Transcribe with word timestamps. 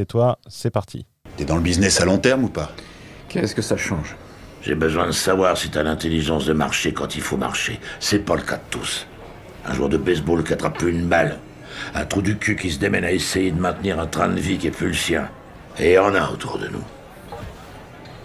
tais-toi, 0.00 0.38
c'est 0.48 0.70
parti. 0.70 1.04
T'es 1.36 1.44
dans 1.44 1.56
le 1.56 1.60
business 1.60 2.00
à 2.00 2.06
long 2.06 2.16
terme 2.16 2.44
ou 2.44 2.48
pas? 2.48 2.72
Qu'est-ce 3.28 3.54
que 3.54 3.60
ça 3.60 3.76
change? 3.76 4.16
J'ai 4.62 4.74
besoin 4.74 5.06
de 5.06 5.12
savoir 5.12 5.58
si 5.58 5.68
t'as 5.70 5.82
l'intelligence 5.82 6.46
de 6.46 6.54
marcher 6.54 6.94
quand 6.94 7.16
il 7.16 7.20
faut 7.20 7.36
marcher. 7.36 7.78
C'est 7.98 8.20
pas 8.20 8.34
le 8.34 8.42
cas 8.42 8.56
de 8.56 8.62
tous. 8.70 9.06
Un 9.66 9.74
joueur 9.74 9.90
de 9.90 9.98
baseball 9.98 10.42
qui 10.42 10.54
attrape 10.54 10.78
plus 10.78 10.90
une 10.90 11.06
balle. 11.06 11.38
Un 11.94 12.06
trou 12.06 12.22
du 12.22 12.38
cul 12.38 12.56
qui 12.56 12.70
se 12.70 12.78
démène 12.78 13.04
à 13.04 13.12
essayer 13.12 13.50
de 13.50 13.60
maintenir 13.60 14.00
un 14.00 14.06
train 14.06 14.28
de 14.28 14.40
vie 14.40 14.56
qui 14.56 14.68
est 14.68 14.70
plus 14.70 14.88
le 14.88 14.94
sien. 14.94 15.28
Et 15.78 15.90
il 15.90 15.94
y 15.94 15.98
en 15.98 16.14
a 16.14 16.30
autour 16.30 16.58
de 16.58 16.68
nous. 16.68 16.84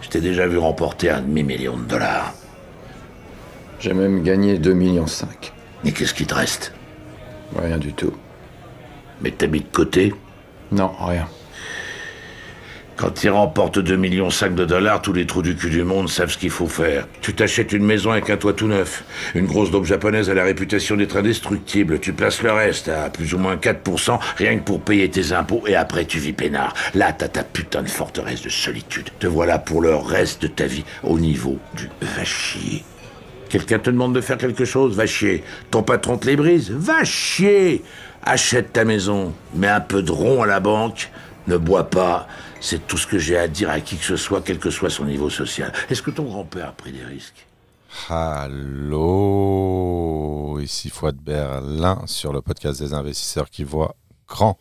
Je 0.01 0.07
t'ai 0.07 0.21
déjà 0.21 0.47
vu 0.47 0.57
remporter 0.57 1.09
un 1.09 1.21
demi-million 1.21 1.77
de 1.77 1.83
dollars. 1.83 2.33
J'ai 3.79 3.93
même 3.93 4.23
gagné 4.23 4.57
2,5 4.57 4.73
millions. 4.73 5.05
Mais 5.83 5.91
qu'est-ce 5.91 6.13
qui 6.13 6.25
te 6.25 6.35
reste? 6.35 6.73
Rien 7.57 7.77
du 7.77 7.91
tout. 7.93 8.13
Mais 9.21 9.31
t'as 9.31 9.47
mis 9.47 9.59
de 9.59 9.67
côté? 9.71 10.13
Non, 10.71 10.91
rien. 10.99 11.27
Quand 12.97 13.11
tu 13.11 13.29
remportes 13.29 13.77
2,5 13.77 13.97
millions 13.97 14.29
de 14.29 14.63
dollars, 14.63 15.01
tous 15.01 15.11
les 15.11 15.25
trous 15.25 15.41
du 15.41 15.53
cul 15.53 15.69
du 15.69 15.83
monde 15.83 16.07
savent 16.07 16.31
ce 16.31 16.37
qu'il 16.37 16.49
faut 16.49 16.67
faire. 16.67 17.07
Tu 17.19 17.33
t'achètes 17.33 17.73
une 17.73 17.83
maison 17.83 18.11
avec 18.11 18.29
un 18.29 18.37
toit 18.37 18.53
tout 18.53 18.67
neuf. 18.67 19.03
Une 19.35 19.47
grosse 19.47 19.69
daube 19.69 19.83
japonaise 19.83 20.29
a 20.29 20.33
la 20.33 20.45
réputation 20.45 20.95
d'être 20.95 21.17
indestructible. 21.17 21.99
Tu 21.99 22.13
places 22.13 22.41
le 22.41 22.53
reste 22.53 22.87
à 22.87 23.09
plus 23.09 23.33
ou 23.33 23.37
moins 23.37 23.57
4%, 23.57 24.17
rien 24.37 24.57
que 24.57 24.63
pour 24.63 24.79
payer 24.79 25.09
tes 25.09 25.33
impôts, 25.33 25.63
et 25.67 25.75
après 25.75 26.05
tu 26.05 26.19
vis 26.19 26.31
peinard. 26.31 26.73
Là, 26.93 27.11
t'as 27.11 27.27
ta 27.27 27.43
putain 27.43 27.83
de 27.83 27.89
forteresse 27.89 28.41
de 28.41 28.49
solitude. 28.49 29.09
Te 29.19 29.27
voilà 29.27 29.59
pour 29.59 29.81
le 29.81 29.93
reste 29.93 30.43
de 30.43 30.47
ta 30.47 30.65
vie 30.65 30.85
au 31.03 31.19
niveau 31.19 31.59
du 31.75 31.89
va 32.01 32.23
chier. 32.23 32.85
Quelqu'un 33.49 33.79
te 33.79 33.89
demande 33.89 34.15
de 34.15 34.21
faire 34.21 34.37
quelque 34.37 34.63
chose, 34.63 34.95
va 34.95 35.05
chier. 35.05 35.43
Ton 35.69 35.83
patron 35.83 36.17
te 36.17 36.27
les 36.27 36.37
brise, 36.37 36.71
va 36.71 37.03
chier. 37.03 37.83
Achète 38.23 38.71
ta 38.71 38.85
maison, 38.85 39.33
mets 39.53 39.67
un 39.67 39.81
peu 39.81 40.01
de 40.01 40.11
rond 40.11 40.43
à 40.43 40.47
la 40.47 40.61
banque, 40.61 41.11
ne 41.47 41.57
bois 41.57 41.89
pas. 41.89 42.27
C'est 42.67 42.87
tout 42.87 42.97
ce 42.97 43.05
que 43.05 43.19
j'ai 43.19 43.37
à 43.37 43.47
dire 43.47 43.69
à 43.69 43.79
qui 43.79 43.95
que 43.95 44.03
ce 44.03 44.15
soit, 44.15 44.41
quel 44.41 44.57
que 44.57 44.71
soit 44.71 44.89
son 44.89 45.05
niveau 45.05 45.29
social. 45.29 45.71
Est-ce 45.87 46.01
que 46.01 46.09
ton 46.09 46.23
grand-père 46.23 46.69
a 46.69 46.71
pris 46.71 46.91
des 46.91 47.05
risques? 47.05 47.45
Allô, 48.09 48.99
ici 50.59 50.89
Fouad 50.89 51.15
Berlin 51.15 52.01
sur 52.07 52.33
le 52.33 52.41
podcast 52.41 52.81
des 52.81 52.95
investisseurs 52.95 53.51
qui 53.51 53.63
voient 53.63 53.95
grand. 54.27 54.57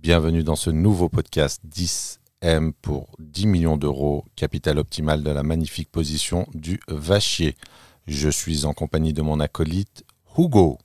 Bienvenue 0.00 0.42
dans 0.42 0.56
ce 0.56 0.70
nouveau 0.70 1.10
podcast 1.10 1.60
10M 1.68 2.72
pour 2.80 3.08
10 3.18 3.46
millions 3.46 3.76
d'euros, 3.76 4.24
capital 4.36 4.78
optimal 4.78 5.22
de 5.22 5.30
la 5.30 5.42
magnifique 5.42 5.92
position 5.92 6.46
du 6.54 6.80
Vachier. 6.88 7.56
Je 8.06 8.30
suis 8.30 8.64
en 8.64 8.72
compagnie 8.72 9.12
de 9.12 9.20
mon 9.20 9.38
acolyte 9.38 10.06
Hugo. 10.38 10.78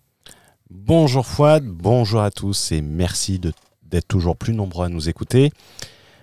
Bonjour 0.69 1.25
Fouad, 1.25 1.63
bonjour 1.65 2.19
à 2.19 2.31
tous 2.31 2.73
et 2.73 2.81
merci 2.81 3.39
d'être 3.39 4.09
toujours 4.09 4.35
plus 4.35 4.53
nombreux 4.53 4.87
à 4.87 4.89
nous 4.89 5.07
écouter. 5.07 5.53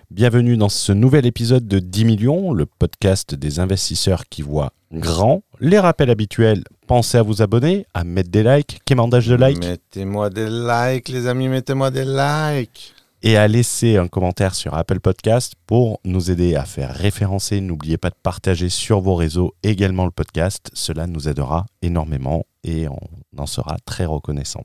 Bienvenue 0.09 0.55
dans 0.55 0.69
ce 0.69 0.93
nouvel 0.93 1.25
épisode 1.25 1.67
de 1.67 1.79
10 1.79 2.05
millions, 2.05 2.53
le 2.53 2.65
podcast 2.65 3.35
des 3.35 3.59
investisseurs 3.59 4.23
qui 4.29 4.41
voient 4.41 4.71
grand. 4.93 5.41
Les 5.59 5.79
rappels 5.79 6.09
habituels, 6.09 6.63
pensez 6.87 7.17
à 7.17 7.23
vous 7.23 7.41
abonner, 7.41 7.85
à 7.93 8.05
mettre 8.05 8.29
des 8.29 8.41
likes. 8.41 8.79
Quémandage 8.85 9.27
de 9.27 9.35
likes 9.35 9.59
Mettez-moi 9.59 10.29
des 10.29 10.49
likes, 10.49 11.09
les 11.09 11.27
amis, 11.27 11.49
mettez-moi 11.49 11.91
des 11.91 12.05
likes. 12.05 12.93
Et 13.21 13.35
à 13.35 13.49
laisser 13.49 13.97
un 13.97 14.07
commentaire 14.07 14.55
sur 14.55 14.75
Apple 14.75 15.01
Podcast 15.01 15.55
pour 15.65 15.99
nous 16.05 16.31
aider 16.31 16.55
à 16.55 16.63
faire 16.63 16.95
référencer. 16.95 17.59
N'oubliez 17.59 17.97
pas 17.97 18.09
de 18.09 18.15
partager 18.23 18.69
sur 18.69 19.01
vos 19.01 19.15
réseaux 19.15 19.55
également 19.61 20.05
le 20.05 20.11
podcast. 20.11 20.71
Cela 20.71 21.05
nous 21.05 21.27
aidera 21.27 21.65
énormément 21.81 22.45
et 22.63 22.87
on 22.87 22.99
en 23.37 23.45
sera 23.45 23.75
très 23.83 24.05
reconnaissant. 24.05 24.63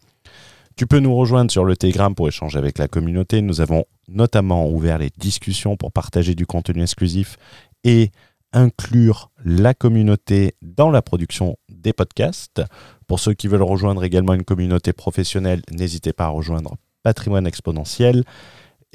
Tu 0.76 0.86
peux 0.86 1.00
nous 1.00 1.14
rejoindre 1.14 1.50
sur 1.50 1.64
le 1.64 1.76
Telegram 1.76 2.14
pour 2.14 2.28
échanger 2.28 2.58
avec 2.58 2.78
la 2.78 2.88
communauté. 2.88 3.42
Nous 3.42 3.60
avons 3.60 3.84
notamment 4.12 4.68
ouvert 4.68 4.98
les 4.98 5.10
discussions 5.16 5.76
pour 5.76 5.92
partager 5.92 6.34
du 6.34 6.46
contenu 6.46 6.82
exclusif 6.82 7.36
et 7.84 8.10
inclure 8.52 9.30
la 9.44 9.74
communauté 9.74 10.54
dans 10.62 10.90
la 10.90 11.02
production 11.02 11.56
des 11.68 11.92
podcasts. 11.92 12.62
Pour 13.06 13.18
ceux 13.18 13.34
qui 13.34 13.48
veulent 13.48 13.62
rejoindre 13.62 14.04
également 14.04 14.34
une 14.34 14.44
communauté 14.44 14.92
professionnelle, 14.92 15.62
n'hésitez 15.70 16.12
pas 16.12 16.26
à 16.26 16.28
rejoindre 16.28 16.76
Patrimoine 17.02 17.46
Exponentiel. 17.46 18.24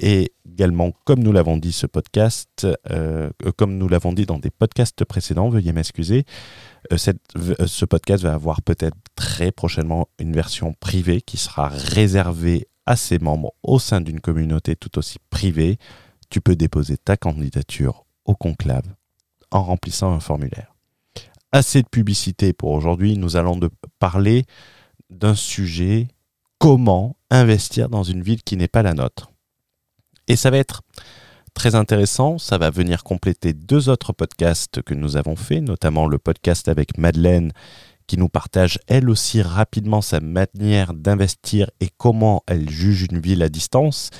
Et 0.00 0.32
également, 0.48 0.92
comme 1.04 1.24
nous 1.24 1.32
l'avons 1.32 1.56
dit, 1.56 1.72
ce 1.72 1.86
podcast, 1.86 2.68
euh, 2.90 3.30
comme 3.56 3.78
nous 3.78 3.88
l'avons 3.88 4.12
dit 4.12 4.26
dans 4.26 4.38
des 4.38 4.50
podcasts 4.50 5.04
précédents, 5.04 5.48
veuillez 5.48 5.72
m'excuser, 5.72 6.24
euh, 6.92 6.96
euh, 7.36 7.66
ce 7.66 7.84
podcast 7.84 8.22
va 8.22 8.34
avoir 8.34 8.62
peut-être 8.62 8.96
très 9.16 9.50
prochainement 9.50 10.08
une 10.20 10.32
version 10.32 10.72
privée 10.78 11.20
qui 11.20 11.36
sera 11.36 11.68
réservée 11.68 12.68
à 12.88 12.96
ses 12.96 13.18
membres 13.18 13.52
au 13.62 13.78
sein 13.78 14.00
d'une 14.00 14.18
communauté 14.18 14.74
tout 14.74 14.98
aussi 14.98 15.18
privée. 15.28 15.76
Tu 16.30 16.40
peux 16.40 16.56
déposer 16.56 16.96
ta 16.96 17.18
candidature 17.18 18.06
au 18.24 18.34
conclave 18.34 18.94
en 19.50 19.62
remplissant 19.62 20.10
un 20.10 20.20
formulaire. 20.20 20.74
Assez 21.52 21.82
de 21.82 21.88
publicité 21.88 22.54
pour 22.54 22.70
aujourd'hui. 22.70 23.18
Nous 23.18 23.36
allons 23.36 23.56
de 23.56 23.68
parler 23.98 24.46
d'un 25.10 25.34
sujet 25.34 26.08
comment 26.58 27.16
investir 27.30 27.90
dans 27.90 28.04
une 28.04 28.22
ville 28.22 28.42
qui 28.42 28.56
n'est 28.56 28.68
pas 28.68 28.82
la 28.82 28.94
nôtre. 28.94 29.30
Et 30.26 30.36
ça 30.36 30.50
va 30.50 30.56
être 30.56 30.80
très 31.52 31.74
intéressant. 31.74 32.38
Ça 32.38 32.56
va 32.56 32.70
venir 32.70 33.04
compléter 33.04 33.52
deux 33.52 33.90
autres 33.90 34.14
podcasts 34.14 34.80
que 34.80 34.94
nous 34.94 35.18
avons 35.18 35.36
faits, 35.36 35.62
notamment 35.62 36.06
le 36.06 36.16
podcast 36.16 36.68
avec 36.68 36.96
Madeleine 36.96 37.52
qui 38.08 38.16
nous 38.16 38.28
partage 38.28 38.80
elle 38.88 39.08
aussi 39.08 39.42
rapidement 39.42 40.00
sa 40.00 40.18
manière 40.18 40.94
d'investir 40.94 41.70
et 41.78 41.88
comment 41.96 42.42
elle 42.48 42.68
juge 42.68 43.06
une 43.08 43.20
ville 43.20 43.42
à 43.42 43.48
distance, 43.48 44.10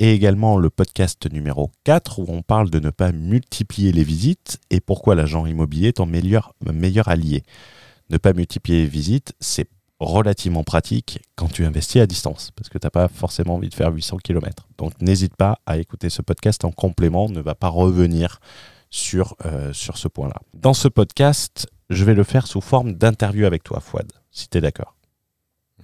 et 0.00 0.12
également 0.12 0.56
le 0.56 0.70
podcast 0.70 1.30
numéro 1.30 1.70
4 1.84 2.18
où 2.18 2.24
on 2.28 2.42
parle 2.42 2.70
de 2.70 2.80
ne 2.80 2.90
pas 2.90 3.12
multiplier 3.12 3.92
les 3.92 4.02
visites 4.02 4.58
et 4.70 4.80
pourquoi 4.80 5.14
l'agent 5.14 5.46
immobilier 5.46 5.88
est 5.88 5.98
ton 5.98 6.06
meilleur, 6.06 6.52
allié. 7.08 7.44
Ne 8.10 8.16
pas 8.16 8.32
multiplier 8.32 8.82
les 8.82 8.88
visites, 8.88 9.34
c'est 9.38 9.68
relativement 10.00 10.64
pratique 10.64 11.20
quand 11.36 11.48
tu 11.48 11.64
investis 11.64 12.02
à 12.02 12.06
distance, 12.06 12.50
parce 12.56 12.68
que 12.68 12.78
tu 12.78 12.86
n'as 12.86 12.90
pas 12.90 13.08
forcément 13.08 13.54
envie 13.54 13.68
de 13.68 13.74
faire 13.74 13.92
800 13.92 14.16
km. 14.24 14.66
Donc 14.78 15.00
n'hésite 15.00 15.36
pas 15.36 15.60
à 15.66 15.78
écouter 15.78 16.10
ce 16.10 16.22
podcast 16.22 16.64
en 16.64 16.72
complément, 16.72 17.28
ne 17.28 17.40
va 17.40 17.54
pas 17.54 17.68
revenir 17.68 18.40
sur, 18.90 19.36
euh, 19.44 19.72
sur 19.72 19.98
ce 19.98 20.08
point-là. 20.08 20.36
Dans 20.54 20.74
ce 20.74 20.88
podcast, 20.88 21.66
je 21.90 22.04
vais 22.04 22.14
le 22.14 22.24
faire 22.24 22.46
sous 22.46 22.60
forme 22.60 22.94
d'interview 22.94 23.46
avec 23.46 23.62
toi, 23.62 23.80
Fouad, 23.80 24.10
si 24.30 24.48
tu 24.48 24.58
es 24.58 24.60
d'accord. 24.60 24.94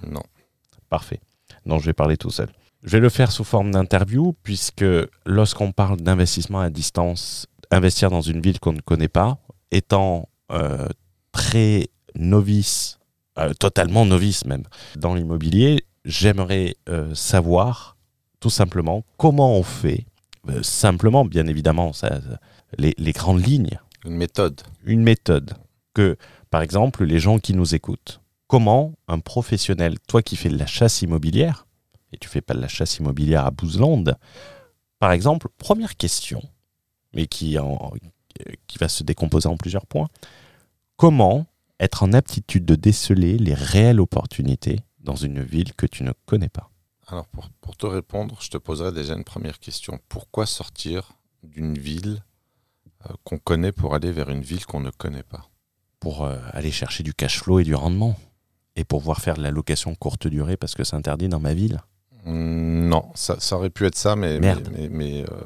Non. 0.06 0.22
Parfait. 0.88 1.20
Non, 1.66 1.78
je 1.78 1.86
vais 1.86 1.92
parler 1.92 2.16
tout 2.16 2.30
seul. 2.30 2.48
Je 2.82 2.90
vais 2.90 3.00
le 3.00 3.10
faire 3.10 3.30
sous 3.30 3.44
forme 3.44 3.70
d'interview, 3.70 4.34
puisque 4.42 4.84
lorsqu'on 5.26 5.72
parle 5.72 6.00
d'investissement 6.00 6.60
à 6.60 6.70
distance, 6.70 7.46
investir 7.70 8.10
dans 8.10 8.22
une 8.22 8.40
ville 8.40 8.58
qu'on 8.58 8.72
ne 8.72 8.80
connaît 8.80 9.08
pas, 9.08 9.38
étant 9.70 10.28
euh, 10.50 10.88
très 11.32 11.88
novice 12.14 12.98
euh, 13.38 13.52
totalement 13.54 14.04
novice 14.04 14.44
même. 14.44 14.64
Dans 14.96 15.14
l'immobilier, 15.14 15.84
j'aimerais 16.04 16.74
euh, 16.88 17.14
savoir 17.14 17.96
tout 18.40 18.50
simplement 18.50 19.04
comment 19.18 19.54
on 19.56 19.62
fait, 19.62 20.06
simplement 20.62 21.24
bien 21.24 21.46
évidemment, 21.46 21.92
ça, 21.92 22.20
les, 22.78 22.94
les, 22.98 23.12
grandes 23.12 23.46
lignes. 23.46 23.78
Une 24.04 24.16
méthode. 24.16 24.62
Une 24.84 25.02
méthode. 25.02 25.52
Par 26.50 26.62
exemple, 26.62 27.04
les 27.04 27.20
gens 27.20 27.38
qui 27.38 27.54
nous 27.54 27.74
écoutent, 27.74 28.20
comment 28.46 28.92
un 29.08 29.20
professionnel, 29.20 29.98
toi 30.08 30.22
qui 30.22 30.36
fais 30.36 30.48
de 30.48 30.58
la 30.58 30.66
chasse 30.66 31.02
immobilière, 31.02 31.66
et 32.12 32.18
tu 32.18 32.28
fais 32.28 32.40
pas 32.40 32.54
de 32.54 32.60
la 32.60 32.68
chasse 32.68 32.98
immobilière 32.98 33.46
à 33.46 33.50
Bouzlande, 33.50 34.16
par 34.98 35.12
exemple, 35.12 35.48
première 35.56 35.96
question, 35.96 36.42
mais 37.14 37.26
qui, 37.26 37.58
en, 37.58 37.92
qui 38.66 38.78
va 38.78 38.88
se 38.88 39.02
décomposer 39.02 39.48
en 39.48 39.56
plusieurs 39.56 39.86
points, 39.86 40.08
comment 40.96 41.46
être 41.78 42.02
en 42.02 42.12
aptitude 42.12 42.64
de 42.64 42.74
déceler 42.74 43.38
les 43.38 43.54
réelles 43.54 44.00
opportunités 44.00 44.80
dans 44.98 45.16
une 45.16 45.42
ville 45.42 45.74
que 45.74 45.86
tu 45.86 46.02
ne 46.04 46.12
connais 46.26 46.50
pas? 46.50 46.70
Alors 47.06 47.26
pour, 47.26 47.48
pour 47.60 47.76
te 47.76 47.86
répondre, 47.86 48.38
je 48.40 48.50
te 48.50 48.58
poserai 48.58 48.92
déjà 48.92 49.14
une 49.14 49.24
première 49.24 49.58
question. 49.58 49.98
Pourquoi 50.08 50.46
sortir 50.46 51.12
d'une 51.42 51.78
ville 51.78 52.22
euh, 53.06 53.14
qu'on 53.24 53.38
connaît 53.38 53.72
pour 53.72 53.94
aller 53.94 54.12
vers 54.12 54.28
une 54.28 54.42
ville 54.42 54.66
qu'on 54.66 54.80
ne 54.80 54.90
connaît 54.90 55.22
pas? 55.22 55.48
Pour 56.00 56.24
euh, 56.24 56.36
aller 56.52 56.70
chercher 56.70 57.02
du 57.02 57.14
cash 57.14 57.40
flow 57.42 57.60
et 57.60 57.64
du 57.64 57.74
rendement. 57.74 58.16
Et 58.76 58.84
pour 58.84 59.00
pouvoir 59.00 59.20
faire 59.20 59.34
de 59.34 59.42
la 59.42 59.50
location 59.50 59.94
courte 59.94 60.26
durée 60.26 60.56
parce 60.56 60.74
que 60.74 60.84
c'est 60.84 60.96
interdit 60.96 61.28
dans 61.28 61.40
ma 61.40 61.54
ville 61.54 61.80
Non, 62.24 63.10
ça, 63.14 63.38
ça, 63.40 63.56
aurait 63.56 63.70
pu 63.70 63.84
être 63.86 63.96
ça, 63.96 64.16
mais, 64.16 64.40
Merde. 64.40 64.70
mais, 64.72 64.88
mais, 64.88 65.20
mais 65.20 65.22
euh, 65.22 65.42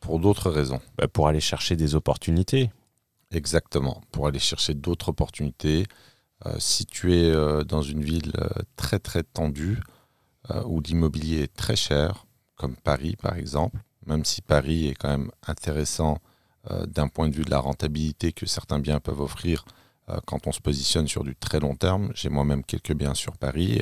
pour 0.00 0.20
d'autres 0.20 0.50
raisons. 0.50 0.80
Bah 0.96 1.08
pour 1.08 1.28
aller 1.28 1.40
chercher 1.40 1.76
des 1.76 1.94
opportunités. 1.94 2.70
Exactement, 3.32 4.02
pour 4.12 4.28
aller 4.28 4.38
chercher 4.38 4.74
d'autres 4.74 5.08
opportunités. 5.08 5.86
Euh, 6.44 6.54
si 6.58 6.86
tu 6.86 7.14
es 7.16 7.30
euh, 7.30 7.64
dans 7.64 7.82
une 7.82 8.02
ville 8.02 8.32
très 8.76 8.98
très 8.98 9.22
tendue, 9.22 9.78
où 10.66 10.80
l'immobilier 10.80 11.40
est 11.40 11.56
très 11.56 11.74
cher, 11.74 12.24
comme 12.54 12.76
Paris 12.76 13.16
par 13.20 13.34
exemple, 13.36 13.80
même 14.06 14.24
si 14.24 14.42
Paris 14.42 14.86
est 14.86 14.94
quand 14.94 15.08
même 15.08 15.32
intéressant 15.44 16.18
d'un 16.86 17.08
point 17.08 17.28
de 17.28 17.34
vue 17.34 17.44
de 17.44 17.50
la 17.50 17.58
rentabilité 17.60 18.32
que 18.32 18.46
certains 18.46 18.78
biens 18.80 19.00
peuvent 19.00 19.20
offrir 19.20 19.64
euh, 20.08 20.18
quand 20.26 20.46
on 20.46 20.52
se 20.52 20.60
positionne 20.60 21.08
sur 21.08 21.24
du 21.24 21.34
très 21.36 21.60
long 21.60 21.74
terme. 21.76 22.10
J'ai 22.14 22.28
moi-même 22.28 22.64
quelques 22.64 22.94
biens 22.94 23.14
sur 23.14 23.36
Paris 23.36 23.80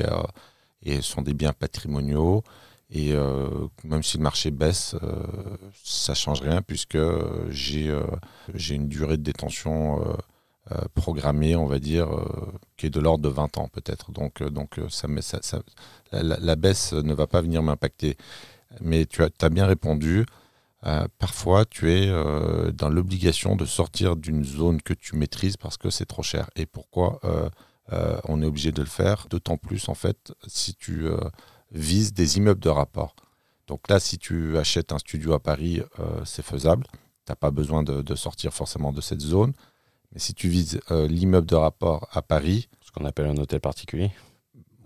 et, 0.83 0.93
et 0.93 0.97
ce 0.97 1.03
sont 1.03 1.23
des 1.23 1.35
biens 1.35 1.53
patrimoniaux 1.53 2.43
Et 2.91 3.13
euh, 3.13 3.49
même 3.85 4.03
si 4.03 4.19
le 4.19 4.23
marché 4.23 4.51
baisse, 4.51 4.95
euh, 5.03 5.25
ça 5.83 6.15
change 6.15 6.41
rien 6.43 6.63
puisque 6.63 6.99
j'ai 7.51 7.89
euh, 7.91 8.05
une 8.71 8.89
durée 8.89 9.17
de 9.17 9.23
détention 9.23 10.01
euh, 10.03 10.15
euh, 10.73 10.79
programmée, 10.95 11.57
on 11.57 11.67
va 11.67 11.79
dire, 11.79 12.09
euh, 12.15 12.25
qui 12.79 12.87
est 12.87 12.91
de 12.91 13.01
l'ordre 13.01 13.23
de 13.25 13.29
20 13.29 13.59
ans 13.59 13.69
peut-être. 13.69 14.13
Donc, 14.13 14.41
euh, 14.41 14.49
donc 14.51 14.79
euh, 14.79 14.89
ça, 14.89 15.09
la, 16.13 16.57
baisse 16.57 16.93
ne 16.95 17.13
va 17.13 17.27
pas 17.27 17.43
venir 17.43 17.63
m'impacter. 17.63 18.17
Mais 18.81 19.07
tu 19.07 19.23
as 19.23 19.49
bien 19.51 19.67
répondu. 19.67 20.25
Euh, 20.87 21.07
parfois, 21.19 21.65
tu 21.65 21.91
es 21.91 22.09
euh, 22.09 22.71
dans 22.71 22.91
l'obligation 22.91 23.57
de 23.57 23.65
sortir 23.65 24.17
d'une 24.17 24.45
zone 24.45 24.83
que 24.83 24.93
tu 24.93 25.17
maîtrises 25.17 25.57
parce 25.57 25.77
que 25.77 25.91
c'est 25.91 26.05
trop 26.05 26.23
cher. 26.23 26.51
Et 26.57 26.67
pourquoi 26.67 27.21
euh, 27.25 27.49
on 28.25 28.43
est 28.43 28.47
obligé 28.47 28.71
de 28.71 28.83
le 28.83 28.89
faire? 28.89 29.27
D'autant 29.31 29.57
plus, 29.57 29.89
en 29.89 29.95
fait, 29.95 30.33
si 30.47 30.75
tu 30.75 31.07
vises 31.73 32.13
des 32.13 32.37
immeubles 32.37 32.61
de 32.61 32.69
rapport. 32.69 33.15
Donc 33.67 33.89
là, 33.89 33.99
si 33.99 34.19
tu 34.19 34.59
achètes 34.59 34.93
un 34.93 34.99
studio 34.99 35.33
à 35.33 35.41
Paris, 35.41 35.81
c'est 36.25 36.45
faisable. 36.45 36.87
Tu 37.27 37.33
n'as 37.33 37.37
pas 37.37 37.51
besoin 37.51 37.83
de, 37.83 38.15
sortir 38.15 38.53
forcément 38.53 38.93
de 38.93 39.01
cette 39.01 39.21
zone. 39.21 39.53
Mais 40.13 40.19
si 40.19 40.35
tu 40.35 40.49
vises 40.49 40.81
l'immeuble 40.91 41.47
de 41.47 41.57
rapport 41.57 42.09
à 42.13 42.21
Paris, 42.21 42.69
Ce 42.83 42.93
qu'on 42.93 43.07
appelle 43.07 43.27
un 43.27 43.37
hôtel 43.37 43.61
particulier. 43.61 44.13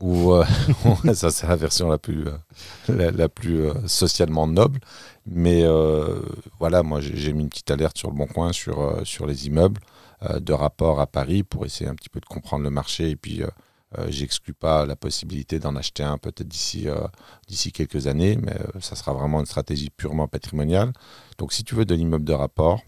Ou 0.00 0.32
euh, 0.32 0.44
ça 1.14 1.30
c'est 1.30 1.46
la 1.46 1.56
version 1.56 1.88
la 1.88 1.98
plus, 1.98 2.26
euh, 2.26 3.10
la, 3.10 3.28
plus 3.28 3.62
euh, 3.62 3.74
socialement 3.86 4.46
noble. 4.46 4.80
Mais 5.26 5.64
voilà, 6.58 6.82
moi 6.82 7.00
j'ai 7.00 7.32
mis 7.34 7.42
une 7.42 7.50
petite 7.50 7.70
alerte 7.70 7.98
sur 7.98 8.10
le 8.10 8.16
bon 8.16 8.26
coin 8.26 8.52
sur, 8.52 9.02
sur 9.04 9.26
les 9.26 9.46
immeubles 9.46 9.80
de 10.40 10.52
rapport 10.54 11.00
à 11.00 11.06
Paris 11.06 11.42
pour 11.42 11.66
essayer 11.66 11.88
un 11.88 11.94
petit 11.94 12.08
peu 12.08 12.18
de 12.18 12.24
comprendre 12.24 12.64
le 12.64 12.70
marché. 12.70 13.10
Et 13.10 13.16
puis 13.16 13.42
euh, 13.42 14.06
j'exclus 14.08 14.54
pas 14.54 14.86
la 14.86 14.96
possibilité 14.96 15.58
d'en 15.58 15.76
acheter 15.76 16.02
un 16.02 16.16
peut-être 16.16 16.48
d'ici 16.48 16.86
quelques 17.74 18.06
années, 18.06 18.38
mais 18.42 18.56
ça 18.80 18.96
sera 18.96 19.12
vraiment 19.12 19.40
une 19.40 19.46
stratégie 19.46 19.90
purement 19.90 20.28
patrimoniale. 20.28 20.94
Donc 21.36 21.52
si 21.52 21.62
tu 21.62 21.74
veux 21.74 21.84
de 21.84 21.94
l'immeuble 21.94 22.24
de 22.24 22.32
rapport, 22.32 22.80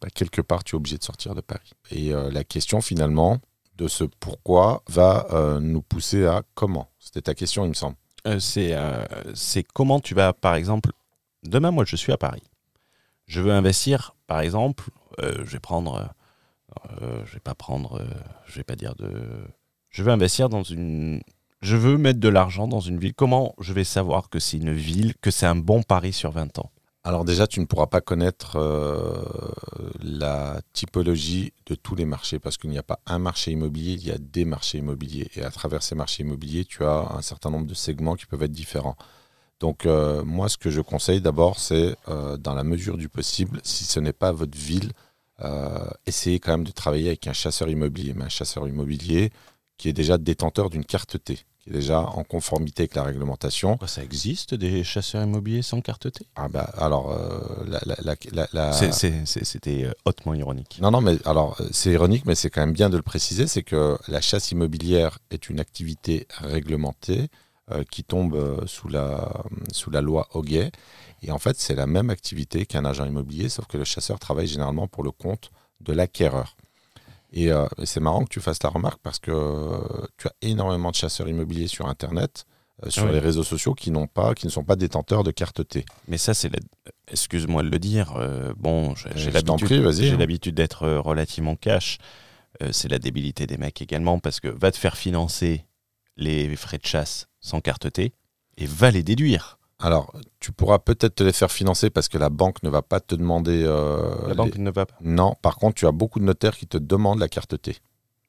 bah, 0.00 0.08
quelque 0.14 0.40
part 0.40 0.62
tu 0.62 0.76
es 0.76 0.76
obligé 0.76 0.98
de 0.98 1.04
sortir 1.04 1.34
de 1.34 1.40
Paris. 1.40 1.72
Et 1.90 2.12
la 2.12 2.44
question 2.44 2.80
finalement 2.80 3.40
de 3.76 3.88
ce 3.88 4.04
pourquoi 4.04 4.82
va 4.88 5.26
euh, 5.30 5.60
nous 5.60 5.82
pousser 5.82 6.26
à 6.26 6.42
comment? 6.54 6.90
C'était 6.98 7.22
ta 7.22 7.34
question, 7.34 7.64
il 7.64 7.70
me 7.70 7.74
semble. 7.74 7.96
Euh, 8.26 8.38
c'est 8.38 8.74
euh, 8.74 9.04
c'est 9.34 9.62
comment 9.62 10.00
tu 10.00 10.14
vas, 10.14 10.32
par 10.32 10.54
exemple, 10.54 10.90
demain, 11.42 11.70
moi, 11.70 11.84
je 11.84 11.96
suis 11.96 12.12
à 12.12 12.16
Paris. 12.16 12.42
Je 13.26 13.40
veux 13.40 13.52
investir, 13.52 14.14
par 14.26 14.40
exemple, 14.40 14.90
je 15.18 15.50
vais 15.50 15.60
prendre, 15.60 16.12
je 16.90 17.32
vais 17.32 17.40
pas 17.40 17.54
prendre, 17.54 18.04
je 18.46 18.56
vais 18.56 18.64
pas 18.64 18.74
dire 18.74 18.94
de, 18.96 19.12
je 19.90 20.02
veux 20.02 20.10
investir 20.10 20.48
dans 20.48 20.64
une, 20.64 21.22
je 21.62 21.76
veux 21.76 21.96
mettre 21.96 22.18
de 22.18 22.28
l'argent 22.28 22.66
dans 22.66 22.80
une 22.80 22.98
ville. 22.98 23.14
Comment 23.14 23.54
je 23.60 23.72
vais 23.72 23.84
savoir 23.84 24.28
que 24.28 24.38
c'est 24.38 24.56
une 24.56 24.72
ville, 24.72 25.14
que 25.22 25.30
c'est 25.30 25.46
un 25.46 25.54
bon 25.54 25.82
pari 25.82 26.12
sur 26.12 26.32
20 26.32 26.58
ans? 26.58 26.71
Alors 27.04 27.24
déjà, 27.24 27.48
tu 27.48 27.58
ne 27.58 27.64
pourras 27.64 27.88
pas 27.88 28.00
connaître 28.00 28.56
euh, 28.56 29.24
la 30.00 30.60
typologie 30.72 31.52
de 31.66 31.74
tous 31.74 31.96
les 31.96 32.04
marchés 32.04 32.38
parce 32.38 32.56
qu'il 32.56 32.70
n'y 32.70 32.78
a 32.78 32.84
pas 32.84 33.00
un 33.06 33.18
marché 33.18 33.50
immobilier, 33.50 33.94
il 33.94 34.06
y 34.06 34.12
a 34.12 34.18
des 34.18 34.44
marchés 34.44 34.78
immobiliers. 34.78 35.28
Et 35.34 35.42
à 35.42 35.50
travers 35.50 35.82
ces 35.82 35.96
marchés 35.96 36.22
immobiliers, 36.22 36.64
tu 36.64 36.84
as 36.84 37.08
un 37.12 37.22
certain 37.22 37.50
nombre 37.50 37.66
de 37.66 37.74
segments 37.74 38.14
qui 38.14 38.26
peuvent 38.26 38.44
être 38.44 38.52
différents. 38.52 38.96
Donc 39.58 39.84
euh, 39.84 40.22
moi, 40.24 40.48
ce 40.48 40.56
que 40.56 40.70
je 40.70 40.80
conseille 40.80 41.20
d'abord, 41.20 41.58
c'est 41.58 41.96
euh, 42.08 42.36
dans 42.36 42.54
la 42.54 42.62
mesure 42.62 42.96
du 42.96 43.08
possible, 43.08 43.60
si 43.64 43.84
ce 43.84 43.98
n'est 43.98 44.12
pas 44.12 44.32
votre 44.32 44.56
ville, 44.56 44.92
essayez 46.06 46.38
quand 46.38 46.52
même 46.52 46.62
de 46.62 46.70
travailler 46.70 47.08
avec 47.08 47.26
un 47.26 47.32
chasseur 47.32 47.68
immobilier, 47.68 48.14
mais 48.14 48.26
un 48.26 48.28
chasseur 48.28 48.68
immobilier 48.68 49.32
qui 49.82 49.88
est 49.88 49.92
déjà 49.92 50.16
détenteur 50.16 50.70
d'une 50.70 50.84
carte 50.84 51.16
T, 51.24 51.40
qui 51.58 51.70
est 51.70 51.72
déjà 51.72 52.02
en 52.02 52.22
conformité 52.22 52.82
avec 52.82 52.94
la 52.94 53.02
réglementation. 53.02 53.80
Ça 53.88 54.04
existe 54.04 54.54
des 54.54 54.84
chasseurs 54.84 55.24
immobiliers 55.24 55.62
sans 55.62 55.80
carte 55.80 56.12
T? 56.12 56.24
Ah 56.36 56.46
bah 56.48 56.70
alors 56.78 57.10
euh, 57.10 57.64
C'était 59.42 59.88
hautement 60.04 60.34
ironique. 60.34 60.78
non 60.80 60.92
non 60.92 61.00
mais 61.00 61.16
alors 61.24 61.60
euh, 61.60 61.66
c'est 61.72 61.90
ironique 61.90 62.26
mais 62.26 62.36
c'est 62.36 62.48
quand 62.48 62.60
même 62.60 62.72
bien 62.72 62.90
de 62.90 62.96
le 62.96 63.02
préciser 63.02 63.48
c'est 63.48 63.64
que 63.64 63.98
la 64.06 64.20
chasse 64.20 64.52
immobilière 64.52 65.18
est 65.32 65.48
une 65.50 65.58
activité 65.58 66.28
réglementée 66.38 67.26
euh, 67.72 67.82
qui 67.90 68.04
tombe 68.04 68.36
euh, 68.36 68.64
sous 68.66 68.86
la 68.86 69.42
sous 69.72 69.90
la 69.90 70.00
loi 70.00 70.28
Hoguet 70.34 70.70
et 71.22 71.32
en 71.32 71.40
fait 71.40 71.58
c'est 71.58 71.74
la 71.74 71.88
même 71.88 72.08
activité 72.10 72.66
qu'un 72.66 72.84
agent 72.84 73.04
immobilier 73.04 73.48
sauf 73.48 73.66
que 73.66 73.78
le 73.78 73.84
chasseur 73.84 74.20
travaille 74.20 74.46
généralement 74.46 74.86
pour 74.86 75.02
le 75.02 75.10
compte 75.10 75.50
de 75.80 75.92
l'acquéreur. 75.92 76.56
Et, 77.32 77.50
euh, 77.50 77.66
et 77.78 77.86
c'est 77.86 78.00
marrant 78.00 78.24
que 78.24 78.28
tu 78.28 78.40
fasses 78.40 78.62
la 78.62 78.68
remarque 78.68 79.00
parce 79.02 79.18
que 79.18 79.30
euh, 79.30 80.06
tu 80.18 80.28
as 80.28 80.32
énormément 80.42 80.90
de 80.90 80.94
chasseurs 80.96 81.28
immobiliers 81.28 81.66
sur 81.66 81.88
internet 81.88 82.44
euh, 82.84 82.90
sur 82.90 83.04
Oui. 83.04 83.12
les 83.12 83.18
réseaux 83.20 83.42
sociaux 83.42 83.74
qui 83.74 83.90
n'ont 83.90 84.06
pas 84.06 84.34
qui 84.34 84.46
ne 84.46 84.50
sont 84.50 84.64
pas 84.64 84.76
détenteurs 84.76 85.24
de 85.24 85.30
carte 85.30 85.66
T. 85.66 85.84
Mais 86.08 86.18
ça, 86.18 86.34
c'est 86.34 86.50
la... 86.50 86.58
excuse-moi 87.08 87.62
de 87.62 87.68
le 87.70 87.78
dire. 87.78 88.14
bon, 88.58 88.94
j'ai 89.16 89.30
l'habitude, 89.30 89.72
hein. 89.86 90.16
l'habitude 90.18 90.54
d'être 90.54 90.86
relativement 90.88 91.56
cash. 91.56 91.98
C'est 92.70 92.88
la 92.88 92.98
débilité 92.98 93.46
des 93.46 93.56
mecs 93.56 93.80
également 93.80 94.18
parce 94.18 94.38
que 94.38 94.48
va 94.48 94.70
te 94.70 94.76
faire 94.76 94.96
financer 94.96 95.64
les 96.16 96.54
frais 96.54 96.78
de 96.78 96.86
chasse 96.86 97.28
sans 97.40 97.60
carte 97.60 97.90
T 97.90 98.12
et 98.58 98.66
va 98.66 98.90
les 98.90 99.02
déduire. 99.02 99.58
Alors, 99.82 100.14
tu 100.38 100.52
pourras 100.52 100.78
peut-être 100.78 101.16
te 101.16 101.24
les 101.24 101.32
faire 101.32 101.50
financer 101.50 101.90
parce 101.90 102.08
que 102.08 102.16
la 102.16 102.28
banque 102.30 102.62
ne 102.62 102.70
va 102.70 102.82
pas 102.82 103.00
te 103.00 103.14
demander. 103.16 103.64
euh, 103.66 104.22
La 104.22 104.28
les- 104.28 104.34
banque 104.36 104.56
ne 104.56 104.70
va 104.70 104.86
pas. 104.86 104.94
Non, 105.00 105.34
par 105.42 105.56
contre, 105.56 105.74
tu 105.74 105.86
as 105.86 105.92
beaucoup 105.92 106.20
de 106.20 106.24
notaires 106.24 106.56
qui 106.56 106.66
te 106.68 106.78
demandent 106.78 107.18
la 107.18 107.28
carte 107.28 107.60
T. 107.60 107.76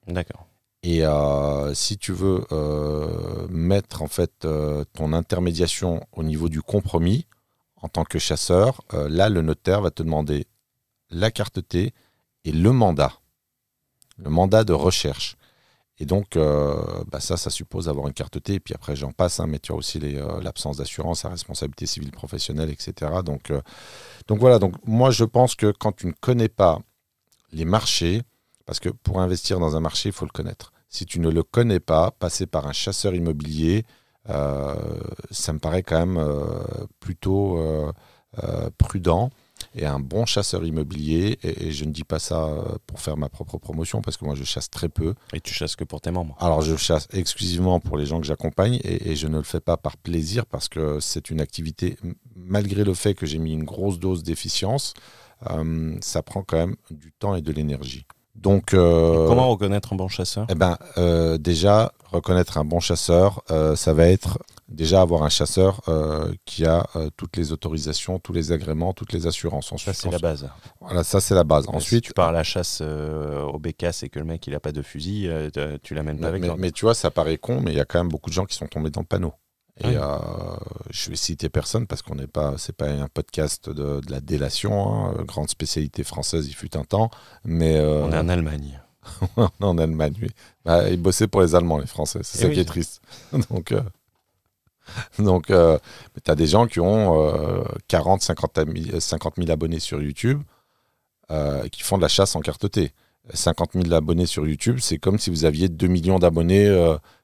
D'accord. 0.08 0.48
Et 0.82 1.06
euh, 1.06 1.74
si 1.76 1.98
tu 1.98 2.12
veux 2.12 2.44
euh, 2.52 3.48
mettre 3.50 4.02
en 4.02 4.08
fait 4.08 4.46
ton 4.94 5.14
intermédiation 5.14 6.06
au 6.12 6.24
niveau 6.24 6.50
du 6.50 6.62
compromis 6.62 7.26
en 7.82 7.88
tant 7.88 8.04
que 8.04 8.18
chasseur, 8.20 8.82
là, 8.92 9.30
le 9.30 9.42
notaire 9.42 9.82
va 9.82 9.92
te 9.92 10.02
demander 10.04 10.48
la 11.12 11.30
carte 11.32 11.66
T 11.68 11.94
et 12.46 12.52
le 12.52 12.72
mandat, 12.72 13.14
le 14.18 14.30
mandat 14.30 14.64
de 14.64 14.74
recherche. 14.74 15.38
Et 16.04 16.06
donc, 16.06 16.36
euh, 16.36 16.76
bah 17.10 17.22
ça, 17.22 17.38
ça 17.38 17.50
suppose 17.50 17.88
avoir 17.88 18.08
une 18.08 18.14
carte 18.14 18.44
T. 18.44 18.56
Et 18.56 18.60
puis 18.60 18.74
après, 18.74 18.94
j'en 18.94 19.14
passe, 19.14 19.40
hein, 19.40 19.48
mais 19.48 19.60
tu 19.60 19.72
as 19.72 19.76
aussi 19.76 20.02
euh, 20.04 20.42
l'absence 20.42 20.76
d'assurance, 20.76 21.24
la 21.24 21.30
responsabilité 21.30 21.86
civile 21.86 22.12
professionnelle, 22.12 22.70
etc. 22.70 23.10
Donc, 23.24 23.52
euh, 23.52 23.62
donc 24.28 24.40
voilà. 24.40 24.60
Donc 24.60 24.74
moi, 24.86 25.12
je 25.12 25.24
pense 25.24 25.56
que 25.56 25.72
quand 25.72 25.94
tu 25.94 26.08
ne 26.08 26.12
connais 26.12 26.50
pas 26.50 26.80
les 27.54 27.64
marchés, 27.64 28.22
parce 28.66 28.82
que 28.82 28.90
pour 28.90 29.22
investir 29.22 29.62
dans 29.62 29.78
un 29.78 29.80
marché, 29.80 30.10
il 30.10 30.12
faut 30.12 30.26
le 30.26 30.32
connaître. 30.32 30.74
Si 30.90 31.06
tu 31.06 31.22
ne 31.22 31.30
le 31.30 31.42
connais 31.42 31.80
pas, 31.80 32.12
passer 32.12 32.48
par 32.48 32.68
un 32.68 32.74
chasseur 32.74 33.16
immobilier, 33.16 33.86
ça 34.28 35.54
me 35.54 35.60
paraît 35.60 35.84
quand 35.84 36.06
même 36.06 36.22
plutôt 37.00 37.58
prudent. 38.78 39.32
Et 39.75 39.86
un 39.86 40.00
bon 40.00 40.25
chasseur 40.25 40.64
immobilier, 40.66 41.40
et, 41.44 41.68
et 41.68 41.71
je 41.71 41.86
ne 41.86 41.92
dis 41.92 42.04
pas 42.04 42.19
ça 42.19 42.45
euh, 42.45 42.64
pour 42.86 43.00
faire 43.00 43.18
ma 43.18 43.28
propre 43.30 43.57
promotion, 43.57 44.02
parce 44.02 44.18
que 44.18 44.26
moi 44.26 44.36
je 44.36 44.44
chasse 44.44 44.69
très 44.69 44.88
peu. 44.90 45.16
Et 45.33 45.40
tu 45.42 45.54
chasses 45.54 45.76
que 45.76 45.83
pour 45.83 46.00
tes 46.02 46.12
membres. 46.12 46.36
Alors 46.40 46.62
je 46.62 46.76
chasse 46.76 47.07
exclusivement 47.12 47.80
pour 47.80 47.97
les 47.97 48.06
gens 48.06 48.19
que 48.21 48.28
j'accompagne, 48.28 48.80
et, 48.83 49.12
et 49.12 49.16
je 49.16 49.28
ne 49.28 49.38
le 49.38 49.44
fais 49.44 49.59
pas 49.62 49.78
par 49.78 49.97
plaisir, 49.97 50.45
parce 50.45 50.69
que 50.69 51.00
c'est 51.00 51.30
une 51.31 51.42
activité, 51.42 51.97
malgré 52.36 52.83
le 52.83 52.94
fait 52.94 53.14
que 53.16 53.26
j'ai 53.26 53.40
mis 53.40 53.54
une 53.54 53.64
grosse 53.64 54.00
dose 54.00 54.21
d'efficience, 54.24 54.94
euh, 55.50 55.95
ça 56.02 56.21
prend 56.21 56.44
quand 56.44 56.57
même 56.57 56.76
du 56.92 57.12
temps 57.12 57.36
et 57.36 57.42
de 57.42 57.52
l'énergie. 57.52 58.06
Donc, 58.36 58.74
euh, 58.74 59.28
Comment 59.28 59.50
reconnaître 59.50 59.94
un 59.94 59.95
bon 59.95 60.07
chasseur? 60.07 60.47
eh 60.50 60.56
ben, 60.56 60.78
euh, 60.97 61.38
déjà, 61.38 61.94
reconnaître 62.14 62.58
un 62.58 62.64
bon 62.66 62.80
chasseur, 62.80 63.42
euh, 63.52 63.76
ça 63.76 63.94
va 63.94 64.08
être 64.08 64.38
déjà 64.70 65.02
avoir 65.02 65.24
un 65.24 65.30
chasseur 65.30 65.82
euh, 65.88 66.34
qui 66.46 66.66
a 66.66 66.86
euh, 66.96 67.10
toutes 67.18 67.36
les 67.38 67.52
autorisations, 67.52 68.20
tous 68.20 68.34
les 68.34 68.52
agréments, 68.52 68.94
toutes 68.94 69.12
les 69.14 69.28
assurances. 69.28 69.74
Ça, 69.78 69.94
c'est 69.94 70.10
la 70.10 70.20
base. 70.20 70.50
Voilà, 70.80 71.04
ça 71.04 71.20
c'est 71.20 71.36
la 71.36 71.44
base. 71.44 71.66
Ensuite, 71.68 71.76
Ensuite, 71.76 72.04
si 72.06 72.10
tu 72.10 72.14
pars 72.14 72.30
à 72.30 72.32
la 72.32 72.44
chasse 72.44 72.82
au 72.82 73.60
bécasse 73.60 74.04
et 74.04 74.10
que 74.10 74.20
le 74.20 74.26
mec 74.26 74.46
il 74.48 74.56
a 74.56 74.60
pas 74.60 74.72
de 74.72 74.82
fusil, 74.82 75.30
tu 75.84 75.94
l'amènes 75.96 76.18
pas 76.20 76.32
mais, 76.32 76.38
avec 76.38 76.42
mais- 76.44 76.58
mais 76.58 76.72
tu 76.72 76.86
vois, 76.86 76.94
ça 76.96 77.12
paraît 77.12 77.38
con, 77.38 77.60
mais 77.62 77.72
il 77.72 77.78
y 77.78 77.82
a 77.82 77.86
quand 77.86 78.00
même 78.00 78.10
beaucoup 78.10 78.30
de 78.30 78.36
gens 78.36 78.46
qui 78.46 78.56
sont 78.56 78.68
tombés 78.68 78.90
dans 78.90 79.02
le 79.02 79.08
panneau. 79.08 79.34
Et 79.84 79.88
Oui. 79.88 79.96
je 80.92 81.10
vais 81.10 81.16
citer 81.16 81.50
personne 81.50 81.88
parce 81.88 82.04
qu'on 82.04 82.14
n'est 82.14 82.28
pas, 82.28 82.54
c'est 82.60 82.76
pas 82.78 82.90
un 82.90 83.08
podcast 83.08 83.72
de, 83.72 84.02
de 84.02 84.12
la 84.12 84.22
délation, 84.22 84.94
hein, 85.08 85.16
grande 85.26 85.50
spécialité 85.50 86.04
française, 86.04 86.48
il 86.48 86.54
fut 86.54 86.78
un 86.78 86.84
temps, 86.84 87.10
mais 87.44 87.80
On 87.82 88.12
est 88.12 88.18
en 88.18 88.30
Allemagne. 88.30 88.80
en 89.60 89.78
Allemagne, 89.78 90.14
oui. 90.22 90.30
Bah, 90.66 90.90
ils 90.90 91.02
bossaient 91.02 91.28
pour 91.28 91.42
les 91.42 91.56
Allemands, 91.56 91.78
les 91.78 91.88
Français. 91.88 92.19
C'est 92.24 92.38
Eh 92.40 92.42
ça 92.44 92.48
oui. 92.48 92.54
qui 92.54 92.60
est 92.60 92.66
triste. 92.66 93.02
donc, 93.52 93.72
euh, 93.72 93.81
donc 95.19 95.50
euh, 95.50 95.78
tu 96.24 96.30
as 96.31 96.36
des 96.36 96.48
gens 96.48 96.68
qui 96.68 96.80
ont 96.80 97.22
euh, 97.26 97.64
40, 97.88 98.22
50 98.22 98.60
000, 98.86 99.00
50 99.00 99.36
000 99.38 99.50
abonnés 99.52 99.80
sur 99.80 100.02
YouTube 100.02 100.42
euh, 101.31 101.68
qui 101.69 101.83
font 101.83 101.98
de 101.98 102.02
la 102.02 102.07
chasse 102.10 102.36
en 102.36 102.42
carte 102.42 102.69
T. 102.69 102.92
50 103.33 103.72
000 103.74 103.94
abonnés 103.94 104.26
sur 104.26 104.45
YouTube, 104.45 104.80
c'est 104.81 104.98
comme 104.98 105.18
si 105.18 105.30
vous 105.30 105.45
aviez 105.45 105.69
2 105.69 105.88
millions 105.88 106.19
d'abonnés 106.19 106.68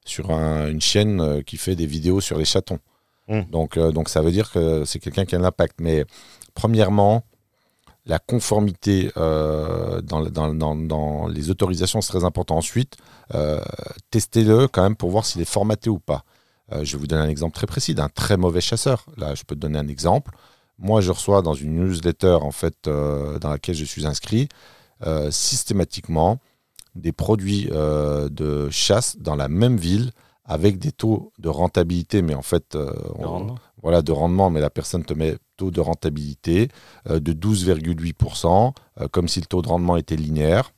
sur 0.06 0.32
un- 0.32 0.70
une 0.70 0.80
chaîne 0.80 1.44
qui 1.44 1.58
fait 1.58 1.76
des 1.76 1.86
vidéos 1.86 2.22
sur 2.22 2.38
les 2.38 2.46
chatons. 2.46 2.80
Mm. 3.28 3.42
Donc, 3.52 3.78
donc 3.78 4.08
ça 4.08 4.22
veut 4.22 4.32
dire 4.32 4.50
que 4.50 4.86
c'est 4.86 5.00
quelqu'un 5.00 5.26
qui 5.26 5.36
a 5.36 5.38
de 5.40 5.44
l'impact. 5.44 5.76
Mais 5.82 6.06
premièrement, 6.54 7.26
la 8.10 8.20
conformité 8.20 9.12
euh, 9.18 10.02
dans, 10.02 10.22
dans- 10.24 10.54
dans- 10.54 10.76
dans 10.76 11.28
les 11.28 11.50
autorisations, 11.52 12.02
c'est 12.02 12.12
très 12.16 12.26
important. 12.26 12.58
Ensuite, 12.58 12.98
euh, 13.36 13.62
testez-le 14.12 14.68
quand 14.68 14.84
même 14.84 14.96
pour 14.96 15.12
voir 15.12 15.26
s'il 15.26 15.42
est 15.42 15.46
formaté 15.58 15.90
ou 15.90 16.00
pas. 16.00 16.24
Euh, 16.72 16.84
je 16.84 16.94
vais 16.94 17.00
vous 17.02 17.08
donner 17.08 17.22
un 17.22 17.30
exemple 17.30 17.56
très 17.56 17.68
précis 17.68 17.94
d'un 17.96 18.10
très 18.10 18.36
mauvais 18.36 18.62
chasseur. 18.62 19.06
Là, 19.18 19.36
je 19.36 19.44
peux 19.44 19.56
te 19.56 19.60
donner 19.62 19.80
un 19.80 19.88
exemple. 19.88 20.32
Moi, 20.80 21.02
je 21.02 21.12
reçois 21.12 21.42
dans 21.42 21.54
une 21.54 21.76
newsletter 21.76 22.38
en 22.42 22.52
fait, 22.52 22.76
dans 22.86 23.50
laquelle 23.50 23.76
je 23.76 23.86
suis 23.86 24.06
inscrit 24.08 24.48
systématiquement 25.30 26.40
des 26.96 27.12
produits 27.12 27.66
de 27.66 28.70
chasse 28.70 29.18
dans 29.18 29.36
la 29.36 29.48
même 29.48 29.78
ville 29.78 30.12
avec 30.46 30.80
des 30.80 30.92
taux 30.92 31.32
de 31.38 31.48
rentabilité, 31.50 32.22
mais 32.22 32.34
en 32.34 32.42
fait, 32.42 32.76
on-. 33.16 33.56
Voilà, 33.82 34.02
de 34.02 34.12
rendement, 34.12 34.50
mais 34.50 34.60
la 34.62 34.70
personne 34.70 35.04
te 35.06 35.14
met 35.14 35.38
taux 35.58 35.72
de 35.72 35.80
rentabilité 35.82 36.70
euh, 37.10 37.20
de 37.20 37.34
12,8%, 37.34 38.74
euh, 39.02 39.08
comme 39.08 39.28
si 39.28 39.40
le 39.40 39.46
taux 39.46 39.62
de 39.62 39.68
rendement 39.68 39.98
était 39.98 40.16
linéaire. 40.16 40.72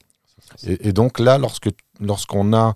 Et, 0.65 0.89
et 0.89 0.93
donc 0.93 1.19
là, 1.19 1.37
lorsque 1.37 1.69
lorsqu'on 1.99 2.53
a 2.53 2.75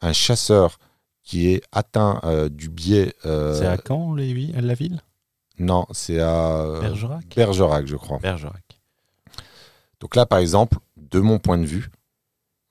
un 0.00 0.12
chasseur 0.12 0.78
qui 1.22 1.48
est 1.48 1.62
atteint 1.72 2.20
euh, 2.24 2.48
du 2.48 2.68
biais... 2.68 3.14
C'est 3.22 3.66
à 3.66 3.78
Caen, 3.86 4.14
les 4.14 4.32
vi- 4.34 4.52
la 4.52 4.74
ville? 4.74 5.00
Non, 5.58 5.86
c'est 5.92 6.18
à 6.20 6.80
Bergerac 6.80 7.24
Bergerac, 7.36 7.86
je 7.86 7.96
crois. 7.96 8.18
Bergerac. 8.18 8.62
Donc 10.00 10.16
là, 10.16 10.26
par 10.26 10.38
exemple, 10.40 10.78
de 10.96 11.20
mon 11.20 11.38
point 11.38 11.58
de 11.58 11.64
vue, 11.64 11.90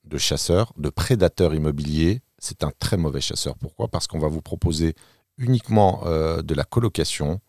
de 0.04 0.18
chasseur, 0.18 0.74
de 0.78 0.90
prédateur 0.90 1.54
immobilier, 1.56 2.22
c'est 2.38 2.64
un 2.64 2.72
très 2.78 2.98
mauvais 2.98 3.22
chasseur. 3.22 3.56
Pourquoi? 3.58 3.88
Parce 3.88 4.06
qu'on 4.06 4.20
va 4.20 4.28
vous 4.28 4.42
proposer 4.42 4.96
uniquement 5.38 6.02
euh, 6.06 6.42
de 6.42 6.54
la 6.54 6.64
colocation 6.64 7.40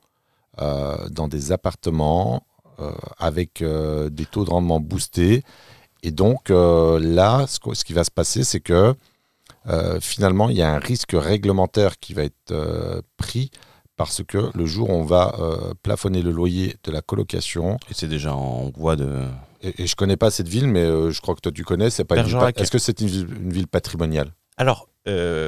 euh, 0.60 1.08
dans 1.10 1.28
des 1.28 1.52
appartements 1.52 2.46
euh, 2.80 2.90
avec 3.18 3.62
des 3.62 4.26
taux 4.26 4.44
de 4.44 4.50
rendement 4.50 4.80
boostés. 4.80 5.42
Et 6.02 6.10
donc 6.10 6.50
là, 6.50 7.46
ce, 7.46 7.58
qu- 7.60 7.74
ce 7.74 7.84
qui 7.84 7.92
va 7.92 8.04
se 8.04 8.10
passer, 8.10 8.44
c'est 8.44 8.60
que 8.60 8.94
euh, 9.66 9.98
finalement, 10.00 10.50
il 10.50 10.56
y 10.56 10.62
a 10.62 10.70
un 10.74 10.78
risque 10.78 11.12
réglementaire 11.14 11.98
qui 11.98 12.12
va 12.14 12.24
être 12.24 12.50
euh, 12.50 13.00
pris 13.16 13.50
parce 13.96 14.22
que 14.24 14.50
le 14.54 14.66
jour 14.66 14.90
où 14.90 14.92
on 14.92 15.04
va 15.04 15.34
euh, 15.38 15.72
plafonner 15.82 16.20
le 16.20 16.30
loyer 16.32 16.76
de 16.82 16.90
la 16.90 17.00
colocation, 17.00 17.78
Et 17.90 17.94
c'est 17.94 18.08
déjà 18.08 18.34
en 18.34 18.70
voie 18.76 18.96
de. 18.96 19.24
et, 19.62 19.82
et 19.82 19.86
je 19.86 19.94
connais 19.96 20.16
pas 20.16 20.30
cette 20.30 20.48
ville, 20.48 20.66
mais 20.66 20.84
je 21.10 21.20
crois 21.20 21.34
que 21.36 21.40
toi 21.40 21.52
tu 21.52 21.64
connais. 21.64 21.90
C'est 21.90 22.04
pas 22.04 22.16
Est-ce 22.16 22.70
que 22.70 22.78
c'est 22.78 23.00
une, 23.00 23.06
ville- 23.06 23.34
une 23.40 23.52
ville 23.52 23.68
patrimoniale? 23.68 24.32
Alors, 24.56 24.88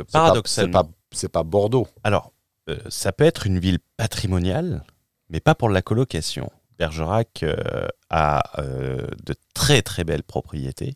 pas- 0.05 0.21
paradoxalement. 0.21 0.85
Pas, 0.85 0.89
c'est 1.17 1.29
pas 1.29 1.43
Bordeaux. 1.43 1.89
Alors, 2.05 2.33
euh, 2.69 2.79
ça 2.89 3.13
peut 3.13 3.25
être 3.25 3.47
une 3.47 3.59
ville 3.59 3.79
patrimoniale, 3.97 4.85
mais 5.29 5.41
pas 5.41 5.55
pour 5.55 5.69
la 5.69 5.83
colocation. 5.83 6.51
Bergerac 6.79 7.43
euh, 7.43 7.89
a 8.11 8.61
euh, 8.61 9.07
de 9.25 9.35
très 9.55 9.83
très 9.83 10.05
belles 10.05 10.23
propriétés, 10.23 10.95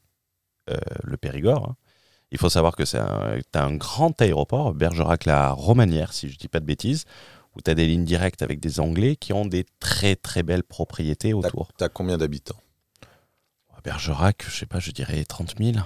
le 1.03 1.17
Périgord. 1.17 1.71
hein. 1.71 1.77
Il 2.31 2.39
faut 2.39 2.49
savoir 2.49 2.77
que 2.77 2.85
c'est 2.85 2.99
un, 3.01 3.39
un 3.55 3.75
grand 3.75 4.23
aéroport, 4.23 4.73
Bergerac-la 4.73 5.51
Romanière, 5.51 6.13
si 6.13 6.29
je 6.29 6.39
dis 6.39 6.47
pas 6.47 6.61
de 6.61 6.65
bêtises, 6.65 7.07
où 7.57 7.61
tu 7.61 7.69
as 7.69 7.75
des 7.75 7.89
lignes 7.89 8.05
directes 8.05 8.43
avec 8.43 8.61
des 8.61 8.79
Anglais 8.79 9.17
qui 9.17 9.33
ont 9.33 9.47
des 9.47 9.67
très 9.81 10.15
très 10.15 10.45
belles 10.45 10.63
propriétés 10.63 11.35
autour. 11.35 11.73
t'as 11.77 11.89
combien 11.89 12.19
d'habitants? 12.19 12.61
Bergerac, 13.83 14.45
je 14.47 14.55
sais 14.59 14.67
pas, 14.67 14.79
je 14.79 14.91
dirais 14.93 15.25
30 15.25 15.55
000. 15.59 15.79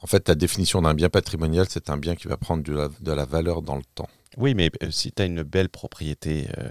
En 0.00 0.06
fait, 0.06 0.20
ta 0.20 0.34
définition 0.34 0.82
d'un 0.82 0.94
bien 0.94 1.08
patrimonial, 1.08 1.66
c'est 1.68 1.90
un 1.90 1.96
bien 1.96 2.14
qui 2.14 2.28
va 2.28 2.36
prendre 2.36 2.62
de 2.62 2.72
la, 2.72 2.88
de 3.00 3.12
la 3.12 3.24
valeur 3.24 3.62
dans 3.62 3.76
le 3.76 3.82
temps. 3.94 4.08
Oui, 4.36 4.54
mais 4.54 4.70
euh, 4.82 4.90
si 4.90 5.10
tu 5.12 5.20
as 5.22 5.24
une 5.24 5.42
belle 5.42 5.68
propriété, 5.68 6.46
euh, 6.58 6.68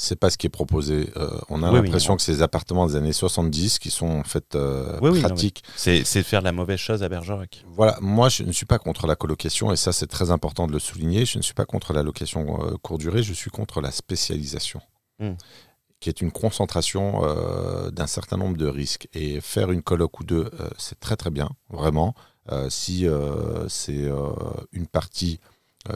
C'est 0.00 0.14
pas 0.20 0.30
ce 0.30 0.36
qui 0.38 0.46
est 0.46 0.50
proposé. 0.50 1.10
Euh, 1.16 1.28
on 1.48 1.62
a 1.64 1.72
Oui, 1.72 1.78
oui, 1.80 1.86
l'impression 1.86 2.12
non. 2.12 2.16
que 2.18 2.22
c'est 2.22 2.32
des 2.34 2.42
appartements 2.42 2.86
des 2.86 2.94
années 2.94 3.12
70 3.12 3.78
qui 3.80 3.90
sont 3.90 4.06
en 4.06 4.22
fait 4.22 4.54
euh, 4.54 4.96
Oui, 5.02 5.10
oui, 5.10 5.20
pratiques. 5.22 5.64
c'est 5.74 6.04
faire 6.22 6.40
la 6.42 6.52
mauvaise 6.52 6.78
chose 6.78 7.02
à 7.02 7.08
Bergerac. 7.08 7.64
Voilà, 7.66 7.98
moi 8.00 8.28
je 8.28 8.44
ne 8.44 8.52
suis 8.52 8.66
pas 8.66 8.78
contre 8.78 9.06
la 9.08 9.16
colocation 9.16 9.72
et 9.72 9.76
ça 9.76 9.92
c'est 9.92 10.06
très 10.06 10.30
important 10.30 10.66
de 10.68 10.72
le 10.72 10.78
souligner. 10.78 11.24
Je 11.26 11.38
ne 11.38 11.42
suis 11.42 11.54
pas 11.54 11.64
contre 11.64 11.92
la 11.94 12.02
location 12.04 12.62
euh, 12.62 12.76
courte 12.80 13.00
durée, 13.00 13.22
je 13.24 13.32
suis 13.32 13.50
contre 13.50 13.80
la 13.80 13.90
spécialisation, 13.90 14.80
Hmm. 15.20 15.32
Qui 16.00 16.08
est 16.08 16.20
une 16.20 16.30
concentration 16.30 17.24
euh, 17.24 17.90
d'un 17.90 18.06
certain 18.06 18.36
nombre 18.36 18.56
de 18.56 18.66
risques. 18.66 19.08
Et 19.14 19.40
faire 19.40 19.72
une 19.72 19.82
coloc 19.82 20.20
ou 20.20 20.24
deux, 20.24 20.50
euh, 20.60 20.70
c'est 20.78 20.98
très 21.00 21.16
très 21.16 21.30
bien, 21.30 21.50
vraiment. 21.70 22.14
Euh, 22.50 22.70
si 22.70 23.06
c'est 23.68 24.08
une 24.72 24.86
partie 24.86 25.38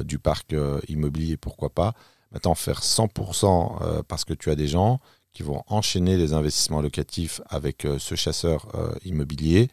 du 0.04 0.18
parc 0.18 0.54
immobilier, 0.88 1.36
pourquoi 1.36 1.70
pas. 1.70 1.94
Maintenant, 2.32 2.54
faire 2.54 2.80
100% 2.80 3.82
euh, 3.82 4.02
parce 4.06 4.24
que 4.24 4.34
tu 4.34 4.50
as 4.50 4.54
des 4.54 4.68
gens 4.68 5.00
qui 5.32 5.42
vont 5.42 5.62
enchaîner 5.66 6.16
les 6.16 6.32
investissements 6.32 6.82
locatifs 6.82 7.40
avec 7.48 7.86
ce 7.98 8.14
chasseur 8.14 8.68
immobilier 9.04 9.70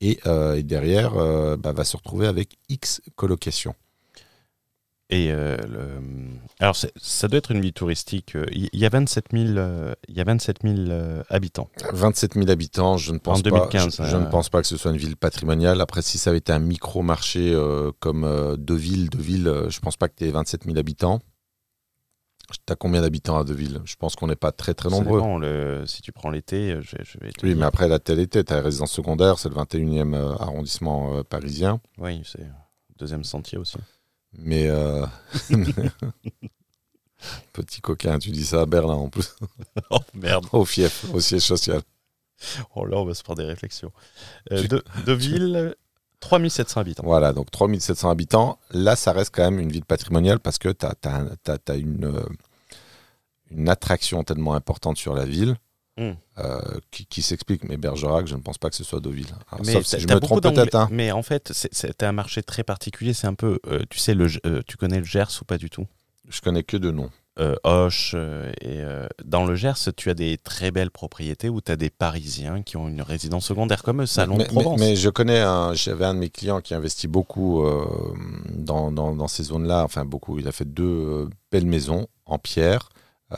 et, 0.00 0.18
derrière 0.62 1.12
bah, 1.58 1.72
va 1.72 1.84
se 1.84 1.96
retrouver 1.98 2.26
avec 2.26 2.56
X 2.70 3.02
colocations. 3.14 3.74
Et 5.10 5.30
euh, 5.32 5.56
le- 5.68 6.00
alors, 6.60 6.74
ça 6.76 7.28
doit 7.28 7.38
être 7.38 7.50
une 7.50 7.60
ville 7.60 7.74
touristique. 7.74 8.36
euh, 8.36 8.46
Il 8.52 8.68
y, 8.72 8.86
a 8.86 8.88
27 8.88 9.26
000, 9.32 9.58
euh, 9.58 9.94
il 10.08 10.16
y 10.16 10.20
a 10.20 10.24
27 10.24 10.62
000 10.62 10.74
euh, 10.88 11.22
habitants. 11.28 11.68
27 11.92 12.34
000 12.34 12.48
habitants, 12.50 12.96
je 12.96 13.12
ne 13.12 13.18
pense 13.18 13.40
En 13.40 13.42
2015, 13.42 13.96
pas. 13.98 14.04
Je, 14.04 14.10
je 14.10 14.16
euh, 14.16 14.20
ne 14.20 14.26
pense 14.30 14.48
pas 14.48 14.62
que 14.62 14.66
ce 14.66 14.76
soit 14.78 14.90
une 14.92 14.96
ville 14.96 15.16
patrimoniale. 15.16 15.80
Après, 15.82 16.00
si 16.00 16.16
ça 16.16 16.30
avait 16.30 16.38
été 16.38 16.52
un 16.52 16.58
micro-marché 16.58 17.52
euh, 17.52 17.92
comme 18.00 18.24
euh, 18.24 18.56
Deauville, 18.56 19.10
Deauville, 19.10 19.46
euh, 19.46 19.68
je 19.68 19.76
ne 19.78 19.82
pense 19.82 19.96
pas 19.98 20.08
que 20.08 20.14
tu 20.16 20.24
aies 20.24 20.30
27 20.30 20.64
000 20.64 20.78
habitants. 20.78 21.20
Tu 22.66 22.72
as 22.72 22.76
combien 22.76 23.00
d'habitants 23.02 23.38
à 23.38 23.44
Deauville 23.44 23.80
Je 23.84 23.96
pense 23.96 24.16
qu'on 24.16 24.26
n'est 24.26 24.36
pas 24.36 24.52
très 24.52 24.74
très 24.74 24.88
nombreux. 24.90 25.18
dépend, 25.20 25.38
le- 25.38 25.84
si 25.86 26.02
tu 26.02 26.12
prends 26.12 26.30
l'été, 26.30 26.72
euh, 26.72 26.80
je, 26.82 26.96
je 27.02 27.18
vais 27.18 27.30
te 27.32 27.44
Oui, 27.44 27.50
dire. 27.50 27.58
mais 27.58 27.66
après 27.66 27.88
la 27.88 27.98
telle 27.98 28.20
était, 28.20 28.42
tu 28.44 28.52
as 28.52 28.60
résidence 28.60 28.92
secondaire, 28.92 29.38
c'est 29.38 29.48
le 29.48 29.54
21e 29.54 30.14
euh, 30.14 30.32
arrondissement 30.38 31.16
euh, 31.18 31.22
parisien. 31.22 31.80
Oui, 31.98 32.22
c'est 32.24 32.46
deuxième 32.98 33.24
sentier 33.24 33.58
aussi. 33.58 33.76
Mais. 34.38 34.68
euh, 34.68 35.06
Petit 37.54 37.80
coquin, 37.80 38.18
tu 38.18 38.30
dis 38.30 38.44
ça 38.44 38.60
à 38.62 38.66
Berlin 38.66 38.94
en 38.94 39.08
plus, 39.08 39.34
oh 39.90 39.98
merde. 40.12 40.46
au 40.52 40.64
fief, 40.66 41.06
au 41.14 41.20
siège 41.20 41.42
social. 41.42 41.80
Oh 42.74 42.84
là, 42.84 42.98
on 42.98 43.06
va 43.06 43.14
se 43.14 43.22
prendre 43.22 43.40
des 43.40 43.46
réflexions. 43.48 43.92
Euh, 44.52 44.60
Tu- 44.60 44.68
de, 44.68 44.84
de 45.06 45.12
ville, 45.12 45.74
3700 46.20 46.80
habitants. 46.82 47.02
Voilà, 47.06 47.32
donc 47.32 47.50
3700 47.50 48.10
habitants. 48.10 48.58
Là, 48.72 48.94
ça 48.96 49.12
reste 49.12 49.34
quand 49.34 49.42
même 49.44 49.58
une 49.58 49.72
ville 49.72 49.86
patrimoniale 49.86 50.38
parce 50.38 50.58
que 50.58 50.68
tu 50.68 50.84
as, 50.84 51.74
une, 51.76 52.04
euh, 52.04 52.26
une 53.50 53.68
attraction 53.70 54.22
tellement 54.22 54.54
importante 54.54 54.98
sur 54.98 55.14
la 55.14 55.24
ville 55.24 55.56
Hmm. 55.96 56.12
euh, 56.38 56.60
qui, 56.90 57.06
qui 57.06 57.22
s'explique. 57.22 57.62
Mais 57.64 57.76
Bergerac, 57.76 58.26
je 58.26 58.34
ne 58.34 58.40
pense 58.40 58.58
pas 58.58 58.68
que 58.68 58.74
ce 58.76 58.82
soit 58.82 58.98
Deauville. 59.00 59.26
Alors, 59.52 59.64
Mais 59.64 59.72
sauf 59.74 59.84
si 59.84 59.92
t'as- 59.92 59.98
je 59.98 60.06
me 60.08 60.18
trompe 60.18 60.42
peut-être. 60.42 60.74
hein. 60.74 60.88
Mais 60.90 61.12
en 61.12 61.22
fait, 61.22 61.52
c'est- 61.54 62.02
un 62.02 62.12
marché 62.12 62.42
très 62.42 62.64
particulier. 62.64 63.12
C'est 63.14 63.28
un 63.28 63.34
peu, 63.34 63.60
euh, 63.68 63.80
tu 63.88 63.98
sais, 64.00 64.14
le, 64.14 64.26
euh, 64.44 64.60
tu 64.66 64.76
connais 64.76 64.98
le 64.98 65.04
Gers 65.04 65.28
ou 65.40 65.44
pas 65.44 65.56
du 65.56 65.70
tout? 65.70 65.86
Je 66.28 66.40
connais 66.40 66.64
que 66.64 66.76
deux 66.76 66.90
noms. 66.90 67.10
Hoche 67.64 68.14
et 68.60 68.82
dans 69.24 69.44
le 69.44 69.54
Gers, 69.56 69.92
tu 69.96 70.08
as 70.10 70.14
des 70.14 70.38
très 70.38 70.70
belles 70.70 70.90
propriétés 70.92 71.48
où 71.48 71.60
tu 71.60 71.70
as 71.72 71.76
des 71.76 71.90
Parisiens 71.90 72.62
qui 72.62 72.76
ont 72.76 72.86
une 72.88 73.02
résidence 73.02 73.46
secondaire 73.46 73.82
comme 73.82 74.02
eux, 74.02 74.06
Salon 74.06 74.36
mais, 74.36 74.44
de 74.44 74.48
Provence. 74.50 74.78
mais- 74.78 74.90
mais 74.90 74.96
je 74.96 75.10
connais, 75.10 75.42
j'avais 75.74 76.04
un 76.04 76.14
de 76.14 76.20
mes 76.20 76.30
clients 76.30 76.60
qui 76.60 76.74
investit 76.74 77.08
beaucoup 77.08 77.64
dans, 78.50 78.90
dans- 78.92 79.14
dans 79.14 79.28
ces 79.28 79.42
zones-là. 79.44 79.82
Enfin, 79.84 80.04
beaucoup. 80.04 80.38
Il 80.38 80.46
a 80.48 80.52
fait 80.52 80.64
deux 80.64 81.28
belles 81.50 81.66
maisons 81.66 82.06
en 82.26 82.38
pierre. 82.38 82.88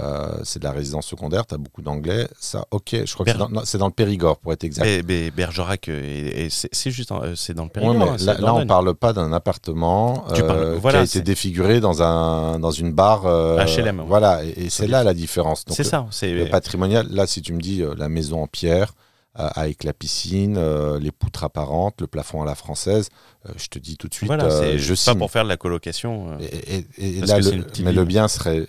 Euh, 0.00 0.40
c'est 0.43 0.59
de 0.59 0.64
la 0.64 0.73
résidence 0.73 1.07
secondaire, 1.07 1.47
tu 1.47 1.55
as 1.55 1.59
beaucoup 1.59 1.81
d'anglais. 1.81 2.26
Ça, 2.40 2.66
ok, 2.73 2.88
je 3.07 3.14
crois 3.14 3.25
que 3.25 3.31
c'est 3.64 3.78
dans, 3.78 3.87
le 3.87 3.93
Périgord 3.93 4.37
pour 4.38 4.52
être 4.52 4.64
exact. 4.64 4.85
Mais- 4.85 5.02
mais 5.07 5.31
Bergerac, 5.31 5.88
euh, 5.88 6.49
c'est 6.50 6.90
juste, 6.90 7.12
euh, 7.12 7.35
c'est 7.37 7.55
dans 7.55 7.64
le 7.64 7.71
Périgord. 7.71 7.95
là, 8.19 8.35
on 8.38 8.40
Dordogne. 8.40 8.66
parle 8.66 8.95
pas 8.95 9.12
d'un 9.12 9.33
appartement 9.33 10.25
euh, 10.33 10.78
parles- 10.81 10.81
qui 10.93 10.97
a 10.99 11.02
été 11.05 11.21
défiguré 11.23 11.81
dans, 11.81 12.02
un, 12.02 12.59
dans 12.59 12.73
une 12.73 12.93
barre. 12.93 13.26
euh, 13.26 13.64
HLM, 13.64 14.00
ouais. 14.00 14.07
Voilà, 14.07 14.45
et, 14.45 14.64
et 14.66 14.71
c'est 14.71 14.88
là 14.88 15.05
la 15.05 15.14
différence. 15.14 15.64
C'est 15.69 15.85
ça. 15.85 16.07
C'est 16.11 16.33
Le 16.33 16.49
patrimonial, 16.49 17.07
là, 17.11 17.26
si 17.26 17.40
tu 17.40 17.52
me 17.55 17.61
dis 17.61 17.83
la 17.97 18.09
maison 18.09 18.43
en 18.43 18.47
pierre, 18.49 18.93
avec 19.35 19.85
la 19.85 19.93
piscine, 19.93 20.57
euh, 20.59 20.99
les 20.99 21.12
poutres 21.12 21.45
apparentes, 21.45 22.00
le 22.00 22.07
plafond 22.07 22.43
à 22.43 22.47
la 22.47 22.55
française, 22.55 23.09
euh, 23.47 23.52
je 23.57 23.69
te 23.69 23.78
dis 23.78 23.97
tout 23.99 24.09
de 24.09 24.14
suite, 24.14 24.28
voilà, 24.28 24.45
euh, 24.47 24.78
je 24.78 24.88
pas 24.90 24.97
signe. 24.97 25.19
pour 25.19 25.31
faire 25.31 25.45
de 25.45 25.49
la 25.50 25.59
colocation. 25.59 26.38
Et, 26.40 26.87
et- 26.99 27.19
et 27.19 27.21
là, 27.21 27.38
le- 27.38 27.64
mais 27.85 27.93
le 27.93 28.05
bien 28.05 28.28
serait 28.28 28.66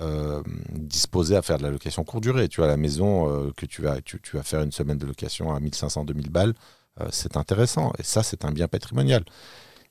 euh, 0.00 0.42
disposé 0.70 1.36
à 1.36 1.42
faire 1.42 1.58
de 1.58 1.62
la 1.62 1.70
location 1.70 2.04
courte 2.04 2.22
durée. 2.22 2.48
Tu 2.48 2.60
vois, 2.60 2.68
la 2.68 2.78
maison 2.78 3.28
euh, 3.28 3.52
que 3.54 3.66
tu 3.66 3.82
vas, 3.82 4.00
tu, 4.00 4.18
faire 4.42 4.62
une 4.62 4.72
semaine 4.72 4.96
de 4.96 5.04
location 5.04 5.52
à 5.54 5.60
1500-2000 5.60 6.30
balles, 6.30 6.54
euh, 7.00 7.08
c'est 7.12 7.36
intéressant. 7.36 7.92
Et 7.98 8.02
ça, 8.02 8.22
c'est 8.22 8.46
un 8.46 8.50
bien 8.50 8.66
patrimonial. 8.66 9.24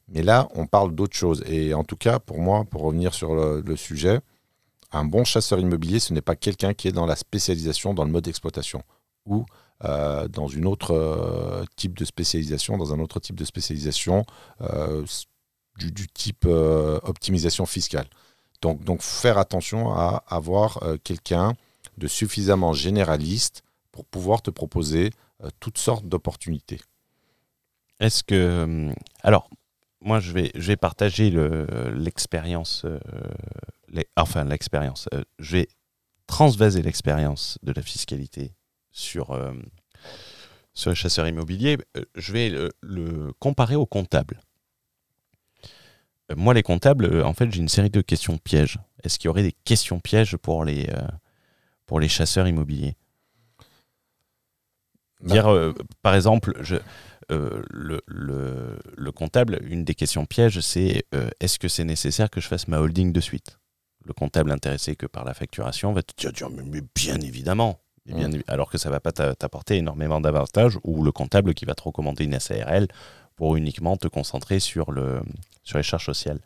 Mais 0.08 0.24
là, 0.24 0.48
on 0.56 0.66
parle 0.66 0.96
d'autre 0.96 1.16
chose. 1.16 1.44
Et 1.46 1.76
en 1.76 1.84
tout 1.84 1.96
cas, 1.96 2.18
pour 2.18 2.40
moi, 2.40 2.66
pour 2.66 2.82
revenir 2.82 3.14
sur 3.14 3.36
le, 3.36 3.76
sujet, 3.76 4.20
un 4.92 5.06
bon 5.06 5.24
chasseur 5.24 5.60
immobilier, 5.60 6.00
ce 6.00 6.12
n'est 6.12 6.22
pas 6.22 6.36
quelqu'un 6.36 6.74
qui 6.74 6.88
est 6.88 6.92
dans 6.92 7.06
la 7.06 7.16
spécialisation, 7.16 7.94
dans 7.94 8.04
le 8.04 8.12
mode 8.12 8.24
d'exploitation 8.24 8.82
ou 9.28 9.46
dans 9.82 10.48
une 10.48 10.66
autre 10.66 11.66
type 11.76 11.98
de 11.98 12.04
spécialisation, 12.04 12.78
dans 12.78 12.94
un 12.94 13.00
autre 13.00 13.20
type 13.20 13.36
de 13.36 13.46
spécialisation 13.46 14.26
du, 15.78 16.08
type 16.08 16.46
optimisation 16.46 17.68
fiscale. 17.68 18.08
Donc, 18.62 18.84
donc 18.84 19.02
faire 19.02 19.38
attention 19.38 19.94
à 19.94 20.24
avoir 20.28 20.84
euh, 20.84 20.98
quelqu'un 21.04 21.54
de 21.98 22.08
suffisamment 22.08 22.74
généraliste 22.74 23.64
pour 23.92 24.06
pouvoir 24.06 24.42
te 24.42 24.50
proposer 24.52 25.12
euh, 25.44 25.50
toutes 25.60 25.78
sortes 25.78 26.06
d'opportunités. 26.06 26.82
Est-ce 28.00 28.24
que. 28.24 28.36
euh, 28.36 28.94
Alors, 29.24 29.50
moi, 30.02 30.20
je 30.20 30.32
vais, 30.32 30.52
je 30.56 30.68
vais 30.68 30.78
partager 30.78 31.30
le- 31.30 31.68
l'expérience, 31.94 32.86
enfin 34.16 34.46
l'expérience. 34.46 35.10
je 35.40 35.58
vais 35.58 35.68
transvaser 36.26 36.82
l'expérience 36.82 37.58
de 37.64 37.74
la 37.74 37.82
fiscalité 37.82 38.54
sur, 38.92 39.38
sur 40.74 40.90
les 40.92 40.96
chasseurs 40.96 41.28
immobiliers. 41.28 41.78
Je 42.16 42.32
vais 42.32 42.50
le, 42.82 43.34
comparer 43.40 43.76
aux 43.76 43.86
comptables. 43.86 44.40
Moi, 46.36 46.54
les 46.54 46.64
comptables, 46.64 47.06
euh, 47.06 47.24
en 47.26 47.34
fait, 47.34 47.52
j'ai 47.52 47.60
une 47.60 47.70
série 47.70 47.90
de 47.90 48.02
questions 48.02 48.38
pièges. 48.38 48.78
Est-ce 49.04 49.18
qu'il 49.18 49.28
y 49.28 49.30
aurait 49.30 49.44
des 49.44 49.56
questions 49.64 50.00
pièges 50.00 50.38
pour 50.38 50.64
les, 50.64 50.88
euh, 50.90 51.08
pour 51.86 52.00
les 52.00 52.08
chasseurs 52.08 52.48
immobiliers? 52.48 52.96
Bah. 55.22 55.34
Dire, 55.34 55.48
euh, 55.52 55.74
par 56.02 56.16
exemple, 56.16 56.54
je, 56.62 56.76
euh, 57.32 57.62
le, 57.70 58.02
le- 58.08 58.80
le 58.96 59.12
comptable, 59.12 59.60
une 59.64 59.84
des 59.84 59.96
questions 59.96 60.26
pièges, 60.26 60.60
c'est 60.62 61.04
est-ce 61.40 61.60
que 61.60 61.68
c'est 61.68 61.84
nécessaire 61.84 62.30
que 62.30 62.40
je 62.40 62.48
fasse 62.48 62.68
ma 62.68 62.80
holding 62.80 63.12
de 63.12 63.20
suite? 63.20 63.60
Le 64.06 64.14
comptable 64.14 64.52
intéressé 64.52 64.96
que 64.96 65.06
par 65.06 65.26
la 65.26 65.34
facturation 65.34 65.92
va 65.94 66.04
te 66.04 66.14
dire, 66.18 66.32
dire, 66.32 66.50
mais, 66.50 66.64
mais 66.64 66.82
bien 66.96 67.20
évidemment. 67.20 67.80
Bien 68.06 68.30
évi- 68.32 68.44
alors 68.48 68.72
que 68.72 68.78
ça 68.80 68.90
va 68.90 69.00
pas 69.00 69.12
t'a- 69.12 69.36
t'apporter 69.36 69.76
énormément 69.78 70.20
d'avantages, 70.22 70.80
ou 70.84 71.04
le 71.04 71.12
comptable 71.12 71.54
qui 71.54 71.66
va 71.66 71.76
te 71.76 71.84
recommander 71.84 72.24
une 72.24 72.40
SARL 72.40 72.88
pour 73.40 73.56
uniquement 73.56 73.96
te 73.96 74.10
concentrer 74.10 74.60
sur, 74.60 74.92
le, 74.92 75.22
sur 75.64 75.78
les 75.78 75.84
charges 75.84 76.06
sociales. 76.06 76.42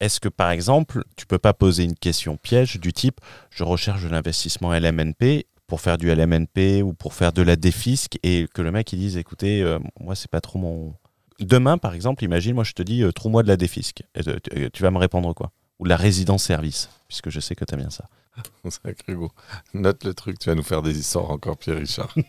Est-ce 0.00 0.20
que 0.20 0.30
par 0.30 0.50
exemple, 0.50 1.04
tu 1.16 1.26
peux 1.26 1.38
pas 1.38 1.52
poser 1.52 1.84
une 1.84 1.94
question 1.94 2.38
piège 2.38 2.80
du 2.80 2.94
type 2.94 3.20
je 3.50 3.62
recherche 3.62 4.02
de 4.02 4.08
l'investissement 4.08 4.72
LMNP 4.72 5.44
pour 5.66 5.82
faire 5.82 5.98
du 5.98 6.08
LMNP 6.08 6.82
ou 6.82 6.94
pour 6.94 7.12
faire 7.12 7.32
de 7.34 7.42
la 7.42 7.56
défisque 7.56 8.18
et 8.22 8.46
que 8.54 8.62
le 8.62 8.70
mec 8.72 8.90
il 8.94 8.98
dise 9.00 9.18
écoutez 9.18 9.60
euh, 9.62 9.78
moi 10.00 10.14
c'est 10.14 10.30
pas 10.30 10.40
trop 10.40 10.58
mon 10.58 10.94
demain 11.40 11.76
par 11.76 11.92
exemple 11.92 12.24
imagine 12.24 12.54
moi 12.54 12.64
je 12.64 12.72
te 12.72 12.82
dis 12.82 13.02
euh, 13.02 13.12
trouve-moi 13.12 13.42
de 13.42 13.48
la 13.48 13.58
défisque 13.58 14.02
Et 14.14 14.22
tu- 14.70 14.82
vas 14.82 14.90
me 14.90 14.96
répondre 14.98 15.34
quoi? 15.34 15.52
Ou 15.78 15.84
de 15.84 15.90
la 15.90 15.96
résidence 15.98 16.42
service 16.42 16.88
puisque 17.06 17.28
je 17.28 17.40
sais 17.40 17.54
que 17.54 17.66
tu 17.66 17.74
aimes 17.74 17.80
bien 17.80 17.90
ça 17.90 18.06
Sacré 18.70 19.12
go. 19.14 19.30
Note 19.74 20.04
le 20.04 20.14
truc, 20.14 20.38
tu 20.38 20.48
vas 20.48 20.54
nous 20.54 20.62
faire 20.62 20.80
des 20.80 20.96
histoires 20.98 21.30
encore, 21.30 21.58
Pierre-Richard. 21.58 22.14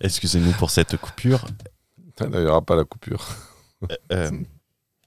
excusez-nous 0.00 0.52
pour 0.52 0.70
cette 0.70 0.96
coupure 0.96 1.46
Il 2.20 2.28
n'y 2.30 2.36
aura 2.46 2.62
pas 2.62 2.76
la 2.76 2.84
coupure. 2.84 3.26
Euh, 4.12 4.30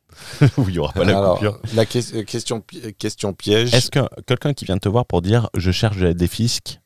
oui 0.58 0.66
il 0.70 0.74
y 0.75 0.80
aura 0.80 0.94
pas 0.94 1.06
la 1.06 1.18
Alors, 1.18 1.36
coupure 1.36 1.60
la 1.75 1.86
que- 1.86 2.16
euh, 2.18 2.24
question, 2.24 2.62
pi- 2.62 2.82
euh, 2.84 2.92
question 2.92 3.34
piège. 3.34 3.74
est-ce 3.74 3.90
que 3.92 4.00
quelqu'un 4.24 4.54
qui 4.54 4.66
vient 4.66 4.78
te 4.78 4.90
voir 4.90 5.06
pour 5.06 5.22
dire 5.22 5.50
je 5.56 5.72
cherche 5.72 5.98
de 5.98 6.06
la 6.06 6.13
défisque 6.13 6.80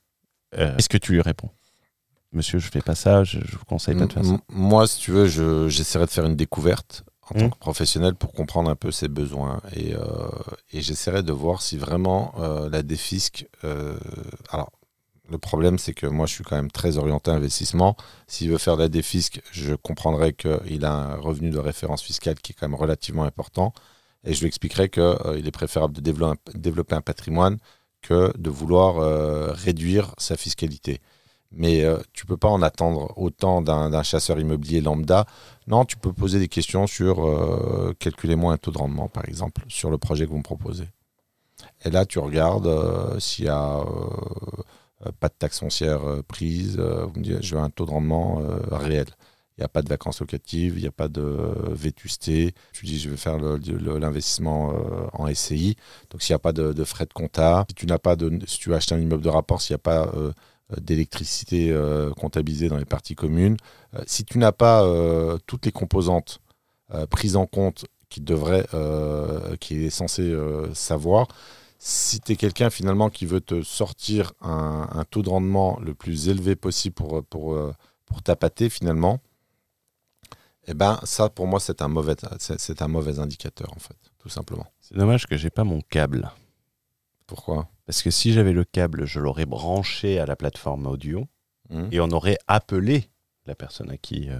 euh, 0.57 0.75
est-ce 0.77 0.89
que 0.89 0.97
tu 0.97 1.11
lui 1.13 1.21
réponds? 1.21 1.49
Monsieur 2.33 2.59
je 2.59 2.69
fais 2.69 2.81
pas 2.81 2.95
ça 2.95 3.23
je, 3.23 3.39
je 3.45 3.57
vous 3.57 3.65
conseille 3.65 3.95
pas 3.95 4.05
de 4.05 4.13
faire 4.13 4.25
ça 4.25 4.37
Moi, 4.49 4.87
si 4.87 4.99
tu 4.99 5.11
veux, 5.11 5.27
je- 5.27 5.67
j'essaierai 5.69 6.05
de 6.05 6.09
faire 6.11 6.25
une 6.25 6.35
découverte 6.35 7.03
en 7.29 7.35
tant 7.35 7.45
Mhm. 7.45 7.51
que 7.51 7.57
professionnel 7.57 8.15
pour 8.15 8.31
comprendre 8.31 8.69
un 8.69 8.75
peu 8.75 8.89
ses 8.91 9.09
besoins. 9.09 9.61
Et, 9.75 9.93
euh, 9.93 9.99
et 10.71 10.81
j'essaierai 10.81 11.23
de 11.23 11.33
voir 11.33 11.61
si 11.61 11.77
vraiment 11.77 12.33
euh, 12.39 12.69
la 12.69 12.83
défisque. 12.83 13.45
euh, 13.65 13.97
alors, 14.49 14.71
le 15.29 15.37
problème, 15.37 15.77
c'est 15.77 15.93
que 15.93 16.07
moi, 16.07 16.25
je 16.25 16.33
suis 16.33 16.43
quand 16.43 16.55
même 16.55 16.71
très 16.71 16.97
orienté 16.97 17.31
investissement. 17.31 17.95
S'il 18.27 18.49
veut 18.49 18.57
faire 18.57 18.77
de 18.77 18.83
la 18.83 18.89
défisque, 18.89 19.41
je 19.51 19.73
comprendrai 19.75 20.33
qu'il 20.33 20.85
a 20.85 20.93
un 20.93 21.15
revenu 21.15 21.49
de 21.49 21.59
référence 21.59 22.01
fiscale 22.01 22.35
qui 22.35 22.51
est 22.51 22.55
quand 22.55 22.67
même 22.67 22.79
relativement 22.79 23.23
important. 23.23 23.73
Et 24.23 24.33
je 24.33 24.39
lui 24.41 24.47
expliquerai 24.47 24.89
qu'il 24.89 25.43
est 25.45 25.51
préférable 25.51 25.93
de 25.93 26.01
développer 26.01 26.95
un, 26.95 27.01
patrimoine 27.01 27.57
que 28.01 28.33
de 28.37 28.49
vouloir 28.49 28.97
euh, 28.97 29.51
réduire 29.53 30.13
sa 30.17 30.37
fiscalité. 30.37 31.01
Mais 31.51 31.83
euh, 31.83 31.97
tu 32.13 32.25
peux 32.25 32.37
pas 32.37 32.49
en 32.49 32.61
attendre 32.61 33.13
autant 33.17 33.61
d'un 33.61 34.03
chasseur 34.03 34.39
immobilier 34.39 34.81
lambda. 34.81 35.25
Non, 35.67 35.85
tu 35.85 35.97
peux 35.97 36.11
poser 36.11 36.39
des 36.39 36.49
questions 36.49 36.87
sur 36.87 37.25
euh, 37.25 37.93
calculez-moi 37.99 38.53
un 38.53 38.57
taux 38.57 38.71
de 38.71 38.77
rendement, 38.77 39.07
par 39.07 39.25
exemple, 39.25 39.63
sur 39.69 39.89
le 39.89 39.97
projet 39.97 40.25
que 40.25 40.31
vous 40.31 40.37
me 40.37 40.43
proposez. 40.43 40.89
Et 41.85 41.89
là, 41.89 42.05
tu 42.05 42.19
regardes 42.19 42.67
euh, 42.67 43.19
s'il 43.19 43.45
y 43.45 43.49
a 43.49 43.77
euh, 43.77 43.83
euh, 43.83 44.63
pas 45.19 45.29
de 45.29 45.33
taxe 45.37 45.59
foncière 45.59 46.03
euh, 46.07 46.21
prise. 46.27 46.77
euh, 46.79 47.05
vous 47.05 47.19
me 47.19 47.23
dites, 47.23 47.43
je 47.43 47.55
veux 47.55 47.61
un 47.61 47.69
taux 47.69 47.85
de 47.85 47.91
rendement 47.91 48.41
euh, 48.41 48.59
réel. 48.71 49.07
Il 49.57 49.61
n'y 49.61 49.65
a 49.65 49.69
pas 49.69 49.81
de 49.81 49.89
vacances 49.89 50.19
locatives, 50.19 50.77
il 50.77 50.81
n'y 50.81 50.87
a 50.87 50.91
pas 50.91 51.07
de 51.07 51.21
euh, 51.21 51.53
vétusté. 51.71 52.53
Tu 52.73 52.85
dis, 52.85 52.99
je 52.99 53.09
vais 53.09 53.17
faire 53.17 53.37
l'investissement 53.39 54.71
euh, 54.73 55.07
en 55.13 55.33
SCI. 55.33 55.75
Donc, 56.11 56.21
s'il 56.21 56.33
n'y 56.33 56.35
a 56.35 56.39
pas 56.39 56.51
de, 56.53 56.83
frais 56.83 57.05
de 57.07 57.13
compta, 57.13 57.65
si 57.69 57.73
tu 57.75 57.85
n'as 57.87 57.97
pas 57.97 58.15
si 58.45 58.59
tu 58.59 58.73
achètes 58.75 58.91
un 58.91 58.99
immeuble 58.99 59.23
de 59.23 59.29
rapport, 59.29 59.61
s'il 59.61 59.73
n'y 59.73 59.77
a 59.77 59.79
pas 59.79 60.11
euh, 60.15 60.31
d'électricité 60.79 61.71
euh, 61.71 62.11
comptabilisée 62.11 62.69
dans 62.69 62.77
les 62.77 62.85
parties 62.85 63.15
communes, 63.15 63.57
euh, 63.95 64.01
si 64.05 64.25
tu 64.25 64.37
n'as 64.37 64.51
pas 64.51 64.83
euh, 64.83 65.37
toutes 65.47 65.65
les 65.65 65.71
composantes 65.71 66.39
euh, 66.93 67.05
prises 67.07 67.35
en 67.35 67.47
compte 67.47 67.85
qui 68.09 68.21
devrait, 68.21 68.67
euh, 68.73 69.55
qui 69.57 69.85
est 69.85 69.89
censé 69.89 70.21
euh, 70.21 70.73
savoir, 70.75 71.27
si 71.79 72.19
tu 72.19 72.31
es 72.31 72.35
quelqu'un 72.35 72.69
finalement 72.69 73.09
qui 73.09 73.25
veut 73.25 73.41
te 73.41 73.61
sortir 73.61 74.33
un, 74.41 74.87
un 74.91 75.03
taux 75.05 75.21
de 75.21 75.29
rendement 75.29 75.79
le 75.79 75.93
plus 75.93 76.29
élevé 76.29 76.55
possible 76.55 76.95
pour, 76.95 77.23
pour, 77.25 77.53
euh, 77.53 77.73
pour 78.05 78.21
tapater 78.23 78.69
finalement, 78.69 79.19
eh 80.67 80.73
ben 80.73 80.99
ça 81.03 81.29
pour 81.29 81.47
moi 81.47 81.59
c'est 81.59 81.81
un 81.81 81.87
mauvais 81.87 82.15
c'est 82.39 82.59
c'est 82.59 82.81
un 82.81 82.87
mauvais 82.87 83.19
indicateur 83.19 83.71
en 83.75 83.79
fait, 83.79 83.97
tout 84.17 84.29
simplement. 84.29 84.65
c'est 84.81 84.97
dommage 84.97 85.27
que 85.27 85.37
j'ai 85.37 85.49
pas 85.49 85.63
mon 85.63 85.81
câble 85.81 86.31
Pourquoi? 87.25 87.67
Parce 87.85 88.01
que 88.01 88.11
si 88.11 88.33
j'avais 88.33 88.53
le 88.53 88.63
câble, 88.65 89.05
je 89.05 89.19
l'aurais 89.19 89.45
branché 89.45 90.19
à 90.19 90.25
la 90.25 90.35
plateforme 90.35 90.87
audio 90.87 91.27
Hmm 91.69 91.89
et 91.91 91.99
on 91.99 92.09
aurait 92.11 92.37
appelé 92.47 93.09
la 93.45 93.53
personne 93.55 93.89
à 93.91 93.97
qui. 93.97 94.29
euh, 94.29 94.39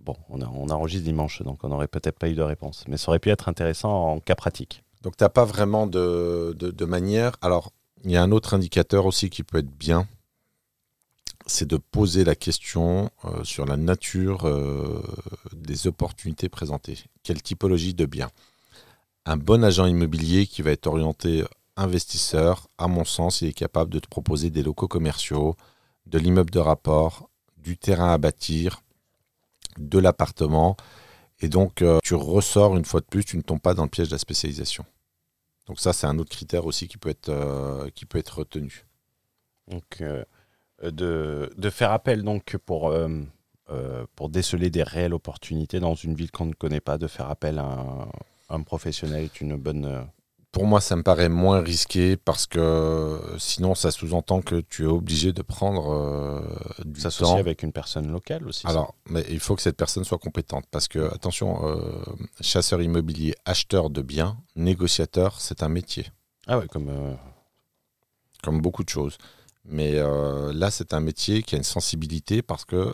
Bon, 0.00 0.16
on, 0.30 0.40
a- 0.40 0.48
on 0.48 0.70
enregistre 0.70 1.04
dimanche, 1.04 1.42
donc 1.42 1.62
on 1.64 1.68
n'aurait 1.68 1.86
peut-être 1.88 2.18
pas 2.18 2.30
eu 2.30 2.34
de 2.34 2.40
réponse. 2.40 2.84
Mais 2.88 2.96
ça 2.96 3.10
aurait 3.10 3.18
pu 3.18 3.28
être 3.28 3.50
intéressant 3.50 3.92
en 4.12 4.20
cas 4.20 4.34
pratique. 4.34 4.82
Donc, 5.02 5.16
tu 5.16 5.24
n'as 5.24 5.28
pas 5.30 5.44
vraiment 5.44 5.86
de, 5.86 6.84
manière. 6.84 7.32
Alors, 7.40 7.72
il 8.04 8.10
y 8.10 8.16
a 8.16 8.22
un 8.22 8.32
autre 8.32 8.54
indicateur 8.54 9.06
aussi 9.06 9.30
qui 9.30 9.42
peut 9.42 9.58
être 9.58 9.70
bien. 9.70 10.06
C'est 11.46 11.66
de 11.66 11.78
poser 11.78 12.24
la 12.24 12.36
question 12.36 13.10
euh, 13.24 13.42
sur 13.44 13.66
la 13.66 13.76
nature 13.76 14.46
euh, 14.46 15.02
des 15.52 15.86
opportunités 15.86 16.48
présentées. 16.48 16.98
Quelle 17.22 17.42
typologie 17.42 17.94
de 17.94 18.06
biens? 18.06 18.30
Un 19.26 19.36
bon 19.36 19.64
agent 19.64 19.86
immobilier 19.86 20.46
qui 20.46 20.62
va 20.62 20.70
être 20.70 20.86
orienté 20.86 21.44
investisseur, 21.76 22.68
à 22.78 22.88
mon 22.88 23.04
sens, 23.04 23.40
il 23.40 23.48
est 23.48 23.52
capable 23.52 23.90
de 23.90 23.98
te 23.98 24.08
proposer 24.08 24.50
des 24.50 24.62
locaux 24.62 24.88
commerciaux, 24.88 25.56
de 26.06 26.18
l'immeuble 26.18 26.50
de 26.50 26.58
rapport, 26.58 27.30
du 27.56 27.76
terrain 27.76 28.12
à 28.12 28.18
bâtir, 28.18 28.82
de 29.78 29.98
l'appartement. 29.98 30.76
Et 31.40 31.48
donc, 31.48 31.82
euh, 31.82 31.98
tu 32.02 32.14
ressors 32.14 32.76
une 32.76 32.84
fois 32.84 33.00
de 33.00 33.06
plus, 33.06 33.24
tu 33.24 33.36
ne 33.36 33.42
tombes 33.42 33.60
pas 33.60 33.74
dans 33.74 33.84
le 33.84 33.88
piège 33.88 34.08
de 34.08 34.12
la 34.14 34.18
spécialisation. 34.18 34.84
Donc 35.66 35.80
ça, 35.80 35.92
c'est 35.92 36.06
un 36.06 36.18
autre 36.18 36.30
critère 36.30 36.66
aussi 36.66 36.88
qui 36.88 36.98
peut 36.98 37.08
être, 37.08 37.30
euh, 37.30 37.88
qui 37.94 38.04
peut 38.04 38.18
être 38.18 38.38
retenu. 38.40 38.86
Donc, 39.68 40.00
euh, 40.00 40.24
de, 40.82 41.52
de 41.56 41.70
faire 41.70 41.92
appel 41.92 42.22
donc 42.22 42.56
pour, 42.64 42.94
pour 44.16 44.28
déceler 44.30 44.70
des 44.70 44.82
réelles 44.82 45.12
opportunités 45.12 45.78
dans 45.78 45.94
une 45.94 46.14
ville 46.14 46.30
qu'on 46.30 46.46
ne 46.46 46.54
connaît 46.54 46.80
pas, 46.80 46.96
de 46.96 47.06
faire 47.06 47.28
appel 47.28 47.58
à 47.58 48.08
un 48.48 48.62
professionnel 48.62 49.24
est 49.24 49.40
une 49.42 49.56
bonne. 49.56 50.06
Pour 50.52 50.66
moi, 50.66 50.80
ça 50.80 50.96
me 50.96 51.04
paraît 51.04 51.28
moins 51.28 51.60
risqué 51.60 52.16
parce 52.16 52.46
que 52.46 52.58
euh, 52.58 53.38
sinon, 53.38 53.76
ça 53.76 53.92
sous-entend 53.92 54.42
que 54.42 54.60
tu 54.60 54.82
es 54.82 54.88
obligé 54.88 55.32
de 55.32 55.42
prendre 55.42 55.92
euh, 55.92 56.40
du 56.84 57.00
s'associer 57.00 57.34
temps. 57.34 57.38
avec 57.38 57.62
une 57.62 57.70
personne 57.72 58.10
locale 58.10 58.46
aussi. 58.48 58.62
ça. 58.62 58.68
Alors, 58.70 58.96
mais 59.08 59.24
il 59.30 59.38
faut 59.38 59.54
que 59.54 59.62
cette 59.62 59.76
personne 59.76 60.02
soit 60.02 60.18
compétente 60.18 60.64
parce 60.72 60.88
que, 60.88 60.98
attention, 61.14 61.64
euh, 61.68 62.02
chasseur 62.40 62.82
immobilier, 62.82 63.34
acheteur 63.44 63.90
de 63.90 64.02
biens, 64.02 64.38
négociateur, 64.56 65.40
c'est 65.40 65.62
un 65.62 65.68
métier. 65.68 66.10
Ah 66.48 66.58
ouais, 66.58 66.66
comme. 66.66 66.88
euh, 66.88 67.14
comme 68.42 68.60
beaucoup 68.60 68.82
de 68.82 68.88
choses. 68.88 69.18
Mais 69.64 70.00
là, 70.52 70.70
c'est 70.70 70.94
un 70.94 71.00
métier 71.00 71.42
qui 71.42 71.54
a 71.54 71.58
une 71.58 71.64
sensibilité 71.64 72.40
parce 72.42 72.64
que 72.64 72.92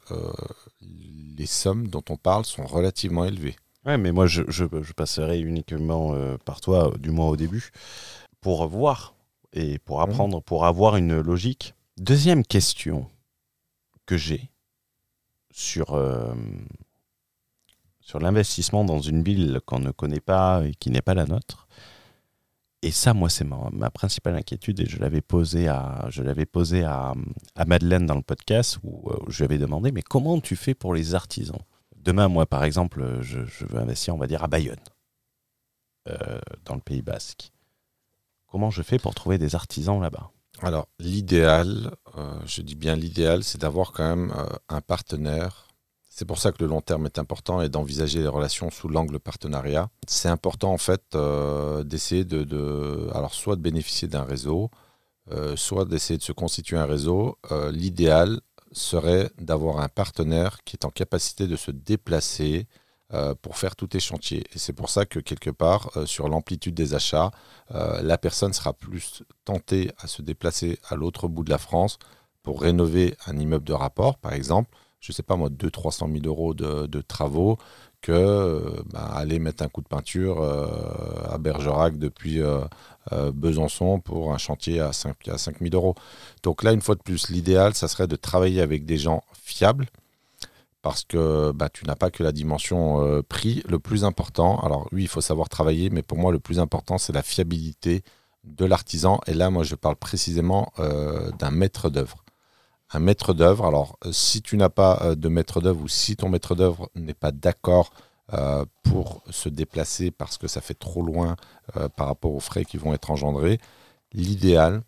les 0.82 1.46
sommes 1.46 1.86
dont 1.86 2.02
on 2.10 2.16
parle 2.16 2.44
sont 2.44 2.66
relativement 2.66 3.24
élevées. 3.24 3.54
Ouais, 3.86 3.96
mais 3.98 4.10
moi, 4.10 4.26
je, 4.26 4.42
je, 4.48 4.64
je 4.82 4.92
passerai 4.92 5.38
uniquement 5.38 6.12
euh, 6.14 6.36
par 6.44 6.60
toi, 6.60 6.92
du 6.98 7.10
moins 7.10 7.28
au 7.28 7.36
début, 7.36 7.70
pour 8.40 8.66
voir 8.66 9.14
et 9.52 9.78
pour 9.78 10.02
apprendre, 10.02 10.42
pour 10.42 10.66
avoir 10.66 10.96
une 10.96 11.20
logique. 11.20 11.74
Deuxième 11.96 12.44
question 12.44 13.06
que 14.04 14.16
j'ai 14.16 14.50
sur, 15.52 15.94
euh, 15.94 16.34
sur 18.00 18.18
l'investissement 18.18 18.84
dans 18.84 18.98
une 18.98 19.22
ville 19.22 19.60
qu'on 19.64 19.78
ne 19.78 19.92
connaît 19.92 20.20
pas 20.20 20.62
et 20.64 20.72
qui 20.74 20.90
n'est 20.90 21.00
pas 21.00 21.14
la 21.14 21.26
nôtre. 21.26 21.68
Et 22.82 22.90
ça, 22.90 23.14
moi, 23.14 23.30
c'est 23.30 23.44
ma, 23.44 23.68
ma 23.72 23.90
principale 23.90 24.34
inquiétude 24.34 24.80
et 24.80 24.86
je 24.86 24.98
l'avais 24.98 25.22
posé 25.22 25.68
à, 25.68 26.06
je 26.10 26.22
l'avais 26.22 26.44
posé 26.44 26.82
à, 26.82 27.14
à 27.54 27.64
Madeleine 27.64 28.04
dans 28.06 28.16
le 28.16 28.22
podcast 28.22 28.78
où 28.82 29.10
je 29.28 29.38
lui 29.38 29.44
avais 29.44 29.58
demandé, 29.58 29.92
mais 29.92 30.02
comment 30.02 30.40
tu 30.40 30.56
fais 30.56 30.74
pour 30.74 30.92
les 30.92 31.14
artisans? 31.14 31.60
Demain, 32.06 32.28
moi, 32.28 32.46
par 32.46 32.62
exemple, 32.62 33.18
je, 33.20 33.40
veux 33.66 33.80
investir, 33.80 34.14
on 34.14 34.18
va 34.18 34.28
dire, 34.28 34.44
à 34.44 34.46
Bayonne, 34.46 34.78
euh, 36.08 36.38
dans 36.64 36.76
le 36.76 36.80
Pays 36.80 37.02
Basque. 37.02 37.50
Comment 38.46 38.70
je 38.70 38.82
fais 38.82 39.00
pour 39.00 39.12
trouver 39.16 39.38
des 39.38 39.56
artisans 39.56 40.00
là-bas? 40.00 40.30
Alors, 40.62 40.86
l'idéal, 41.00 41.90
euh, 42.16 42.38
je 42.46 42.62
dis 42.62 42.76
bien 42.76 42.94
l'idéal, 42.94 43.42
c'est 43.42 43.60
d'avoir 43.60 43.90
quand 43.90 44.04
même 44.04 44.32
euh, 44.36 44.46
un 44.68 44.80
partenaire 44.80 45.66
C'est 46.08 46.24
pour 46.24 46.38
ça 46.38 46.52
que 46.52 46.62
le 46.62 46.68
long 46.68 46.80
terme 46.80 47.06
est 47.06 47.18
important 47.18 47.60
et 47.60 47.68
d'envisager 47.68 48.20
les 48.20 48.28
relations 48.28 48.70
sous 48.70 48.88
l'angle 48.88 49.18
partenariat. 49.18 49.90
C'est 50.06 50.28
important 50.28 50.72
en 50.72 50.78
fait 50.78 51.02
d'essayer 51.84 52.24
de, 52.24 53.10
alors 53.14 53.34
soit 53.34 53.56
de 53.56 53.62
bénéficier 53.62 54.06
d'un 54.06 54.22
réseau, 54.22 54.70
soit 55.56 55.84
d'essayer 55.84 56.16
de 56.16 56.22
se 56.22 56.32
constituer 56.32 56.78
un 56.78 56.86
réseau. 56.86 57.36
L'idéal 57.70 58.40
serait 58.76 59.30
d'avoir 59.38 59.80
un 59.80 59.88
partenaire 59.88 60.62
qui 60.64 60.76
est 60.76 60.84
en 60.84 60.90
capacité 60.90 61.46
de 61.46 61.56
se 61.56 61.70
déplacer 61.70 62.66
pour 63.40 63.56
faire 63.56 63.76
tous 63.76 63.86
tes 63.86 64.00
chantiers. 64.00 64.44
Et 64.52 64.58
c'est 64.58 64.72
pour 64.72 64.90
ça 64.90 65.06
que 65.06 65.20
quelque 65.20 65.50
part, 65.50 65.90
sur 66.06 66.28
l'amplitude 66.28 66.74
des 66.74 66.92
achats, 66.92 67.30
la 67.70 68.18
personne 68.18 68.52
sera 68.52 68.72
plus 68.72 69.22
tentée 69.44 69.92
à 69.98 70.08
se 70.08 70.22
déplacer 70.22 70.80
à 70.88 70.96
l'autre 70.96 71.28
bout 71.28 71.44
de 71.44 71.50
la 71.50 71.58
France 71.58 71.98
pour 72.42 72.60
rénover 72.60 73.16
un 73.26 73.38
immeuble 73.38 73.64
de 73.64 73.72
rapport, 73.72 74.18
par 74.18 74.32
exemple, 74.32 74.70
je 75.00 75.12
ne 75.12 75.14
sais 75.14 75.22
pas 75.22 75.36
moi, 75.36 75.50
200-300 75.50 76.12
000 76.12 76.26
euros 76.26 76.52
de, 76.52 77.00
travaux 77.00 77.58
que 78.06 78.12
euh, 78.12 78.60
bah, 78.92 79.10
aller 79.16 79.40
mettre 79.40 79.64
un 79.64 79.68
coup 79.68 79.80
de 79.80 79.88
peinture 79.88 80.40
euh, 80.40 80.68
à 81.28 81.38
Bergerac 81.38 81.98
depuis 81.98 82.40
euh, 82.40 82.60
Besançon 83.32 83.98
pour 83.98 84.32
un 84.32 84.38
chantier 84.38 84.78
à 84.78 84.92
5, 84.92 85.16
à 85.26 85.36
000 85.36 85.52
euros. 85.72 85.96
Donc 86.44 86.62
là, 86.62 86.70
une 86.70 86.80
fois 86.80 86.94
de 86.94 87.02
plus, 87.02 87.30
l'idéal, 87.30 87.74
ça 87.74 87.88
serait 87.88 88.06
de 88.06 88.14
travailler 88.14 88.60
avec 88.60 88.86
des 88.86 88.96
gens 88.96 89.24
fiables 89.32 89.86
parce 90.82 91.02
que 91.02 91.50
bah, 91.50 91.68
tu 91.68 91.84
n'as 91.84 91.96
pas 91.96 92.12
que 92.12 92.22
la 92.22 92.30
dimension 92.30 93.22
prix. 93.28 93.64
Le 93.68 93.80
plus 93.80 94.04
important, 94.04 94.60
alors 94.60 94.88
oui, 94.92 95.02
il 95.02 95.08
faut 95.08 95.20
savoir 95.20 95.48
travailler, 95.48 95.90
mais 95.90 96.02
pour 96.02 96.18
moi, 96.18 96.30
le 96.30 96.38
plus 96.38 96.60
important, 96.60 96.98
c'est 96.98 97.12
la 97.12 97.22
fiabilité 97.24 98.04
de 98.44 98.64
l'artisan. 98.64 99.18
Et 99.26 99.34
là, 99.34 99.50
moi, 99.50 99.64
je 99.64 99.74
parle 99.74 99.96
précisément 99.96 100.72
d'un 101.40 101.50
maître 101.50 101.90
d'œuvre 101.90 102.24
un 102.92 102.98
maître 102.98 103.34
d'œuvre. 103.34 103.66
Alors, 103.66 103.98
euh, 104.04 104.12
si 104.12 104.42
tu 104.42 104.56
n'as 104.56 104.68
pas 104.68 105.00
euh, 105.02 105.14
de 105.14 105.28
maître 105.28 105.60
d'œuvre 105.60 105.82
ou 105.82 105.88
si 105.88 106.16
ton 106.16 106.28
maître 106.28 106.54
d'œuvre 106.54 106.90
n'est 106.94 107.14
pas 107.14 107.32
d'accord 107.32 107.90
euh, 108.32 108.64
pour 108.82 109.22
se 109.30 109.48
déplacer 109.48 110.10
parce 110.10 110.38
que 110.38 110.48
ça 110.48 110.60
fait 110.60 110.74
trop 110.74 111.02
loin 111.02 111.36
par 111.96 112.06
rapport 112.06 112.32
aux 112.32 112.40
frais 112.40 112.64
qui 112.64 112.76
vont 112.76 112.94
être 112.94 113.10
engendrés, 113.10 113.58
l'idéal 114.12 114.82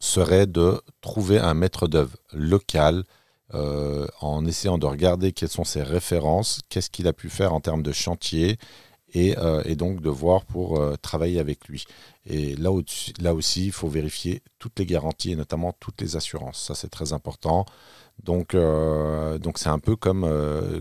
serait 0.00 0.46
de 0.46 0.80
trouver 1.00 1.38
un 1.38 1.54
maître 1.54 1.86
d'œuvre 1.86 2.16
local 2.32 3.04
en 3.52 4.44
essayant 4.44 4.76
de 4.76 4.86
regarder 4.86 5.32
quelles 5.32 5.48
sont 5.48 5.64
ses 5.64 5.82
références, 5.82 6.60
qu'est-ce 6.68 6.90
qu'il 6.90 7.06
a 7.06 7.12
pu 7.12 7.30
faire 7.30 7.54
en 7.54 7.60
termes 7.60 7.82
de 7.82 7.92
chantier 7.92 8.58
euh, 9.14 9.62
et, 9.64 9.76
donc 9.76 10.00
de 10.00 10.10
voir 10.10 10.44
pour 10.44 10.78
euh, 10.78 10.96
travailler 11.00 11.38
avec 11.38 11.68
lui. 11.68 11.84
Et 12.26 12.56
là, 12.56 12.70
là 13.20 13.34
aussi, 13.34 13.66
il 13.66 13.72
faut 13.72 13.88
vérifier 13.88 14.42
toutes 14.58 14.78
les 14.78 14.86
garanties 14.86 15.32
et 15.32 15.36
notamment 15.36 15.72
toutes 15.78 16.00
les 16.00 16.16
assurances. 16.16 16.60
Ça, 16.60 16.74
c'est 16.74 16.90
très 16.90 17.12
important. 17.12 17.64
Donc, 18.24 18.54
euh, 18.54 19.38
donc 19.38 19.58
c'est 19.58 19.68
un 19.68 19.78
peu 19.78 19.94
comme 19.94 20.28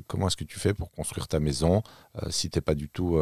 comment 0.07 0.27
est-ce 0.27 0.37
que 0.37 0.45
tu 0.45 0.57
fais 0.57 0.73
pour 0.73 0.89
construire 0.91 1.27
ta 1.27 1.39
maison 1.39 1.83
si 2.29 2.49
tu 2.49 2.57
n'es 2.57 2.61
pas 2.61 2.75
du 2.75 2.87
tout 2.89 3.19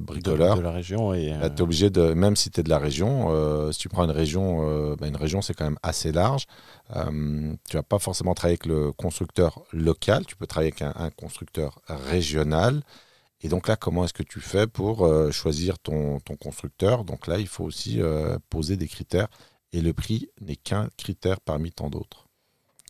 bricoleur? 0.00 0.56
De, 0.58 0.62
la 0.62 0.70
région. 0.70 1.12
et 1.14 1.32
bah, 1.40 1.50
Tu 1.50 1.56
es 1.56 1.62
obligé 1.62 1.90
de, 1.90 2.12
même 2.12 2.36
si 2.36 2.50
tu 2.50 2.60
es 2.60 2.62
de 2.62 2.68
la 2.68 2.78
région, 2.78 3.72
si 3.72 3.78
tu 3.78 3.88
prends 3.88 4.04
une 4.04 4.10
région, 4.10 4.94
bah, 4.96 5.08
une 5.08 5.16
région 5.16 5.40
c'est 5.40 5.54
quand 5.54 5.64
même 5.64 5.78
assez 5.82 6.12
large. 6.12 6.46
tu 6.94 7.76
vas 7.76 7.82
pas 7.82 7.98
forcément 7.98 8.34
travailler 8.34 8.58
avec 8.60 8.66
le 8.66 8.92
constructeur 8.92 9.62
local, 9.72 10.26
tu 10.26 10.36
peux 10.36 10.46
travailler 10.46 10.74
avec 10.78 10.82
un 10.82 11.10
constructeur 11.10 11.80
régional. 11.88 12.82
Et 13.42 13.48
donc 13.48 13.68
là, 13.68 13.76
comment 13.76 14.04
est-ce 14.04 14.14
que 14.14 14.22
tu 14.22 14.40
fais 14.40 14.66
pour 14.66 15.04
euh, 15.04 15.30
choisir 15.30 15.78
ton, 15.78 16.18
constructeur? 16.40 17.04
Donc 17.04 17.26
là, 17.26 17.38
il 17.38 17.46
faut 17.46 17.64
aussi 17.64 18.00
euh, 18.00 18.38
poser 18.50 18.76
des 18.76 18.88
critères. 18.88 19.28
Et 19.72 19.80
le 19.82 19.92
prix 19.92 20.30
n'est 20.40 20.56
qu'un 20.56 20.88
critère 20.96 21.40
parmi 21.40 21.70
tant 21.70 21.90
d'autres. 21.90 22.26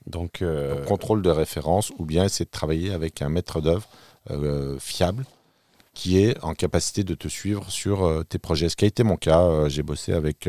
Donc, 0.07 0.41
euh, 0.41 0.85
contrôle 0.85 1.21
de 1.21 1.31
référence 1.31 1.93
ou 1.99 2.05
bien 2.05 2.25
essayer 2.25 2.45
de 2.45 2.51
travailler 2.51 2.93
avec 2.93 3.23
un 3.23 3.29
maître 3.29 3.61
d'œuvre 3.61 3.89
fiable 4.81 5.25
qui 5.95 6.19
est 6.19 6.37
en 6.43 6.55
capacité 6.55 7.05
de 7.05 7.15
te 7.15 7.29
suivre 7.29 7.71
sur 7.71 8.25
tes 8.29 8.39
projets. 8.39 8.69
Ce 8.69 8.75
qui 8.75 8.85
a 8.85 8.89
été 8.89 9.05
mon 9.05 9.17
cas, 9.17 9.69
j'ai 9.69 9.85
bossé 9.85 10.13
avec, 10.13 10.49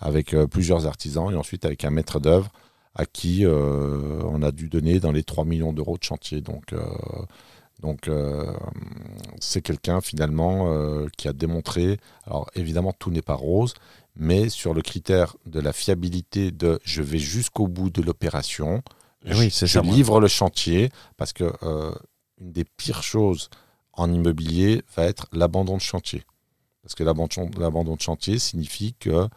avec 0.00 0.36
plusieurs 0.46 0.86
artisans 0.86 1.28
et 1.32 1.34
ensuite 1.34 1.64
avec 1.64 1.84
un 1.84 1.90
maître 1.90 2.20
d'œuvre 2.20 2.48
à 2.94 3.06
qui 3.06 3.44
on 3.44 4.40
a 4.42 4.52
dû 4.52 4.68
donner 4.68 5.00
dans 5.00 5.10
les 5.10 5.24
3 5.24 5.44
millions 5.44 5.72
d'euros 5.72 5.98
de 5.98 6.04
chantier. 6.04 6.40
Donc 6.42 6.72
donc 7.80 8.08
euh, 8.08 8.52
c'est 9.40 9.62
quelqu'un 9.62 10.00
finalement 10.00 10.72
euh, 10.72 11.06
qui 11.16 11.28
a 11.28 11.32
démontré, 11.32 11.98
alors 12.26 12.50
évidemment 12.54 12.92
tout 12.92 13.10
n'est 13.10 13.22
pas 13.22 13.34
rose, 13.34 13.74
mais 14.16 14.48
sur 14.48 14.74
le 14.74 14.82
critère 14.82 15.36
de 15.46 15.60
la 15.60 15.72
fiabilité 15.72 16.50
de 16.50 16.80
je 16.84 17.02
vais 17.02 17.18
jusqu'au 17.18 17.68
bout 17.68 17.90
de 17.90 18.02
l'opération, 18.02 18.82
eh 19.24 19.34
oui, 19.34 19.50
je, 19.50 19.80
livre 19.80 20.20
le 20.20 20.28
chantier, 20.28 20.90
parce 21.16 21.32
que 21.32 21.52
euh, 21.62 21.92
une 22.40 22.52
des 22.52 22.64
pires 22.64 23.02
choses 23.02 23.50
en 23.92 24.12
immobilier 24.12 24.82
va 24.96 25.04
être 25.04 25.26
l'abandon 25.32 25.76
de 25.76 25.82
chantier. 25.82 26.24
Parce 26.82 26.94
que 26.94 27.04
l'abandon 27.04 27.96
de 27.96 28.00
chantier 28.00 28.38
signifie 28.38 28.94
que 28.94 29.28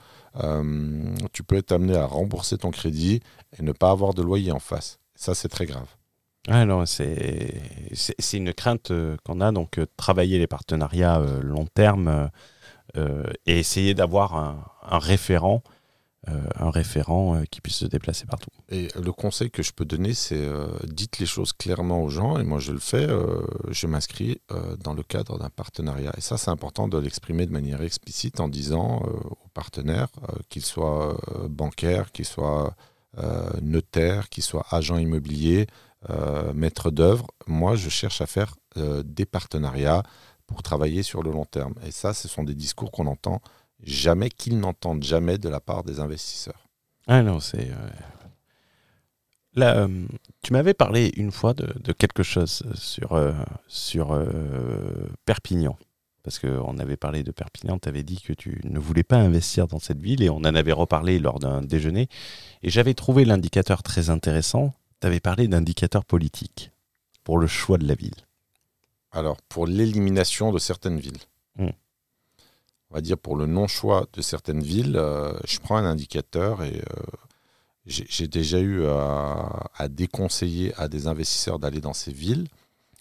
tu 1.34 1.44
peux 1.44 1.58
être 1.58 1.74
amené 1.74 1.98
à 1.98 2.06
rembourser 2.06 2.58
ton 2.58 2.72
crédit 2.72 3.20
et 3.58 3.64
ne 3.64 3.72
pas 3.72 3.90
avoir 3.90 4.14
de 4.14 4.22
loyer 4.22 4.52
en 4.52 4.60
face. 4.60 5.00
Ça, 5.16 5.34
c'est 5.34 5.50
très 5.50 5.66
grave. 5.66 5.88
Ah 6.48 6.66
non, 6.66 6.86
c'est 6.86 7.54
une 8.34 8.54
crainte 8.54 8.90
euh, 8.92 9.16
qu'on 9.24 9.42
a, 9.42 9.52
donc 9.52 9.78
euh, 9.78 9.86
travailler 9.96 10.40
les 10.40 10.48
partenariats 10.48 11.20
euh, 11.20 11.42
long 11.42 11.68
terme 11.68 12.30
et 13.46 13.58
essayer 13.58 13.94
d'avoir 13.94 14.36
un, 14.36 15.00
référent, 15.00 15.64
un 16.28 16.70
référent 16.70 17.42
qui 17.50 17.62
puisse 17.62 17.78
se 17.78 17.86
déplacer 17.86 18.26
partout. 18.26 18.50
Et 18.68 18.90
le 19.02 19.14
conseil 19.14 19.50
que 19.50 19.64
je 19.64 19.72
peux 19.72 19.86
donner, 19.86 20.14
c'est 20.14 20.46
dites 20.84 21.20
les 21.20 21.26
choses 21.26 21.54
clairement 21.54 22.04
aux 22.04 22.10
gens, 22.10 22.38
et 22.38 22.44
moi 22.44 22.60
je 22.60 22.74
le 22.74 22.80
fais, 22.80 23.08
je 23.70 23.88
m'inscris 23.88 24.42
dans 24.84 24.94
le 24.94 25.04
cadre 25.04 25.40
d'un 25.40 25.50
partenariat. 25.50 26.12
Et 26.18 26.22
ça, 26.22 26.36
c'est 26.38 26.52
important 26.52 26.90
de 26.90 26.98
l'exprimer 26.98 27.46
de 27.46 27.54
manière 27.54 27.82
explicite 27.82 28.42
en 28.42 28.50
disant 28.50 28.98
aux 28.98 29.50
partenaires, 29.54 30.10
qu'ils 30.50 30.66
soient 30.66 31.18
bancaires, 31.50 32.12
qu'ils 32.12 32.26
soient 32.26 32.76
notaires, 33.62 34.28
qu'ils 34.28 34.44
soient 34.44 34.66
agents 34.70 34.98
immobiliers, 34.98 35.66
euh, 36.10 36.52
maître 36.54 36.90
d'œuvre, 36.90 37.28
moi 37.46 37.76
je 37.76 37.90
cherche 37.90 38.22
à 38.22 38.26
faire 38.26 38.56
euh, 38.78 39.04
des 39.06 39.26
partenariats 39.26 40.02
pour 40.48 40.64
travailler 40.64 41.04
sur 41.04 41.22
le 41.22 41.32
long 41.32 41.46
terme. 41.46 41.76
Et 41.86 41.92
ça, 41.92 42.14
ce 42.14 42.28
sont 42.28 42.44
des 42.44 42.56
discours 42.56 42.92
qu'on 42.92 43.06
entend 43.06 43.40
jamais, 43.84 44.30
qu'ils 44.30 44.60
n'entendent 44.60 45.04
jamais 45.04 45.38
de 45.38 45.48
la 45.48 45.60
part 45.60 45.84
des 45.84 46.00
investisseurs. 46.00 46.68
Ah 47.08 47.22
non, 47.22 47.40
c'est. 47.40 47.70
Euh, 47.70 47.90
là, 49.54 49.88
tu 50.42 50.54
m'avais 50.54 50.74
parlé 50.74 51.12
une 51.18 51.32
fois 51.32 51.54
de, 51.54 51.92
quelque 51.94 52.24
chose 52.24 52.64
sur, 52.76 53.34
sur 53.68 54.28
Perpignan. 55.26 55.78
Parce 56.24 56.38
qu'on 56.38 56.78
avait 56.78 56.98
parlé 56.98 57.24
de 57.24 57.32
Perpignan, 57.32 57.80
tu 57.80 57.90
avais 57.90 58.04
dit 58.04 58.22
que 58.22 58.34
tu 58.34 58.62
ne 58.64 58.80
voulais 58.80 59.04
pas 59.04 59.18
investir 59.18 59.68
dans 59.68 59.80
cette 59.80 60.00
ville 60.00 60.22
et 60.22 60.30
on 60.30 60.38
en 60.38 60.56
avait 60.56 60.72
reparlé 60.72 61.18
lors 61.18 61.40
d'un 61.40 61.62
déjeuner. 61.62 62.10
Et 62.62 62.70
j'avais 62.70 62.94
trouvé 62.94 63.26
l'indicateur 63.26 63.82
très 63.82 64.10
intéressant 64.10 64.74
tu 65.02 65.08
avais 65.08 65.20
parlé 65.20 65.48
d'indicateurs 65.48 66.06
politiques 66.06 66.72
pour 67.24 67.38
le 67.38 67.48
choix 67.48 67.78
de 67.78 67.88
la 67.88 67.96
ville. 67.96 68.16
Alors, 69.12 69.42
pour 69.50 69.68
l'élimination 69.68 70.52
de 70.52 70.60
certaines 70.60 71.00
villes. 71.00 71.20
Hmm. 71.58 71.70
On 72.90 72.96
va 72.96 73.02
dire 73.02 73.18
pour 73.18 73.36
le 73.36 73.46
non-choix 73.46 74.08
de 74.14 74.22
certaines 74.22 74.62
villes, 74.62 74.96
euh, 74.96 75.34
je 75.46 75.60
prends 75.60 75.78
un 75.78 75.86
indicateur 75.86 76.64
et 76.64 76.78
euh, 76.78 77.02
j'ai 77.86 78.28
déjà 78.28 78.60
eu 78.60 78.86
à, 78.86 79.88
déconseiller 79.90 80.74
à 80.76 80.88
des 80.88 81.08
investisseurs 81.08 81.58
d'aller 81.58 81.82
dans 81.82 81.94
ces 81.94 82.14
villes. 82.14 82.48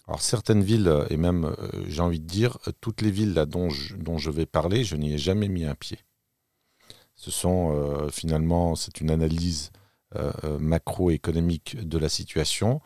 Alors 0.07 0.21
certaines 0.21 0.63
villes, 0.63 1.05
et 1.09 1.17
même 1.17 1.45
euh, 1.45 1.67
j'ai 1.87 2.01
envie 2.01 2.19
de 2.19 2.25
dire, 2.25 2.57
toutes 2.81 3.01
les 3.01 3.11
villes 3.11 3.33
là, 3.33 3.45
dont, 3.45 3.69
je, 3.69 3.95
dont 3.95 4.17
je 4.17 4.31
vais 4.31 4.45
parler, 4.45 4.83
je 4.83 4.95
n'y 4.95 5.13
ai 5.13 5.17
jamais 5.17 5.47
mis 5.47 5.65
un 5.65 5.75
pied. 5.75 5.99
Ce 7.15 7.29
sont 7.29 8.09
finalement, 8.11 8.75
c'est 8.75 8.99
une 8.99 9.11
analyse 9.11 9.69
euh, 9.69 9.77
euh, 9.77 9.80
macroéconomique 10.59 11.87
de 11.87 11.97
la 11.97 12.09
situation. 12.09 12.81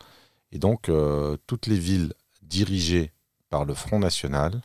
Et 0.52 0.58
donc, 0.58 0.88
euh, 0.88 1.36
toutes 1.46 1.66
les 1.66 1.78
villes 1.78 2.12
dirigées 2.42 3.12
par 3.50 3.64
le 3.64 3.74
Front 3.74 3.98
National, 3.98 4.62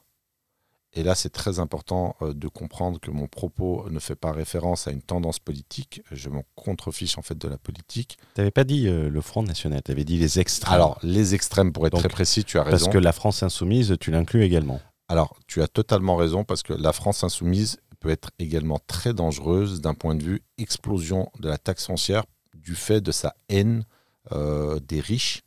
et 0.93 1.03
là, 1.03 1.15
c'est 1.15 1.29
très 1.29 1.59
important 1.59 2.17
de 2.21 2.47
comprendre 2.49 2.99
que 2.99 3.11
mon 3.11 3.27
propos 3.27 3.89
ne 3.89 3.99
fait 3.99 4.15
pas 4.15 4.33
référence 4.33 4.87
à 4.87 4.91
une 4.91 5.01
tendance 5.01 5.39
politique. 5.39 6.01
Je 6.11 6.27
m'en 6.27 6.43
contrefiche 6.55 7.17
en 7.17 7.21
fait 7.21 7.37
de 7.37 7.47
la 7.47 7.57
politique. 7.57 8.17
Tu 8.35 8.41
n'avais 8.41 8.51
pas 8.51 8.65
dit 8.65 8.87
le 8.87 9.21
Front 9.21 9.43
National, 9.43 9.81
tu 9.83 9.91
avais 9.91 10.03
dit 10.03 10.17
les 10.17 10.39
extrêmes. 10.39 10.73
Alors, 10.73 10.99
les 11.01 11.33
extrêmes, 11.33 11.71
pour 11.71 11.87
être 11.87 11.97
très 11.97 12.09
précis, 12.09 12.43
tu 12.43 12.57
as 12.59 12.63
raison. 12.63 12.77
Parce 12.77 12.91
que 12.91 12.97
la 12.97 13.13
France 13.13 13.41
insoumise, 13.41 13.95
tu 14.01 14.11
l'inclus 14.11 14.43
également. 14.43 14.81
Alors, 15.07 15.37
tu 15.47 15.61
as 15.61 15.69
totalement 15.69 16.17
raison, 16.17 16.43
parce 16.43 16.61
que 16.61 16.73
la 16.73 16.91
France 16.91 17.23
insoumise 17.23 17.77
peut 18.01 18.09
être 18.09 18.31
également 18.37 18.79
très 18.87 19.13
dangereuse 19.13 19.79
d'un 19.79 19.93
point 19.93 20.15
de 20.15 20.23
vue 20.23 20.41
explosion 20.57 21.31
de 21.39 21.47
la 21.47 21.57
taxe 21.57 21.85
foncière 21.85 22.25
du 22.61 22.75
fait 22.75 23.01
de 23.01 23.11
sa 23.11 23.35
haine 23.49 23.85
euh, 24.31 24.79
des 24.79 24.99
riches, 24.99 25.41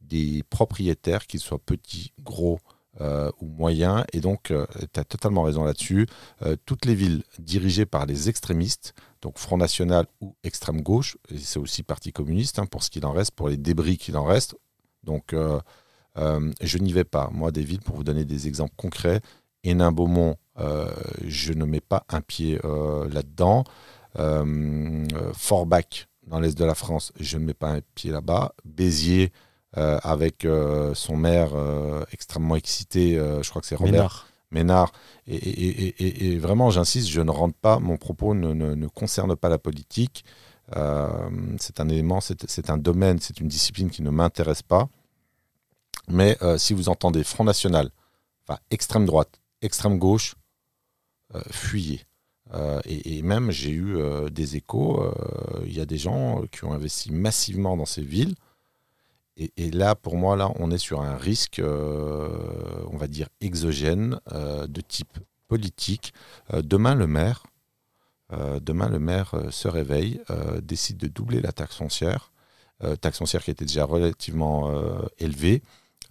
des 0.00 0.42
propriétaires, 0.48 1.26
qu'ils 1.26 1.40
soient 1.40 1.58
petits, 1.58 2.12
gros 2.22 2.58
euh, 3.00 3.30
ou 3.40 3.46
moyens. 3.46 4.04
Et 4.12 4.20
donc, 4.20 4.50
euh, 4.50 4.66
tu 4.92 4.98
as 4.98 5.04
totalement 5.04 5.42
raison 5.42 5.64
là-dessus. 5.64 6.06
toutes 6.64 6.86
les 6.86 6.94
villes 6.94 7.22
dirigées 7.38 7.86
par 7.86 8.06
les 8.06 8.28
extrémistes, 8.28 8.94
donc 9.20 9.38
Front 9.38 9.58
National 9.58 10.06
ou 10.20 10.34
extrême 10.42 10.80
gauche, 10.80 11.16
c'est 11.36 11.58
aussi 11.58 11.82
Parti 11.82 12.12
communiste, 12.12 12.58
hein, 12.58 12.66
pour 12.66 12.82
ce 12.82 12.90
qu'il 12.90 13.04
en 13.04 13.12
reste, 13.12 13.32
pour 13.32 13.48
les 13.48 13.56
débris 13.56 13.98
qu'il 13.98 14.16
en 14.16 14.24
reste, 14.24 14.56
Donc, 15.02 15.34
je 16.16 16.78
n'y 16.78 16.92
vais 16.92 17.04
pas. 17.04 17.28
Moi, 17.32 17.50
des 17.50 17.62
villes, 17.62 17.80
pour 17.80 17.96
vous 17.96 18.04
donner 18.04 18.24
des 18.24 18.46
exemples 18.48 18.74
concrets, 18.76 19.20
Hénin-Beaumont, 19.64 20.36
euh, 20.58 20.90
je 21.26 21.52
ne 21.52 21.64
mets 21.64 21.80
pas 21.80 22.04
un 22.08 22.20
pied 22.20 22.58
là-dedans. 22.62 23.64
Forbach, 25.34 26.06
dans 26.26 26.40
l'est 26.40 26.56
de 26.56 26.64
la 26.64 26.74
France, 26.74 27.12
je 27.20 27.38
ne 27.38 27.44
mets 27.44 27.54
pas 27.54 27.70
un 27.70 27.80
pied 27.94 28.10
là-bas. 28.10 28.54
Béziers, 28.64 29.32
euh, 29.76 29.98
avec 30.02 30.44
euh, 30.44 30.94
son 30.94 31.16
maire 31.16 31.50
euh, 31.54 32.04
extrêmement 32.12 32.56
excité, 32.56 33.14
je 33.16 33.48
crois 33.50 33.60
que 33.60 33.66
c'est 33.66 33.74
Robert 33.74 33.92
Ménard. 33.92 34.26
Ménard. 34.50 34.92
Et, 35.26 35.34
et- 35.36 35.86
et- 35.86 36.04
et- 36.06 36.32
et 36.32 36.38
vraiment, 36.38 36.70
j'insiste, 36.70 37.08
je 37.08 37.20
ne 37.20 37.30
rentre 37.30 37.56
pas, 37.56 37.78
mon 37.80 37.96
propos 37.96 38.34
ne, 38.34 38.52
ne- 38.52 38.74
ne 38.74 38.86
concerne 38.86 39.34
pas 39.36 39.48
la 39.48 39.58
politique. 39.58 40.24
C'est 40.72 41.80
un 41.80 41.88
élément, 41.88 42.20
c'est 42.20 42.70
un 42.70 42.78
domaine, 42.78 43.18
c'est 43.20 43.40
une 43.40 43.48
discipline 43.48 43.90
qui 43.90 44.02
ne 44.02 44.10
m'intéresse 44.10 44.62
pas. 44.62 44.88
Mais 46.08 46.38
si 46.58 46.72
vous 46.72 46.88
entendez 46.88 47.24
Front 47.24 47.44
National, 47.44 47.90
enfin 48.46 48.58
extrême 48.70 49.06
droite, 49.06 49.40
extrême 49.60 49.98
gauche, 49.98 50.36
fuyez. 51.50 52.02
Euh, 52.54 52.80
et, 52.84 53.22
même, 53.22 53.50
j'ai 53.50 53.70
eu 53.70 53.96
euh, 53.96 54.28
des 54.28 54.56
échos. 54.56 55.02
euh, 55.02 55.64
Il 55.66 55.74
y 55.74 55.80
a 55.80 55.86
des 55.86 55.98
gens 55.98 56.42
qui 56.52 56.64
ont 56.64 56.72
investi 56.72 57.12
massivement 57.12 57.76
dans 57.76 57.86
ces 57.86 58.02
villes. 58.02 58.34
Et, 59.36 59.52
et 59.56 59.70
là, 59.70 59.94
pour 59.94 60.16
moi, 60.16 60.36
là, 60.36 60.52
on 60.56 60.70
est 60.70 60.78
sur 60.78 61.00
un 61.00 61.16
risque, 61.16 61.60
on 61.64 62.96
va 62.96 63.08
dire, 63.08 63.28
exogène 63.40 64.20
de 64.30 64.80
type 64.80 65.18
politique. 65.48 66.14
Demain, 66.52 66.94
le 66.94 67.08
maire, 67.08 67.42
demain, 68.30 68.88
le 68.88 69.00
maire 69.00 69.34
se 69.50 69.66
réveille, 69.66 70.20
décide 70.62 70.98
de 70.98 71.08
doubler 71.08 71.40
la 71.40 71.50
taxe 71.50 71.74
foncière, 71.74 72.30
taxe 73.00 73.18
foncière 73.18 73.42
qui 73.42 73.50
était 73.50 73.64
déjà 73.64 73.84
relativement 73.84 74.72
élevée. 75.18 75.62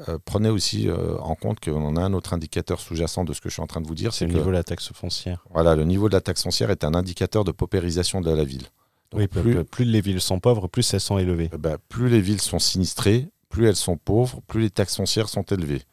Euh, 0.10 0.18
prenez 0.26 0.50
aussi 0.50 0.90
euh, 0.90 1.18
en 1.20 1.36
compte 1.36 1.60
qu'on 1.60 1.96
a 1.96 2.02
un 2.02 2.14
autre 2.14 2.34
indicateur 2.34 2.80
sous-jacent 2.80 3.24
de 3.24 3.34
ce 3.34 3.42
que 3.42 3.50
je 3.50 3.54
suis 3.54 3.62
en 3.62 3.68
train 3.68 3.82
de 3.82 3.88
vous 3.88 3.96
dire, 3.96 4.14
C'est 4.14 4.26
le 4.26 4.32
que 4.34 4.38
niveau 4.38 4.50
de 4.50 4.56
la 4.56 4.64
taxe 4.64 4.92
foncière. 4.94 5.46
voilà, 5.52 5.76
le 5.76 5.86
niveau 5.86 6.10
de 6.10 6.14
la 6.14 6.22
taxe 6.22 6.44
foncière 6.44 6.72
est 6.72 6.84
un 6.84 6.94
indicateur 6.94 7.44
de 7.44 7.52
paupérisation 7.52 8.20
de 8.22 8.30
la 8.32 8.44
ville. 8.44 8.64
Donc, 9.12 9.30
Oui, 9.46 9.64
plus, 9.64 9.86
les 9.86 10.02
villes 10.02 10.20
sont 10.22 10.40
pauvres, 10.40 10.68
plus 10.68 10.94
elles 10.94 11.00
sont 11.00 11.18
élevées. 11.18 11.50
euh, 11.54 11.58
bah, 11.58 11.78
plus 11.90 12.10
les 12.10 12.20
villes 12.22 12.42
sont 12.42 12.60
sinistrées, 12.60 13.30
plus 13.50 13.68
elles 13.68 13.76
sont 13.76 13.96
pauvres, 13.98 14.42
plus 14.48 14.62
les 14.62 14.70
taxes 14.72 14.96
foncières 14.98 15.30
sont 15.30 15.44
élevées. 15.44 15.84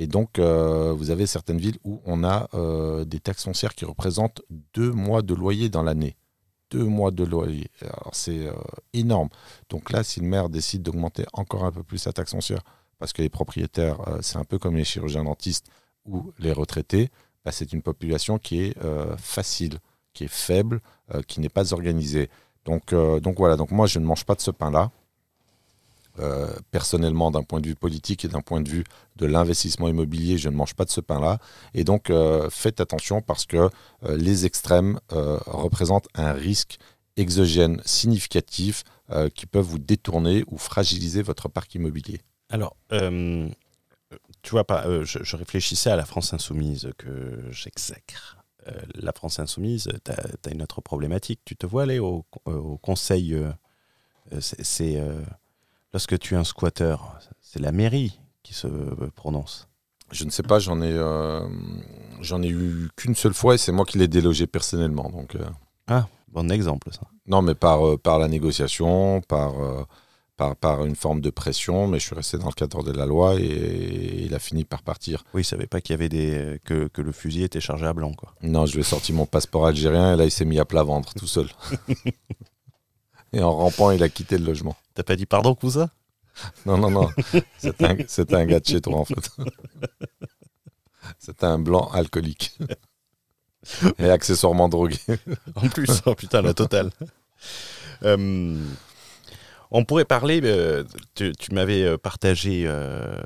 Et 0.00 0.06
donc, 0.06 0.38
euh, 0.38 0.92
vous 0.92 1.10
avez 1.10 1.26
certaines 1.26 1.58
villes 1.58 1.78
où 1.82 2.00
on 2.06 2.22
a 2.22 2.48
euh, 2.54 3.04
des 3.04 3.18
taxes 3.18 3.44
foncières 3.44 3.74
qui 3.74 3.84
représentent 3.84 4.42
deux 4.72 4.92
mois 4.92 5.22
de 5.22 5.34
loyer 5.34 5.68
dans 5.68 5.82
l'année. 5.82 6.16
Deux 6.70 6.84
mois 6.84 7.10
de 7.10 7.24
loyer. 7.24 7.68
Alors, 7.82 8.10
c'est 8.12 8.46
euh, 8.46 8.52
énorme. 8.92 9.28
Donc 9.70 9.90
là, 9.90 10.04
si 10.04 10.20
le 10.20 10.26
maire 10.26 10.48
décide 10.50 10.82
d'augmenter 10.82 11.24
encore 11.32 11.64
un 11.64 11.72
peu 11.72 11.82
plus 11.82 11.98
sa 11.98 12.12
taxe 12.12 12.30
foncière, 12.30 12.60
parce 12.98 13.12
que 13.12 13.22
les 13.22 13.28
propriétaires, 13.28 14.00
euh, 14.08 14.18
c'est 14.22 14.38
un 14.38 14.44
peu 14.44 14.58
comme 14.58 14.76
les 14.76 14.84
chirurgiens 14.84 15.24
dentistes 15.24 15.66
ou 16.04 16.32
les 16.38 16.52
retraités, 16.52 17.10
bah, 17.44 17.52
c'est 17.52 17.72
une 17.72 17.82
population 17.82 18.38
qui 18.38 18.62
est 18.62 18.84
euh, 18.84 19.16
facile, 19.16 19.78
qui 20.12 20.24
est 20.24 20.32
faible, 20.32 20.80
euh, 21.14 21.22
qui 21.22 21.40
n'est 21.40 21.48
pas 21.48 21.72
organisée. 21.72 22.28
Donc, 22.64 22.92
donc 22.92 23.38
voilà, 23.38 23.56
donc 23.56 23.70
moi 23.70 23.86
je 23.86 23.98
ne 23.98 24.04
mange 24.04 24.24
pas 24.26 24.34
de 24.34 24.42
ce 24.42 24.50
pain-là. 24.50 24.90
Personnellement, 26.70 27.30
d'un 27.30 27.44
point 27.44 27.60
de 27.60 27.68
vue 27.68 27.76
politique 27.76 28.26
et 28.26 28.28
d'un 28.28 28.42
point 28.42 28.60
de 28.60 28.68
vue 28.68 28.84
de 29.16 29.24
l'investissement 29.24 29.88
immobilier, 29.88 30.36
je 30.36 30.50
ne 30.50 30.56
mange 30.56 30.74
pas 30.74 30.84
de 30.84 30.90
ce 30.90 31.00
pain-là. 31.00 31.38
Et 31.72 31.84
donc, 31.84 32.12
faites 32.50 32.82
attention 32.82 33.22
parce 33.22 33.46
que 33.46 33.70
les 34.02 34.44
extrêmes 34.44 35.00
représentent 35.08 36.08
un 36.14 36.32
risque 36.32 36.78
exogène 37.16 37.80
significatif 37.86 38.82
qui 39.34 39.46
peuvent 39.46 39.64
vous 39.64 39.78
détourner 39.78 40.44
ou 40.48 40.58
fragiliser 40.58 41.22
votre 41.22 41.48
parc 41.48 41.74
immobilier. 41.76 42.20
Alors, 42.50 42.76
euh, 42.92 43.48
tu 44.42 44.50
vois 44.50 44.64
pas, 44.64 44.86
euh, 44.86 45.04
je, 45.04 45.22
je 45.22 45.36
réfléchissais 45.36 45.90
à 45.90 45.96
la 45.96 46.04
France 46.04 46.32
insoumise 46.32 46.90
que 46.96 47.42
j'exècre. 47.50 48.38
Euh, 48.66 48.72
la 48.94 49.12
France 49.12 49.38
insoumise, 49.38 49.90
tu 50.04 50.10
as, 50.10 50.52
une 50.52 50.62
autre 50.62 50.80
problématique. 50.80 51.40
Tu 51.44 51.56
te 51.56 51.66
vois 51.66 51.82
aller 51.82 51.98
au, 51.98 52.24
au 52.46 52.78
conseil. 52.78 53.36
c'est 54.40 55.02
lorsque 55.92 56.18
tu 56.18 56.34
es 56.34 56.36
un 56.36 56.44
squatter, 56.44 56.96
c'est 57.40 57.60
la 57.60 57.72
mairie 57.72 58.18
qui 58.42 58.54
se 58.54 58.66
prononce. 59.14 59.68
Je 60.10 60.24
ne 60.24 60.30
sais 60.30 60.42
pas, 60.42 60.58
j'en 60.58 60.80
ai, 60.80 60.96
j'en 62.20 62.42
ai 62.42 62.48
eu 62.48 62.90
qu'une 62.96 63.14
seule 63.14 63.34
fois 63.34 63.54
et 63.54 63.58
c'est 63.58 63.72
moi 63.72 63.84
qui 63.84 63.98
l'ai 63.98 64.08
délogé 64.08 64.46
personnellement. 64.46 65.10
Donc, 65.10 65.34
euh, 65.34 66.00
Bon 66.30 66.50
exemple, 66.50 66.92
ça. 66.92 67.00
Non, 67.26 67.40
mais 67.40 67.54
par, 67.54 67.98
par 67.98 68.18
la 68.18 68.28
négociation, 68.28 69.22
par, 69.22 69.54
par, 70.38 70.56
par 70.56 70.86
une 70.86 70.96
forme 70.96 71.20
de 71.20 71.30
pression, 71.30 71.88
mais 71.88 71.98
je 71.98 72.06
suis 72.06 72.14
resté 72.14 72.38
dans 72.38 72.46
le 72.46 72.52
cadre 72.52 72.82
de 72.82 72.92
la 72.92 73.04
loi 73.04 73.34
et 73.38 74.22
il 74.24 74.34
a 74.34 74.38
fini 74.38 74.64
par 74.64 74.82
partir. 74.82 75.24
Oui, 75.34 75.42
il 75.42 75.44
savait 75.44 75.66
pas 75.66 75.80
qu'il 75.82 75.92
y 75.92 75.94
avait 75.94 76.08
des 76.08 76.60
que, 76.64 76.86
que 76.86 77.02
le 77.02 77.12
fusil 77.12 77.42
était 77.42 77.60
chargé 77.60 77.84
à 77.84 77.92
blanc, 77.92 78.12
quoi. 78.14 78.34
Non, 78.40 78.64
je 78.64 78.74
lui 78.74 78.80
ai 78.80 78.84
sorti 78.84 79.12
mon 79.12 79.26
passeport 79.26 79.66
algérien 79.66 80.14
et 80.14 80.16
là, 80.16 80.24
il 80.24 80.30
s'est 80.30 80.44
mis 80.46 80.60
à 80.60 80.64
plat 80.64 80.84
ventre 80.84 81.12
tout 81.14 81.26
seul. 81.26 81.48
et 83.32 83.42
en 83.42 83.54
rampant, 83.54 83.90
il 83.90 84.02
a 84.02 84.08
quitté 84.08 84.38
le 84.38 84.46
logement. 84.46 84.76
T'as 84.94 85.02
pas 85.02 85.16
dit 85.16 85.26
pardon, 85.26 85.54
cousin? 85.54 85.90
Non, 86.64 86.78
non, 86.78 86.90
non. 86.90 87.10
C'était 87.58 87.84
un, 87.84 87.96
c'était 88.06 88.36
un 88.36 88.46
gars 88.46 88.60
de 88.60 88.66
chez 88.66 88.80
toi, 88.80 88.96
en 88.96 89.04
fait. 89.04 89.30
C'était 91.18 91.46
un 91.46 91.58
blanc 91.58 91.90
alcoolique. 91.92 92.56
Et 93.98 94.08
accessoirement 94.08 94.68
drogué. 94.68 94.98
En 95.56 95.68
plus, 95.68 96.00
oh 96.06 96.14
putain, 96.14 96.42
la 96.42 96.54
totale. 96.54 96.90
Euh, 98.04 98.56
on 99.70 99.84
pourrait 99.84 100.04
parler, 100.04 100.40
euh, 100.44 100.84
tu, 101.14 101.32
tu 101.38 101.52
m'avais 101.54 101.82
euh, 101.84 101.98
partagé 101.98 102.64
euh, 102.66 103.16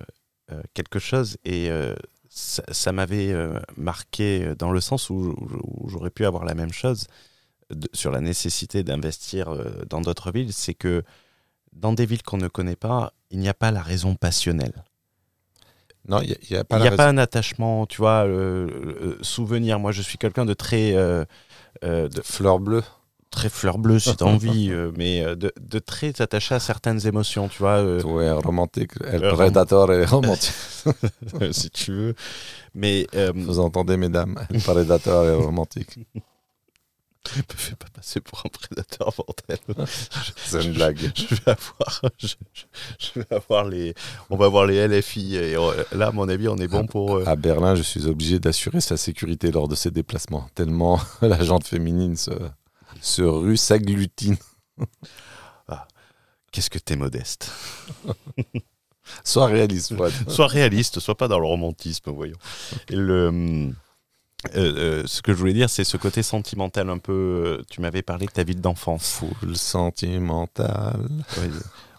quelque 0.75 0.99
chose 0.99 1.39
et 1.45 1.71
euh, 1.71 1.95
ça, 2.29 2.63
ça 2.71 2.93
m'avait 2.93 3.35
marqué 3.77 4.55
dans 4.59 4.71
le 4.71 4.81
sens 4.81 5.11
où, 5.11 5.35
où 5.65 5.89
j'aurais 5.89 6.11
pu 6.11 6.25
avoir 6.25 6.45
la 6.45 6.55
même 6.55 6.73
chose 6.73 7.07
de- 7.71 7.89
sur 7.93 8.11
la 8.11 8.21
nécessité 8.21 8.83
d'investir 8.83 9.55
dans 9.89 10.01
d'autres 10.01 10.33
villes, 10.33 10.53
c'est 10.53 10.75
que 10.75 11.03
dans 11.73 11.93
des 11.93 12.07
villes 12.07 12.23
qu'on 12.23 12.39
ne 12.39 12.49
connaît 12.49 12.77
pas, 12.77 13.13
il 13.31 13.39
n'y 13.39 13.49
a 13.49 13.55
pas 13.55 13.71
la 13.71 13.83
raison 13.83 14.15
passionnelle. 14.15 14.85
Non, 16.09 16.21
il 16.23 16.37
n'y 16.51 16.57
a, 16.57 16.65
pas 16.65 16.77
Il 16.77 16.85
la 16.85 16.89
n'y 16.89 16.95
a 16.95 16.97
pas 16.97 17.09
un 17.09 17.19
attachement, 17.19 17.87
tu 17.87 17.99
vois, 17.99 18.27
souvenir. 19.21 19.79
Moi, 19.79 19.93
je 19.93 20.03
suis 20.03 20.19
quelqu'un 20.19 20.45
de 20.45 20.55
très... 20.55 20.93
de, 20.93 21.27
Fleur 22.23 22.59
bleue. 22.61 22.83
Très 23.33 23.49
fleur 23.49 23.79
bleue 23.79 23.99
si 23.99 24.15
t'as 24.15 24.25
envie, 24.27 24.71
euh, 24.73 24.93
mais 24.97 25.25
euh, 25.25 25.35
de, 25.35 25.53
de 25.61 25.79
très 25.81 26.21
attaché 26.23 26.55
à 26.55 26.61
certaines 26.61 27.05
émotions, 27.07 27.49
tu 27.49 27.59
vois, 27.59 27.79
euh, 27.79 28.01
Ouais, 28.03 28.31
romantique. 28.31 28.93
El 29.05 29.25
Euh, 29.25 29.33
Predator 29.33 29.93
est 29.93 30.05
romantique. 30.05 30.53
si 31.51 31.71
tu 31.71 31.91
veux. 31.93 32.15
Mais 32.75 33.07
Vous 33.35 33.59
entendez, 33.59 33.97
mesdames 33.97 34.39
El 34.51 34.61
Predator 34.61 35.25
est 35.27 35.35
romantique. 35.35 35.99
me 37.37 37.43
fais 37.57 37.77
pas 37.77 37.87
passer 37.95 38.21
pour 38.21 38.43
un 38.45 38.49
prédateur, 38.49 39.15
bordel. 39.17 39.87
C'est 40.37 40.65
une 40.65 40.73
blague. 40.73 40.99
Je 41.15 41.35
vais 41.37 41.53
avoir, 41.53 42.03
je, 42.19 43.21
vais 43.21 43.27
avoir 43.35 43.65
les, 43.65 43.95
on 44.29 44.37
va 44.37 44.49
voir 44.49 44.67
les 44.67 44.87
LFI 44.89 45.37
et 45.37 45.55
euh, 45.57 45.85
là, 45.93 46.09
à 46.09 46.11
mon 46.13 46.29
avis, 46.29 46.49
on 46.49 46.57
est 46.57 46.67
bon 46.67 46.85
pour. 46.87 47.15
euh, 47.17 47.25
À 47.27 47.37
Berlin, 47.37 47.77
je 47.77 47.83
suis 47.83 48.07
obligé 48.07 48.41
d'assurer 48.41 48.81
sa 48.81 48.97
sécurité 48.97 49.53
lors 49.53 49.69
de 49.69 49.77
ses 49.77 49.93
déplacements, 49.93 50.49
tellement 50.57 50.99
la 51.21 51.41
jante 51.45 51.67
féminine 51.67 52.17
se, 52.17 52.33
se 53.03 53.23
rue, 53.23 53.57
s'agglutine. 53.57 54.37
Qu'est-ce 56.53 56.71
que 56.71 56.79
t'es 56.79 56.97
modeste. 56.97 57.51
Sois 59.25 59.47
réaliste, 59.47 59.97
Fouad. 59.97 60.13
Sois 60.29 60.47
réaliste, 60.47 61.01
sois 61.01 61.17
pas 61.17 61.27
dans 61.27 61.39
le 61.39 61.47
romantisme, 61.47 62.11
voyons. 62.11 62.37
Le, 62.91 63.73
euh, 64.55 64.57
euh, 64.57 65.03
ce 65.07 65.23
que 65.23 65.33
je 65.33 65.39
voulais 65.39 65.55
dire, 65.55 65.71
c'est 65.71 65.85
ce 65.85 65.97
côté 65.97 66.23
sentimental 66.23 66.91
un 66.91 66.99
peu. 66.99 67.13
euh, 67.13 67.63
tu 67.71 67.81
m'avais 67.81 68.03
parlé 68.03 68.27
de 68.27 68.33
ta 68.33 68.43
vie 68.45 68.55
d'enfance. 68.55 69.21
Full 69.21 69.57
sentimental. 69.57 71.09
Ouais, 71.39 71.49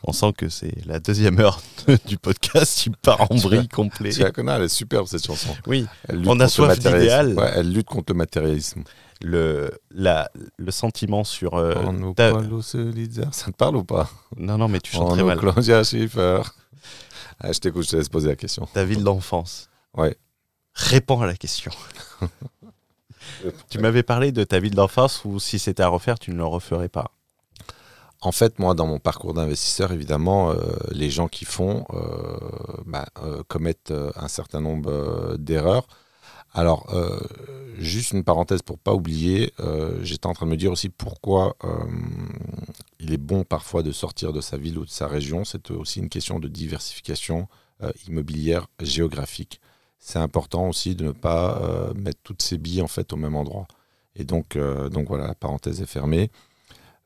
on 0.03 0.11
sent 0.11 0.33
que 0.37 0.49
c'est 0.49 0.85
la 0.85 0.99
deuxième 0.99 1.39
heure 1.39 1.61
du 2.05 2.17
podcast, 2.17 2.85
il 2.85 2.95
part 2.95 3.31
en 3.31 3.35
vrille 3.35 3.67
complet. 3.67 4.11
Connais, 4.31 4.51
elle 4.51 4.63
est 4.63 4.67
superbe 4.67 5.07
cette 5.07 5.25
chanson. 5.25 5.55
Oui, 5.65 5.85
Elle 6.09 6.17
lutte 6.17 6.27
On 6.27 6.39
a 6.39 6.47
soif 6.47 6.77
d'idéal. 6.77 7.33
Ouais, 7.33 7.51
elle 7.55 7.71
lutte 7.71 7.87
contre 7.87 8.13
le 8.13 8.17
matérialisme. 8.17 8.83
Le, 9.23 9.71
la, 9.89 10.29
le 10.57 10.71
sentiment 10.71 11.23
sur. 11.23 11.55
euh, 11.55 11.73
On 11.77 12.13
ta-. 12.13 12.33
Ça 13.31 13.51
te 13.51 13.55
parle 13.57 13.77
ou 13.77 13.83
pas? 13.83 14.09
Non, 14.38 14.57
non, 14.57 14.67
mais 14.67 14.79
tu 14.79 14.91
chantes 14.91 15.12
On 15.12 15.13
très 15.15 15.23
mal. 15.23 15.39
Claudia 15.39 15.83
Schiffer. 15.83 16.41
Ah, 17.39 17.51
je 17.51 17.59
t'écoute, 17.59 17.86
je 17.86 17.89
te 17.91 17.95
laisse 17.95 18.09
poser 18.09 18.27
la 18.29 18.36
question. 18.36 18.67
Ta 18.73 18.83
ville 18.86 19.03
d'enfance. 19.03 19.69
Ouais. 19.95 20.15
Réponds 20.73 21.21
à 21.21 21.25
la 21.25 21.36
question. 21.36 21.71
tu 23.69 23.79
m'avais 23.79 24.03
parlé 24.03 24.31
de 24.31 24.43
ta 24.43 24.59
ville 24.59 24.75
d'enfance 24.75 25.23
ou 25.25 25.39
si 25.39 25.59
c'était 25.59 25.83
à 25.83 25.88
refaire, 25.88 26.19
tu 26.19 26.31
ne 26.31 26.38
le 26.38 26.45
referais 26.45 26.89
pas? 26.89 27.12
En 28.21 28.31
fait, 28.31 28.57
moi, 28.59 28.73
dans 28.73 28.88
mon 28.88 28.99
parcours 28.99 29.33
d'investisseur, 29.33 29.91
évidemment, 29.91 30.51
euh, 30.51 30.55
les 30.91 31.09
gens 31.09 31.27
qui 31.27 31.43
font 31.45 31.86
euh, 31.93 32.38
bah, 32.86 33.05
euh, 33.21 33.43
commettent 33.49 33.91
euh, 33.91 34.12
un 34.15 34.29
certain 34.29 34.62
nombre 34.62 34.89
euh, 34.91 35.38
d'erreurs. 35.38 35.88
Alors, 36.53 36.93
euh, 36.93 37.19
juste 37.79 38.11
une 38.11 38.23
parenthèse 38.23 38.61
pour 38.61 38.77
pas 38.77 38.93
oublier, 38.93 39.53
euh, 39.59 39.99
j'étais 40.03 40.27
en 40.27 40.33
train 40.33 40.45
de 40.45 40.51
me 40.51 40.57
dire 40.57 40.71
aussi 40.71 40.89
pourquoi 40.89 41.55
euh, 41.63 41.69
il 42.99 43.11
est 43.11 43.17
bon 43.17 43.43
parfois 43.43 43.81
de 43.81 43.91
sortir 43.91 44.33
de 44.33 44.41
sa 44.41 44.57
ville 44.57 44.77
ou 44.77 44.85
de 44.85 44.89
sa 44.89 45.07
région. 45.07 45.45
C'est 45.45 45.71
aussi 45.71 45.99
une 45.99 46.09
question 46.09 46.39
de 46.39 46.47
diversification 46.47 47.47
immobilière 48.07 48.67
géographique. 48.81 49.59
C'est 49.99 50.19
important 50.19 50.69
aussi 50.69 50.95
de 50.95 51.03
ne 51.03 51.11
pas 51.11 51.91
mettre 51.95 52.19
toutes 52.23 52.41
ses 52.41 52.57
billes 52.57 52.81
en 52.81 52.87
fait 52.87 53.11
au 53.11 53.17
même 53.17 53.35
endroit. 53.35 53.67
Et 54.15 54.23
donc, 54.23 54.57
donc 54.89 55.09
voilà, 55.09 55.27
la 55.27 55.35
parenthèse 55.35 55.81
est 55.81 55.85
fermée. 55.85 56.31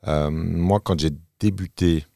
moi, 0.06 0.78
quand 0.78 1.00
j'ai 1.00 1.10
débuté 1.40 2.06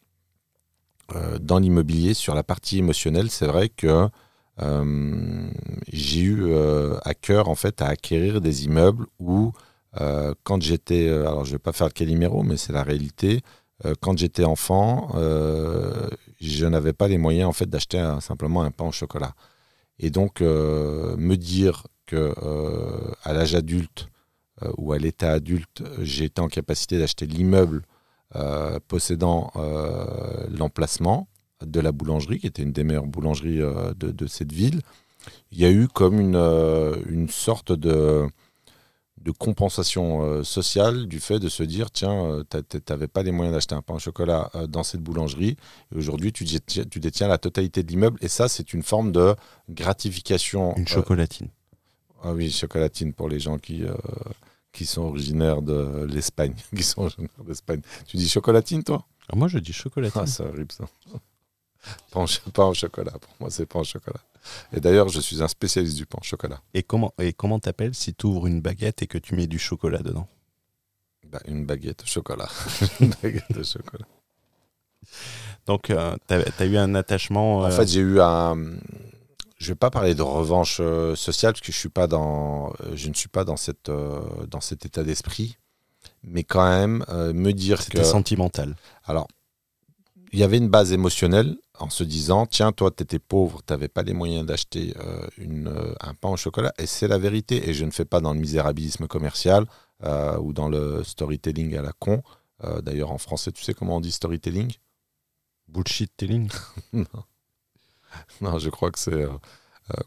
dans 1.40 1.58
l'immobilier 1.58 2.14
sur 2.14 2.36
la 2.36 2.44
partie 2.44 2.78
émotionnelle, 2.78 3.30
c'est 3.30 3.48
vrai 3.48 3.68
que 3.68 4.08
j'ai 4.58 6.20
eu 6.20 6.54
à 7.04 7.14
cœur 7.14 7.48
en 7.48 7.54
fait 7.54 7.82
à 7.82 7.86
acquérir 7.86 8.40
des 8.40 8.64
immeubles 8.64 9.06
où 9.18 9.52
euh, 10.00 10.34
quand 10.44 10.62
j'étais, 10.62 11.08
euh, 11.08 11.28
alors 11.28 11.44
je 11.44 11.52
vais 11.52 11.58
pas 11.58 11.72
faire 11.72 11.86
le 11.86 11.92
caliméro, 11.92 12.42
mais 12.42 12.56
c'est 12.56 12.72
la 12.72 12.82
réalité. 12.82 13.42
Euh, 13.84 13.94
quand 14.00 14.16
j'étais 14.18 14.44
enfant, 14.44 15.10
je 16.40 16.66
n'avais 16.66 16.92
pas 16.92 17.08
les 17.08 17.18
moyens 17.18 17.48
en 17.48 17.52
fait 17.52 17.68
d'acheter 17.68 18.02
simplement 18.20 18.62
un 18.62 18.70
pain 18.70 18.86
au 18.86 18.92
chocolat. 18.92 19.34
Et 19.98 20.10
donc 20.10 20.40
me 20.40 21.36
dire 21.36 21.86
que 22.06 22.34
à 23.22 23.32
l'âge 23.32 23.54
adulte 23.54 24.08
ou 24.76 24.92
à 24.92 24.98
l'état 24.98 25.32
adulte, 25.32 25.82
été 26.00 26.40
en 26.40 26.48
capacité 26.48 26.98
d'acheter 26.98 27.26
l'immeuble 27.26 27.82
possédant 28.88 29.52
l'emplacement 30.50 31.28
de 31.64 31.80
la 31.80 31.92
boulangerie, 31.92 32.38
qui 32.38 32.46
était 32.46 32.62
une 32.62 32.72
des 32.72 32.84
meilleures 32.84 33.06
boulangeries 33.06 33.58
de, 33.58 34.10
de, 34.10 34.26
cette 34.26 34.52
ville. 34.52 34.80
Il 35.50 35.58
y 35.58 35.64
a 35.64 35.70
eu 35.70 35.88
comme 35.88 36.18
une, 36.20 36.36
une 37.08 37.28
sorte 37.28 37.72
de 37.72 38.26
de 39.22 39.30
compensation 39.30 40.22
euh, 40.22 40.42
sociale 40.42 41.06
du 41.06 41.20
fait 41.20 41.38
de 41.38 41.48
se 41.48 41.62
dire 41.62 41.90
tiens, 41.90 42.24
euh, 42.26 42.44
tu 42.50 42.78
n'avais 42.88 43.08
pas 43.08 43.22
les 43.22 43.30
moyens 43.30 43.54
d'acheter 43.54 43.74
un 43.74 43.82
pain 43.82 43.94
au 43.94 43.98
chocolat 43.98 44.50
euh, 44.54 44.66
dans 44.66 44.82
cette 44.82 45.00
boulangerie 45.00 45.56
et 45.92 45.96
aujourd'hui 45.96 46.32
tu, 46.32 46.44
tu, 46.44 47.00
détiens 47.00 47.28
la 47.28 47.38
totalité 47.38 47.82
de 47.82 47.88
l'immeuble 47.88 48.18
et 48.20 48.28
ça 48.28 48.48
c'est 48.48 48.72
une 48.72 48.82
forme 48.82 49.12
de 49.12 49.34
gratification. 49.70 50.74
Une 50.76 50.88
chocolatine. 50.88 51.48
ah 52.22 52.32
oui, 52.32 52.50
chocolatine 52.50 53.12
pour 53.12 53.28
les 53.28 53.38
gens 53.38 53.58
qui, 53.58 53.84
qui 54.72 54.86
sont 54.86 55.02
originaires 55.02 55.62
de 55.62 56.06
l'Espagne. 56.10 56.54
qui 56.76 56.82
sont 56.82 57.08
d'Espagne. 57.46 57.80
Tu 58.06 58.16
dis 58.16 58.28
chocolatine 58.28 58.82
toi? 58.82 59.06
Ah, 59.28 59.36
Moi 59.36 59.48
je 59.48 59.58
dis 59.58 59.72
chocolatine. 59.72 60.22
Ah 60.22 60.26
c'est 60.26 60.44
horrible 60.44 60.72
ça. 60.72 60.84
Pain 62.10 62.64
au 62.66 62.74
chocolat, 62.74 63.12
pour 63.12 63.34
moi 63.40 63.50
c'est 63.50 63.66
pain 63.66 63.80
au 63.80 63.84
chocolat. 63.84 64.20
Et 64.72 64.80
d'ailleurs, 64.80 65.08
je 65.08 65.20
suis 65.20 65.42
un 65.42 65.48
spécialiste 65.48 65.96
du 65.96 66.06
pain 66.06 66.18
au 66.20 66.24
chocolat. 66.24 66.60
Et 66.74 66.82
comment 66.82 67.14
et 67.18 67.32
comment 67.32 67.58
t'appelles 67.58 67.94
si 67.94 68.14
tu 68.14 68.26
ouvres 68.26 68.46
une 68.46 68.60
baguette 68.60 69.02
et 69.02 69.06
que 69.06 69.18
tu 69.18 69.34
mets 69.36 69.46
du 69.46 69.58
chocolat 69.58 69.98
dedans? 69.98 70.26
Bah, 71.30 71.40
Une 71.46 71.64
baguette 71.64 72.02
au 72.02 72.06
chocolat. 72.06 72.48
une 73.00 73.14
baguette 73.22 73.56
au 73.56 73.64
chocolat. 73.64 74.06
Donc, 75.66 75.90
euh, 75.90 76.16
tu 76.28 76.34
as, 76.34 76.66
eu 76.66 76.76
un 76.76 76.94
attachement. 76.94 77.58
En 77.58 77.64
euh, 77.64 77.70
fait, 77.70 77.88
j'ai 77.88 78.00
eu 78.00 78.20
un. 78.20 78.56
Je 79.58 79.68
vais 79.68 79.76
pas 79.76 79.90
parler 79.90 80.14
de 80.14 80.22
revanche 80.22 80.78
euh, 80.80 81.14
sociale 81.14 81.52
parce 81.52 81.60
que 81.60 81.72
je 81.72 81.78
suis 81.78 81.88
pas 81.88 82.08
dans, 82.08 82.72
je 82.94 83.08
ne 83.08 83.14
suis 83.14 83.28
pas 83.28 83.44
dans 83.44 83.56
cette 83.56 83.90
dans 84.48 84.60
cet 84.60 84.84
état 84.86 85.04
d'esprit, 85.04 85.56
mais 86.24 86.42
quand 86.42 86.68
même 86.68 87.04
me 87.32 87.52
dire 87.52 87.78
que. 87.78 87.84
C'était 87.84 88.04
sentimental. 88.04 88.74
Alors, 89.04 89.28
il 90.32 90.40
y 90.40 90.42
avait 90.42 90.58
une 90.58 90.68
base 90.68 90.92
émotionnelle 90.92 91.56
en 91.78 91.90
se 91.90 92.04
disant 92.04 92.46
tiens, 92.46 92.72
toi, 92.72 92.90
tu 92.90 93.02
étais 93.02 93.18
pauvre, 93.18 93.62
tu 93.66 93.72
n'avais 93.72 93.88
pas 93.88 94.02
les 94.02 94.12
moyens 94.12 94.46
d'acheter 94.46 94.94
euh, 94.98 95.26
euh, 95.38 95.94
un 96.00 96.14
pain 96.14 96.28
au 96.28 96.36
chocolat. 96.36 96.72
Et 96.78 96.86
c'est 96.86 97.08
la 97.08 97.18
vérité. 97.18 97.68
Et 97.68 97.74
je 97.74 97.84
ne 97.84 97.90
fais 97.90 98.04
pas 98.04 98.20
dans 98.20 98.32
le 98.32 98.40
misérabilisme 98.40 99.06
commercial 99.06 99.66
euh, 100.04 100.36
ou 100.38 100.52
dans 100.52 100.68
le 100.68 101.02
storytelling 101.04 101.76
à 101.76 101.82
la 101.82 101.92
con. 101.92 102.22
D'ailleurs, 102.84 103.10
en 103.10 103.18
français, 103.18 103.50
tu 103.50 103.64
sais 103.64 103.74
comment 103.74 103.96
on 103.96 104.00
dit 104.00 104.12
storytelling? 104.12 104.72
Bullshit 105.66 106.16
telling 106.16 106.48
non. 106.92 107.04
non. 108.40 108.58
je 108.60 108.70
crois 108.70 108.92
que 108.92 109.00
c'est 109.00 109.26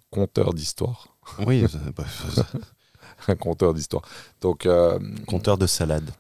conteur 0.10 0.54
d'histoire. 0.54 1.18
Oui, 1.46 1.66
un 3.28 3.36
conteur 3.36 3.74
d'histoire. 3.74 4.04
Donc, 4.40 4.66
conteur 5.28 5.58
de 5.58 5.68
salade. 5.68 6.12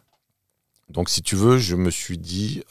Donc, 0.90 1.08
si 1.08 1.22
tu 1.22 1.38
veux, 1.38 1.58
je 1.58 1.78
me 1.78 1.90
suis 1.90 2.18
dit, 2.18 2.64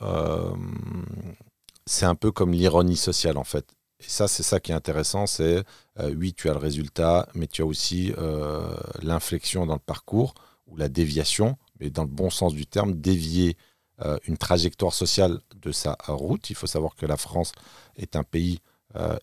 c'est 1.86 2.06
un 2.06 2.14
peu 2.14 2.32
comme 2.32 2.52
l'ironie 2.52 2.96
sociale 2.96 3.36
en 3.36 3.44
fait. 3.44 3.74
Et 4.00 4.08
ça, 4.08 4.28
c'est 4.28 4.42
ça 4.42 4.60
qui 4.60 4.72
est 4.72 4.74
intéressant, 4.74 5.26
c'est 5.26 5.64
euh, 5.98 6.14
oui, 6.14 6.34
tu 6.34 6.48
as 6.50 6.52
le 6.52 6.58
résultat, 6.58 7.28
mais 7.34 7.46
tu 7.46 7.62
as 7.62 7.66
aussi 7.66 8.12
euh, 8.18 8.76
l'inflexion 9.02 9.66
dans 9.66 9.74
le 9.74 9.80
parcours 9.80 10.34
ou 10.66 10.76
la 10.76 10.88
déviation, 10.88 11.56
mais 11.80 11.90
dans 11.90 12.02
le 12.02 12.08
bon 12.08 12.30
sens 12.30 12.54
du 12.54 12.66
terme, 12.66 12.94
dévier 12.94 13.56
euh, 14.04 14.18
une 14.26 14.36
trajectoire 14.36 14.92
sociale 14.92 15.40
de 15.56 15.72
sa 15.72 15.96
route. 16.08 16.50
Il 16.50 16.56
faut 16.56 16.66
savoir 16.66 16.96
que 16.96 17.06
la 17.06 17.16
France 17.16 17.52
est 17.96 18.16
un 18.16 18.24
pays, 18.24 18.60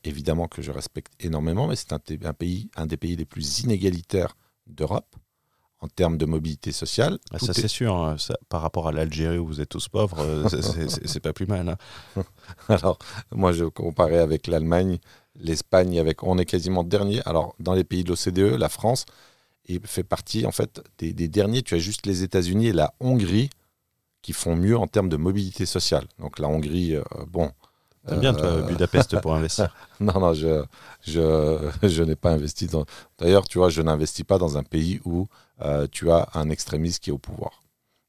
évidemment, 0.03 0.49
que 0.49 0.61
je 0.61 0.71
respecte 0.71 1.13
énormément, 1.23 1.67
mais 1.67 1.77
c'est 1.77 1.93
un, 1.93 2.01
un, 2.75 2.85
des 2.85 2.97
pays 2.97 3.15
les 3.15 3.25
plus 3.25 3.59
inégalitaires 3.61 4.35
d'Europe 4.67 5.15
en 5.81 5.87
termes 5.87 6.17
de 6.17 6.25
mobilité 6.25 6.71
sociale. 6.71 7.17
Ah, 7.31 7.39
ça, 7.39 7.53
c'est 7.53 7.67
sûr. 7.67 7.95
Hein. 7.95 8.15
par 8.49 8.61
rapport 8.61 8.87
à 8.87 8.91
l'Algérie 8.91 9.39
où 9.39 9.47
vous 9.47 9.61
êtes 9.61 9.69
tous 9.69 9.89
pauvres, 9.89 10.19
euh, 10.19 10.47
c'est 11.05 11.19
pas 11.19 11.33
plus 11.33 11.47
mal. 11.47 11.69
Hein. 12.15 12.23
Alors, 12.69 12.99
moi, 13.31 13.51
je 13.51 13.65
comparais 13.65 14.19
avec 14.19 14.47
l'Allemagne, 14.47 14.99
l'Espagne, 15.35 15.99
avec 15.99 16.23
on 16.23 16.37
est 16.37 16.45
quasiment 16.45 16.83
dernier. 16.83 17.21
Alors, 17.25 17.55
dans 17.59 17.73
les 17.73 17.83
pays 17.83 18.03
de 18.03 18.09
l'OCDE, 18.09 18.57
la 18.59 18.69
France 18.69 19.05
fait 19.85 20.03
partie 20.03 20.45
en 20.45 20.51
fait 20.51 20.81
des, 20.97 21.13
derniers. 21.27 21.63
Tu 21.63 21.75
as 21.75 21.79
juste 21.79 22.05
les 22.05 22.23
États-Unis 22.23 22.67
et 22.67 22.73
la 22.73 22.93
Hongrie 22.99 23.49
qui 24.21 24.33
font 24.33 24.55
mieux 24.55 24.77
en 24.77 24.87
termes 24.87 25.09
de 25.09 25.17
mobilité 25.17 25.65
sociale. 25.65 26.05
Donc, 26.19 26.37
la 26.37 26.47
Hongrie, 26.47 26.95
euh, 26.95 27.03
bon, 27.27 27.51
T'aimes 28.07 28.19
bien, 28.19 28.33
toi, 28.33 28.47
euh, 28.47 28.61
Budapest 28.63 29.19
pour 29.21 29.35
investir 29.35 29.75
Non, 29.99 30.19
non, 30.19 30.33
je, 30.33 30.63
je, 31.05 31.69
je 31.87 32.03
n'ai 32.03 32.15
pas 32.15 32.31
investi 32.31 32.67
dans. 32.67 32.85
D'ailleurs, 33.19 33.47
tu 33.47 33.59
vois, 33.59 33.69
je 33.69 33.81
n'investis 33.81 34.25
pas 34.25 34.37
dans 34.37 34.57
un 34.57 34.63
pays 34.63 34.99
où 35.05 35.27
euh, 35.61 35.87
tu 35.91 36.09
as 36.11 36.29
un 36.33 36.49
extrémiste 36.49 37.03
qui 37.03 37.11
est 37.11 37.13
au 37.13 37.19
pouvoir. 37.19 37.61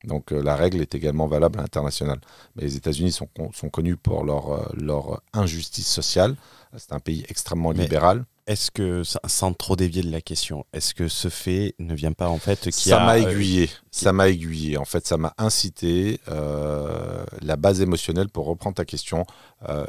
Donc 0.05 0.33
euh, 0.33 0.43
la 0.43 0.57
règle 0.57 0.81
est 0.81 0.95
également 0.95 1.27
valable 1.27 1.59
à 1.59 1.63
l'international. 1.63 2.21
Mais 2.57 2.63
les 2.63 2.77
États-Unis 2.77 3.13
sont, 3.13 3.29
sont, 3.53 3.69
connus 3.69 3.97
pour 3.97 4.25
leur, 4.25 4.75
leur 4.75 5.21
injustice 5.33 5.89
sociale. 5.89 6.37
C'est 6.77 6.93
un 6.93 7.01
pays 7.01 7.25
extrêmement 7.29 7.71
libéral. 7.71 8.25
Est-ce 8.47 8.71
que, 8.71 9.03
sans 9.05 9.53
trop 9.53 9.77
dévier 9.77 10.03
de 10.03 10.11
la 10.11 10.21
question, 10.21 10.67
est-ce 10.73 10.95
que 10.95 11.09
ce 11.09 11.29
fait 11.29 11.75
ne 11.79 11.95
vient 11.95 12.13
pas 12.13 12.29
en 12.29 12.39
fait 12.39 12.71
qui 12.71 12.89
Ça 12.89 13.05
m'a 13.05 13.19
aiguillé. 13.19 13.71
Ça 13.91 14.13
m'a 14.13 14.29
aiguillé. 14.29 14.79
En 14.79 14.85
fait, 14.85 15.07
ça 15.07 15.17
m'a 15.17 15.33
incité. 15.39 16.19
la 16.27 17.57
base 17.57 17.81
émotionnelle, 17.81 18.29
pour 18.29 18.47
reprendre 18.47 18.75
ta 18.75 18.85
question, 18.85 19.27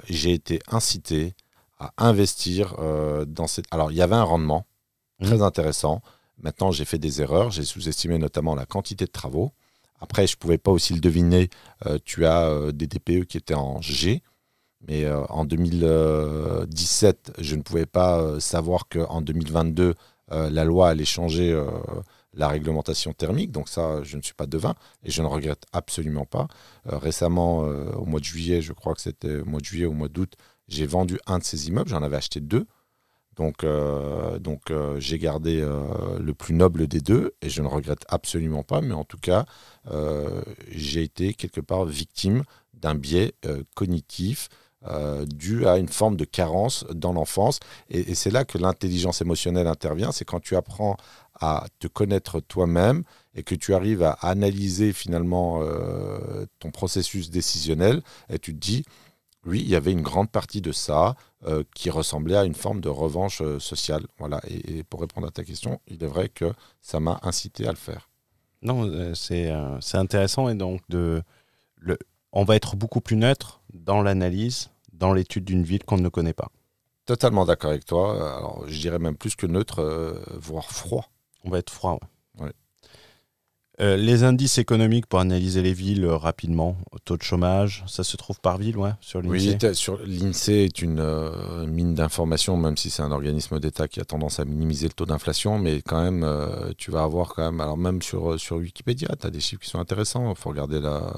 j'ai 0.07 0.33
été 0.33 0.59
incité 0.67 1.33
à 1.79 1.91
investir 1.97 2.75
dans 3.27 3.47
cette. 3.47 3.65
Alors, 3.71 3.91
il 3.91 3.97
y 3.97 4.01
avait 4.01 4.15
un 4.15 4.23
rendement 4.23 4.67
très 5.21 5.37
mmh. 5.37 5.41
intéressant. 5.43 6.01
Maintenant, 6.41 6.71
j'ai 6.71 6.85
fait 6.85 6.99
des 6.99 7.21
erreurs. 7.21 7.51
J'ai 7.51 7.63
sous-estimé 7.63 8.17
notamment 8.17 8.55
la 8.55 8.65
quantité 8.65 9.05
de 9.05 9.11
travaux. 9.11 9.51
Après, 10.01 10.27
je 10.27 10.35
ne 10.35 10.37
pouvais 10.37 10.57
pas 10.57 10.71
aussi 10.71 10.93
le 10.93 10.99
deviner. 10.99 11.49
Euh, 11.85 11.97
tu 12.03 12.25
as 12.25 12.47
euh, 12.49 12.71
des 12.71 12.87
DPE 12.87 13.25
qui 13.25 13.37
étaient 13.37 13.53
en 13.53 13.81
G. 13.81 14.21
Mais 14.87 15.05
euh, 15.05 15.23
en 15.29 15.45
2017, 15.45 17.33
je 17.39 17.55
ne 17.55 17.61
pouvais 17.61 17.85
pas 17.85 18.39
savoir 18.39 18.87
qu'en 18.89 19.21
2022, 19.21 19.95
la 20.29 20.63
loi 20.63 20.89
allait 20.89 21.05
changer 21.05 21.55
la 22.33 22.47
réglementation 22.47 23.13
thermique. 23.13 23.51
Donc 23.51 23.69
ça, 23.69 24.01
je 24.01 24.17
ne 24.17 24.21
suis 24.23 24.33
pas 24.33 24.47
devin 24.47 24.73
et 25.03 25.11
je 25.11 25.21
ne 25.21 25.27
regrette 25.27 25.65
absolument 25.73 26.25
pas. 26.25 26.47
récemment, 26.85 27.59
au 27.59 28.05
mois 28.05 28.19
de 28.19 28.25
juillet, 28.25 28.61
je 28.61 28.73
crois 28.73 28.95
que 28.95 29.01
c'était 29.01 29.41
au 29.41 29.45
mois 29.45 29.59
de 29.59 29.65
juillet 29.65 29.85
ou 29.85 29.91
au 29.91 29.93
mois 29.93 30.07
d'août, 30.07 30.33
j'ai 30.67 30.87
vendu 30.87 31.19
un 31.27 31.37
de 31.37 31.43
ces 31.43 31.67
immeubles. 31.67 31.89
J'en 31.89 32.01
avais 32.01 32.15
acheté 32.15 32.39
deux. 32.39 32.65
Donc, 33.35 33.63
euh, 33.63 34.37
donc 34.39 34.69
euh, 34.69 34.99
j'ai 34.99 35.17
gardé 35.17 35.59
euh, 35.61 36.19
le 36.19 36.33
plus 36.33 36.53
noble 36.53 36.87
des 36.87 36.99
deux 36.99 37.33
et 37.41 37.49
je 37.49 37.61
ne 37.61 37.67
regrette 37.67 38.05
absolument 38.07 38.63
pas, 38.63 38.81
mais 38.81 38.93
en 38.93 39.03
tout 39.03 39.17
cas, 39.17 39.45
j'ai 40.69 41.03
été 41.03 41.33
quelque 41.33 41.61
part 41.61 41.85
victime 41.85 42.43
d'un 42.73 42.95
biais 42.95 43.33
cognitif 43.75 44.49
dû 45.27 45.65
à 45.65 45.77
une 45.77 45.87
forme 45.87 46.17
de 46.17 46.25
carence 46.25 46.85
dans 46.93 47.13
l'enfance. 47.13 47.59
Et, 47.89 48.15
c'est 48.15 48.31
là 48.31 48.43
que 48.43 48.57
l'intelligence 48.57 49.21
émotionnelle 49.21 49.67
intervient, 49.67 50.11
c'est 50.11 50.25
quand 50.25 50.41
tu 50.41 50.55
apprends 50.55 50.97
à 51.39 51.65
te 51.79 51.87
connaître 51.87 52.39
toi-même 52.41 53.03
et 53.33 53.43
que 53.43 53.55
tu 53.55 53.73
arrives 53.73 54.03
à 54.03 54.11
analyser 54.21 54.91
finalement 54.91 55.61
ton 56.59 56.71
processus 56.71 57.29
décisionnel 57.29 58.01
et 58.29 58.39
tu 58.39 58.53
te 58.53 58.59
dis, 58.59 58.83
oui, 59.45 59.61
il 59.61 59.69
y 59.69 59.75
avait 59.75 59.91
une 59.91 60.01
grande 60.01 60.29
partie 60.29 60.61
de 60.61 60.71
ça 60.71 61.15
euh, 61.45 61.63
qui 61.75 61.89
ressemblait 61.89 62.37
à 62.37 62.45
une 62.45 62.53
forme 62.53 62.79
de 62.79 62.89
revanche 62.89 63.41
euh, 63.41 63.59
sociale. 63.59 64.05
Voilà. 64.17 64.39
Et, 64.47 64.83
pour 64.83 65.01
répondre 65.01 65.27
à 65.27 65.31
ta 65.31 65.43
question, 65.43 65.81
il 65.87 66.03
est 66.03 66.07
vrai 66.07 66.29
que 66.29 66.53
ça 66.81 66.99
m'a 66.99 67.19
incité 67.23 67.67
à 67.67 67.71
le 67.71 67.77
faire. 67.77 68.09
Non, 68.61 68.85
euh, 68.85 69.13
c'est 69.13 69.97
intéressant 69.97 70.47
et 70.47 70.55
donc 70.55 70.81
de, 70.87 71.21
le, 71.77 71.97
on 72.31 72.45
va 72.45 72.55
être 72.55 72.77
beaucoup 72.77 73.01
plus 73.01 73.17
neutre 73.17 73.61
dans 73.73 74.01
l'analyse, 74.01 74.69
dans 74.93 75.13
l'étude 75.13 75.45
d'une 75.45 75.63
ville 75.63 75.83
qu'on 75.83 75.97
ne 75.97 76.09
connaît 76.09 76.33
pas. 76.33 76.49
Totalement 77.05 77.45
d'accord 77.45 77.71
avec 77.71 77.85
toi. 77.85 78.37
Alors, 78.37 78.63
je 78.67 78.79
dirais 78.79 78.99
même 78.99 79.17
plus 79.17 79.35
que 79.35 79.45
neutre, 79.45 80.15
voire 80.39 80.71
froid. 80.71 81.09
On 81.43 81.49
va 81.49 81.59
être 81.59 81.69
froid. 81.71 81.93
Ouais. 81.93 82.07
Euh, 83.81 83.97
les 83.97 84.23
indices 84.23 84.59
économiques 84.59 85.07
pour 85.07 85.19
analyser 85.19 85.63
les 85.63 85.73
villes 85.73 86.05
euh, 86.05 86.15
rapidement, 86.15 86.77
taux 87.05 87.17
de 87.17 87.23
chômage, 87.23 87.83
ça 87.87 88.03
se 88.03 88.15
trouve 88.17 88.39
par 88.39 88.59
ville, 88.59 88.77
ouais, 88.77 88.91
sur 89.01 89.19
l'INSEE 89.19 89.57
Oui, 89.63 89.75
sur 89.75 89.97
l'INSEE 90.05 90.65
est 90.65 90.81
une 90.83 90.99
euh, 90.99 91.65
mine 91.65 91.95
d'informations, 91.95 92.55
même 92.55 92.77
si 92.77 92.91
c'est 92.91 93.01
un 93.01 93.11
organisme 93.11 93.59
d'État 93.59 93.87
qui 93.87 93.99
a 93.99 94.05
tendance 94.05 94.39
à 94.39 94.45
minimiser 94.45 94.85
le 94.85 94.93
taux 94.93 95.07
d'inflation, 95.07 95.57
mais 95.57 95.81
quand 95.81 96.03
même, 96.03 96.23
tu 96.77 96.91
vas 96.91 97.01
avoir 97.01 97.33
quand 97.33 97.51
même, 97.51 97.61
alors 97.61 97.77
même 97.77 98.03
sur, 98.03 98.39
sur 98.39 98.57
Wikipédia, 98.57 99.07
tu 99.19 99.25
as 99.25 99.31
des 99.31 99.39
chiffres 99.39 99.63
qui 99.63 99.69
sont 99.71 99.79
intéressants, 99.79 100.29
il 100.29 100.37
faut 100.37 100.49
regarder 100.49 100.79
la, 100.79 101.11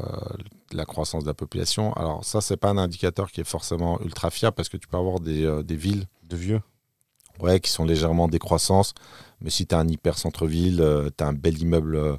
la 0.71 0.85
croissance 0.85 1.23
de 1.23 1.27
la 1.27 1.33
population. 1.33 1.91
Alors 1.95 2.23
ça, 2.23 2.39
c'est 2.39 2.55
pas 2.55 2.69
un 2.69 2.77
indicateur 2.77 3.31
qui 3.31 3.41
est 3.41 3.45
forcément 3.45 3.99
ultra 3.99 4.29
fiable, 4.29 4.55
parce 4.55 4.69
que 4.69 4.77
tu 4.77 4.87
peux 4.87 4.97
avoir 4.97 5.19
des, 5.19 5.61
des 5.65 5.75
villes 5.75 6.05
de 6.23 6.37
vieux? 6.37 6.61
ouais, 7.41 7.59
qui 7.59 7.69
sont 7.69 7.83
légèrement 7.83 8.23
en 8.23 8.27
décroissance, 8.29 8.93
mais 9.41 9.49
si 9.49 9.67
tu 9.67 9.75
as 9.75 9.79
un 9.79 9.87
hyper 9.89 10.17
centre-ville, 10.17 10.81
tu 11.17 11.21
as 11.21 11.27
un 11.27 11.33
bel 11.33 11.61
immeuble 11.61 12.17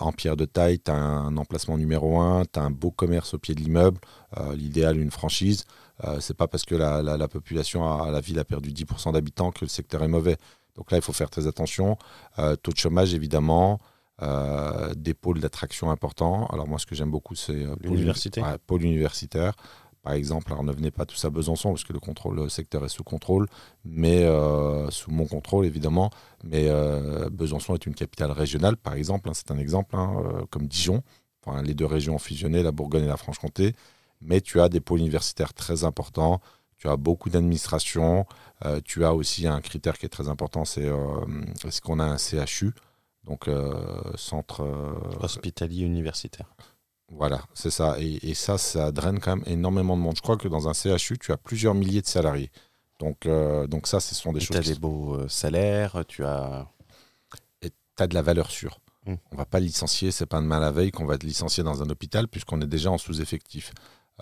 en 0.00 0.12
pierre 0.12 0.36
de 0.36 0.44
taille, 0.44 0.78
tu 0.80 0.90
as 0.90 0.94
un 0.96 1.36
emplacement 1.36 1.76
numéro 1.78 2.18
un, 2.20 2.44
tu 2.44 2.58
as 2.58 2.62
un 2.62 2.70
beau 2.70 2.90
commerce 2.90 3.34
au 3.34 3.38
pied 3.38 3.54
de 3.54 3.60
l'immeuble, 3.60 3.98
euh, 4.38 4.54
l'idéal 4.56 4.98
une 4.98 5.10
franchise, 5.10 5.64
euh, 6.04 6.18
c'est 6.20 6.36
pas 6.36 6.48
parce 6.48 6.64
que 6.64 6.74
la, 6.74 7.02
la- 7.02 7.16
la 7.16 7.28
population, 7.28 8.04
la 8.10 8.20
ville 8.20 8.38
a 8.38 8.44
perdu 8.44 8.70
10% 8.72 9.12
d'habitants 9.12 9.50
que 9.52 9.64
le 9.64 9.68
secteur 9.68 10.02
est 10.02 10.08
mauvais. 10.08 10.36
Donc 10.76 10.90
là, 10.90 10.98
il 10.98 11.02
faut 11.02 11.12
faire 11.14 11.30
très 11.30 11.46
attention. 11.46 11.96
Euh, 12.38 12.54
taux 12.56 12.72
de 12.72 12.76
chômage, 12.78 13.14
évidemment. 13.14 13.78
euh, 14.22 14.94
des 14.94 15.12
pôles 15.12 15.40
d'attraction 15.40 15.90
importants. 15.90 16.46
Alors 16.46 16.66
moi, 16.66 16.78
ce 16.78 16.86
que 16.86 16.94
j'aime 16.94 17.10
beaucoup, 17.10 17.34
c'est 17.34 17.52
euh, 17.66 17.76
pôle- 17.76 17.98
ouais, 18.44 18.56
pôle 18.66 18.82
universitaire. 18.82 19.52
Par 20.06 20.14
exemple, 20.14 20.52
alors 20.52 20.62
ne 20.62 20.70
venez 20.70 20.92
pas 20.92 21.04
tous 21.04 21.24
à 21.24 21.30
Besançon 21.30 21.70
parce 21.70 21.82
que 21.82 21.92
le 21.92 21.98
contrôle 21.98 22.36
le 22.36 22.48
secteur 22.48 22.84
est 22.84 22.88
sous 22.88 23.02
contrôle, 23.02 23.48
mais 23.84 24.22
euh, 24.22 24.88
sous 24.90 25.10
mon 25.10 25.26
contrôle 25.26 25.66
évidemment. 25.66 26.10
Mais 26.44 26.66
euh, 26.68 27.28
Besançon 27.28 27.74
est 27.74 27.86
une 27.86 27.94
capitale 27.96 28.30
régionale, 28.30 28.76
par 28.76 28.94
exemple. 28.94 29.28
hein, 29.28 29.32
c'est 29.34 29.50
un 29.50 29.58
exemple, 29.58 29.96
hein, 29.96 30.14
euh, 30.24 30.44
comme 30.48 30.68
Dijon. 30.68 31.02
Enfin, 31.44 31.60
les 31.62 31.74
deux 31.74 31.86
régions 31.86 32.14
ont 32.14 32.20
fusionné, 32.20 32.62
la 32.62 32.70
Bourgogne 32.70 33.02
et 33.02 33.08
la 33.08 33.16
Franche-Comté. 33.16 33.74
Mais 34.20 34.40
tu 34.40 34.60
as 34.60 34.68
des 34.68 34.78
pôles 34.80 35.00
universitaires 35.00 35.52
très 35.54 35.82
importants. 35.82 36.40
Tu 36.78 36.88
as 36.88 36.96
beaucoup 36.96 37.28
d'administration. 37.28 38.26
euh, 38.64 38.80
tu 38.84 39.04
as 39.04 39.12
aussi 39.12 39.48
un 39.48 39.60
critère 39.60 39.98
qui 39.98 40.06
est 40.06 40.10
très 40.10 40.28
important, 40.28 40.64
c'est 40.64 40.86
euh, 40.86 40.96
est-ce 41.66 41.80
qu'on 41.80 41.98
a 41.98 42.04
un 42.04 42.16
CHU, 42.18 42.74
donc 43.24 43.48
euh, 43.48 43.74
centre. 44.16 44.62
euh, 44.62 44.92
Hospitalier 45.20 45.82
universitaire. 45.84 46.46
Voilà, 47.10 47.42
c'est 47.54 47.70
ça. 47.70 47.96
Et, 48.00 48.30
et 48.30 48.34
ça, 48.34 48.58
ça 48.58 48.90
draine 48.92 49.20
quand 49.20 49.36
même 49.36 49.44
énormément 49.46 49.96
de 49.96 50.02
monde. 50.02 50.16
Je 50.16 50.22
crois 50.22 50.36
que 50.36 50.48
dans 50.48 50.68
un 50.68 50.72
CHU, 50.74 51.18
tu 51.18 51.32
as 51.32 51.36
plusieurs 51.36 51.74
milliers 51.74 52.02
de 52.02 52.06
salariés. 52.06 52.50
Donc, 52.98 53.26
euh, 53.26 53.66
donc 53.66 53.86
ça, 53.86 54.00
ce 54.00 54.14
sont 54.14 54.32
des 54.32 54.40
Tu 54.40 54.46
choses 54.46 54.56
as 54.56 54.62
qui 54.62 54.72
des 54.72 54.78
beaux 54.78 55.14
euh, 55.14 55.28
salaires, 55.28 56.04
tu 56.08 56.24
as. 56.24 56.66
tu 57.60 57.68
as 57.98 58.06
de 58.06 58.14
la 58.14 58.22
valeur 58.22 58.50
sûre. 58.50 58.80
Mm. 59.06 59.14
On 59.32 59.36
va 59.36 59.46
pas 59.46 59.60
licencier, 59.60 60.10
c'est 60.10 60.26
pas 60.26 60.40
demain 60.40 60.58
la 60.58 60.70
veille 60.72 60.90
qu'on 60.90 61.06
va 61.06 61.16
te 61.16 61.24
licencier 61.26 61.62
dans 61.62 61.82
un 61.82 61.88
hôpital 61.90 62.26
puisqu'on 62.28 62.60
est 62.60 62.66
déjà 62.66 62.90
en 62.90 62.98
sous-effectif. 62.98 63.72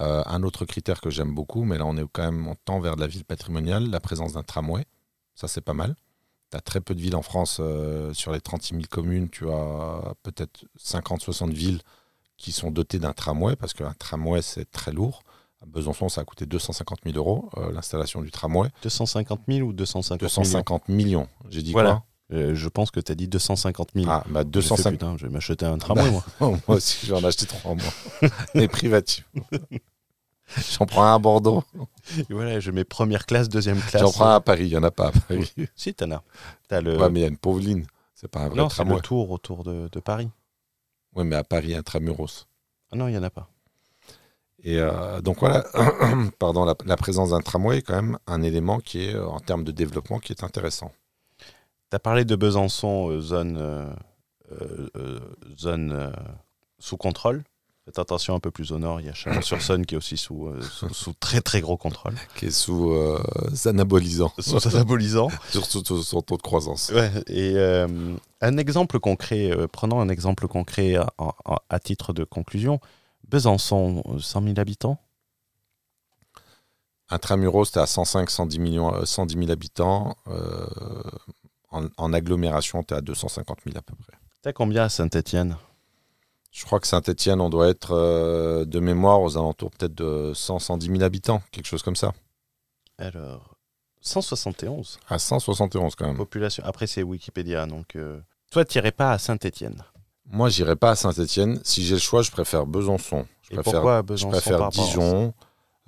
Euh, 0.01 0.23
un 0.27 0.43
autre 0.43 0.65
critère 0.65 1.01
que 1.01 1.09
j'aime 1.09 1.33
beaucoup, 1.35 1.65
mais 1.65 1.79
là 1.79 1.87
on 1.87 1.97
est 1.97 2.05
quand 2.13 2.25
même 2.25 2.47
en 2.49 2.57
temps 2.57 2.81
vers 2.81 2.97
de 2.97 3.01
la 3.01 3.07
ville 3.07 3.25
patrimoniale, 3.25 3.89
la 3.91 4.01
présence 4.01 4.33
d'un 4.33 4.43
tramway. 4.43 4.85
Ça 5.35 5.49
c'est 5.49 5.61
pas 5.63 5.73
mal. 5.73 5.95
Tu 6.51 6.57
as 6.57 6.61
très 6.61 6.81
peu 6.81 6.95
de 6.95 7.01
villes 7.01 7.17
en 7.17 7.23
France. 7.23 7.59
euh, 7.61 8.13
sur 8.13 8.33
les 8.33 8.41
36 8.41 8.75
000 8.75 8.83
communes, 8.91 9.31
tu 9.31 9.49
as 9.49 10.15
peut-être 10.23 10.65
50-60 10.79 11.53
villes 11.53 11.81
qui 12.37 12.53
sont 12.53 12.71
dotées 12.71 12.99
d'un 12.99 13.13
tramway 13.13 13.57
parce 13.57 13.73
qu'un 13.75 13.93
tramway 13.99 14.43
c'est 14.43 14.71
très 14.71 14.93
lourd. 14.93 15.23
À 15.63 15.67
Besançon, 15.67 16.09
ça 16.11 16.21
a 16.21 16.25
coûté 16.25 16.45
250 16.47 16.99
000 17.07 17.17
euros 17.17 17.49
euh, 17.57 17.73
l'installation 17.73 18.21
du 18.21 18.31
tramway. 18.31 18.69
250 18.83 19.41
000 19.49 19.67
ou 19.69 19.73
250 19.73 20.21
millions 20.21 20.29
250 20.29 20.89
millions. 20.89 21.29
J'ai 21.49 21.63
dit 21.63 21.73
Voilà. 21.73 21.91
quoi? 22.31 22.39
Euh, 22.39 22.55
Je 22.55 22.69
pense 22.69 22.91
que 22.91 23.01
tu 23.01 23.13
as 23.13 23.15
dit 23.15 23.29
250 23.29 23.91
000. 23.95 24.07
Ah, 24.11 24.25
bah 24.29 24.41
J'ai 24.41 24.45
fait, 24.45 24.51
250 24.51 24.93
putain, 24.93 25.17
je 25.17 25.27
vais 25.27 25.33
m'acheter 25.33 25.65
un 25.65 25.79
tramway, 25.79 26.11
moi. 26.11 26.25
Moi 26.41 26.61
aussi, 26.69 27.07
j'en 27.07 27.21
ai 27.21 27.27
acheté 27.27 27.47
trois, 27.47 27.75
moi. 27.75 28.31
Mais 28.55 28.69
privatif. 28.69 29.27
J'en 30.79 30.85
prends 30.87 31.05
un 31.05 31.15
à 31.15 31.19
Bordeaux. 31.19 31.65
Et 32.19 32.27
voilà, 32.29 32.61
je 32.61 32.71
mets 32.71 32.85
première 32.85 33.25
classe, 33.25 33.49
deuxième 33.49 33.81
classe. 33.81 34.03
J'en 34.03 34.13
prends 34.13 34.27
un 34.29 34.35
à 34.37 34.41
Paris. 34.41 34.67
Il 34.67 34.71
n'y 34.71 34.77
en 34.77 34.83
a 34.83 34.91
pas 34.91 35.09
à 35.09 35.13
Paris. 35.13 35.51
Si, 35.75 35.95
t'en 35.95 36.11
as. 36.11 36.23
T'as 36.69 36.83
le. 36.83 36.99
Ouais, 36.99 37.09
mais 37.09 37.21
il 37.21 37.23
y 37.23 37.27
a 37.27 37.29
une 37.29 37.39
pauvre 37.39 37.61
ligne. 37.61 37.87
C'est 38.15 38.29
pas 38.29 38.41
un 38.41 38.49
vrai 38.49 38.59
non, 38.59 38.69
tramway. 38.69 38.97
le 38.97 39.01
tour 39.01 39.31
autour 39.31 39.65
de, 39.65 39.89
de 39.91 40.01
Paris. 40.01 40.29
Oui, 41.15 41.25
mais 41.25 41.37
à 41.37 41.45
Paris, 41.45 41.75
intramuros. 41.75 42.47
Ah 42.91 42.97
non, 42.97 43.09
il 43.09 43.13
n'y 43.13 43.19
en 43.19 43.23
a 43.23 43.31
pas. 43.31 43.49
Et 44.63 44.79
euh, 44.79 45.21
donc 45.21 45.41
voilà, 45.41 45.65
pardon, 46.39 46.65
la, 46.65 46.75
la 46.87 46.97
présence 46.97 47.31
d'un 47.31 47.41
tramway 47.41 47.79
est 47.79 47.83
quand 47.83 47.97
même 48.01 48.19
un 48.27 48.43
élément 48.43 48.81
qui 48.81 49.05
est, 49.05 49.15
euh, 49.15 49.27
en 49.27 49.39
termes 49.39 49.63
de 49.63 49.73
développement, 49.73 50.19
qui 50.19 50.33
est 50.33 50.43
intéressant. 50.43 50.91
Tu 51.91 51.97
as 51.97 51.99
parlé 51.99 52.25
de 52.25 52.35
Besançon, 52.35 53.11
euh, 53.11 53.21
zone, 53.21 53.59
euh, 54.51 55.21
zone 55.59 56.13
sous 56.79 56.97
contrôle. 56.97 57.45
Faites 57.85 57.99
attention 57.99 58.35
un 58.35 58.41
peu 58.41 58.51
plus 58.51 58.73
au 58.73 58.79
nord, 58.79 59.01
il 59.03 59.07
y 59.07 59.11
a 59.11 59.13
Chalon-sur-Saône 59.13 59.85
qui 59.85 59.95
est 59.95 59.99
aussi 59.99 60.17
sous, 60.17 60.47
euh, 60.47 60.63
sous, 60.63 60.89
sous 60.95 61.13
très 61.13 61.43
très 61.43 61.61
gros 61.61 61.77
contrôle. 61.77 62.15
Qui 62.37 62.47
est 62.47 62.51
sous 62.51 62.93
euh, 62.93 63.23
anabolisant. 63.67 64.33
Sous 64.39 64.67
anabolisant. 64.69 65.29
Surtout 65.51 65.85
sur 65.85 66.03
son 66.03 66.23
taux 66.23 66.39
de 66.39 66.43
croissance. 66.43 66.91
Ouais, 66.95 67.11
et 67.27 67.53
euh, 67.57 68.17
un 68.41 68.57
exemple 68.57 68.99
concret, 69.01 69.51
prenons 69.71 70.01
un 70.01 70.09
exemple 70.09 70.49
concret 70.49 70.97
à, 70.97 71.09
à- 71.19 71.63
à 71.69 71.79
titre 71.79 72.15
de 72.15 72.25
conclusion. 72.25 72.81
Besançon, 73.29 74.03
euh, 74.09 74.19
100 74.19 74.43
000 74.45 74.55
habitants 74.61 74.99
Intramuros, 77.11 77.71
tu 77.71 77.79
à 77.79 77.87
105, 77.87 78.31
110, 78.31 78.59
millions, 78.61 78.95
euh, 78.95 79.05
110 79.05 79.35
000 79.39 79.51
habitants. 79.51 80.17
En, 81.71 81.87
en 81.99 82.13
agglomération, 82.15 82.83
tu 82.83 82.95
à 82.95 83.03
250 83.03 83.59
000 83.67 83.77
à 83.77 83.83
peu 83.83 83.95
près. 83.97 84.17
T'as 84.41 84.53
combien 84.55 84.85
à 84.85 84.89
Saint-Etienne 84.89 85.59
Je 86.55 86.65
crois 86.65 86.79
que 86.79 86.87
Saint-Etienne, 86.87 87.41
on 87.41 87.51
doit 87.51 87.67
être 87.69 87.91
euh, 87.91 88.65
de 88.65 88.79
mémoire 88.79 89.21
aux 89.21 89.37
alentours 89.37 89.73
peut-être 89.73 89.95
de 89.95 90.33
100, 90.35 90.61
110 90.61 90.87
000 90.87 91.03
habitants, 91.03 91.43
quelque 91.51 91.67
chose 91.67 91.83
comme 91.83 91.97
ça. 91.97 92.13
Alors, 92.97 93.57
171 94.01 94.99
À 95.09 95.19
171 95.19 95.97
quand 95.97 96.07
même. 96.07 96.17
population. 96.17 96.63
Après, 96.65 96.87
c'est 96.87 97.03
Wikipédia, 97.03 97.67
donc... 97.67 97.97
euh, 97.97 98.21
Toi, 98.53 98.65
tu 98.65 98.81
pas 98.93 99.11
à 99.11 99.19
Saint-Etienne. 99.19 99.83
Moi, 100.27 100.49
j'irai 100.49 100.77
pas 100.77 100.93
à 100.93 100.97
Saint-Etienne. 100.97 101.61
Si 101.65 101.85
j'ai 101.85 101.95
le 101.95 102.01
choix, 102.01 102.23
je 102.23 102.31
préfère 102.31 102.67
Besançon. 102.67 103.27
Je 103.43 103.53
Et 103.53 103.55
préfère, 103.57 103.73
pourquoi 103.73 103.97
je 103.99 104.03
Besançon 104.03 104.31
préfère 104.31 104.61
rapport 104.61 104.85
à- 104.85 104.87
Dijon, 104.87 105.35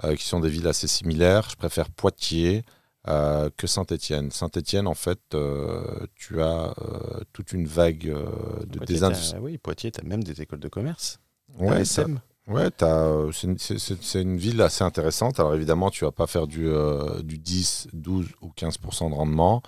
euh, 0.02 0.16
qui 0.16 0.24
sont 0.24 0.40
des 0.40 0.48
villes 0.48 0.66
assez 0.66 0.88
similaires. 0.88 1.48
Je 1.48 1.54
préfère 1.56 1.88
Poitiers 1.90 2.64
euh, 3.09 3.50
que 3.57 3.66
Saint-Etienne. 3.66 4.30
Saint-Etienne, 4.30 4.86
en 4.86 4.94
fait, 4.94 5.20
euh, 5.34 6.07
tu 6.14 6.40
as 6.42 6.74
euh, 6.78 7.20
toute 7.32 7.52
une 7.52 7.66
vague 7.66 8.07
de 8.09 8.78
t'as- 8.84 9.38
Oui, 9.40 9.59
Poitiers, 9.59 9.90
tu 9.90 10.00
as 10.00 10.04
même 10.04 10.24
des 10.24 10.40
écoles 10.42 10.61
de 10.61 10.68
commerce. 10.68 11.20
T'as 11.59 11.64
Ouais, 11.64 11.80
SM. 11.82 12.20
Ouais, 12.48 12.70
t'as, 12.70 13.07
euh, 13.07 13.32
c'est 13.32 14.22
une, 14.22 14.36
ville 14.36 14.61
assez 14.62 14.84
intéressante. 14.84 15.40
Alors 15.40 15.54
évidemment, 15.54 15.90
tu 15.90 16.04
vas 16.04 16.12
pas 16.12 16.26
faire 16.26 16.46
du, 16.46 16.68
euh, 16.68 17.22
du 17.22 17.38
10, 17.38 17.88
12 17.92 18.28
ou 18.40 18.50
15% 18.57 19.11
de 19.11 19.14
rendement, 19.14 19.62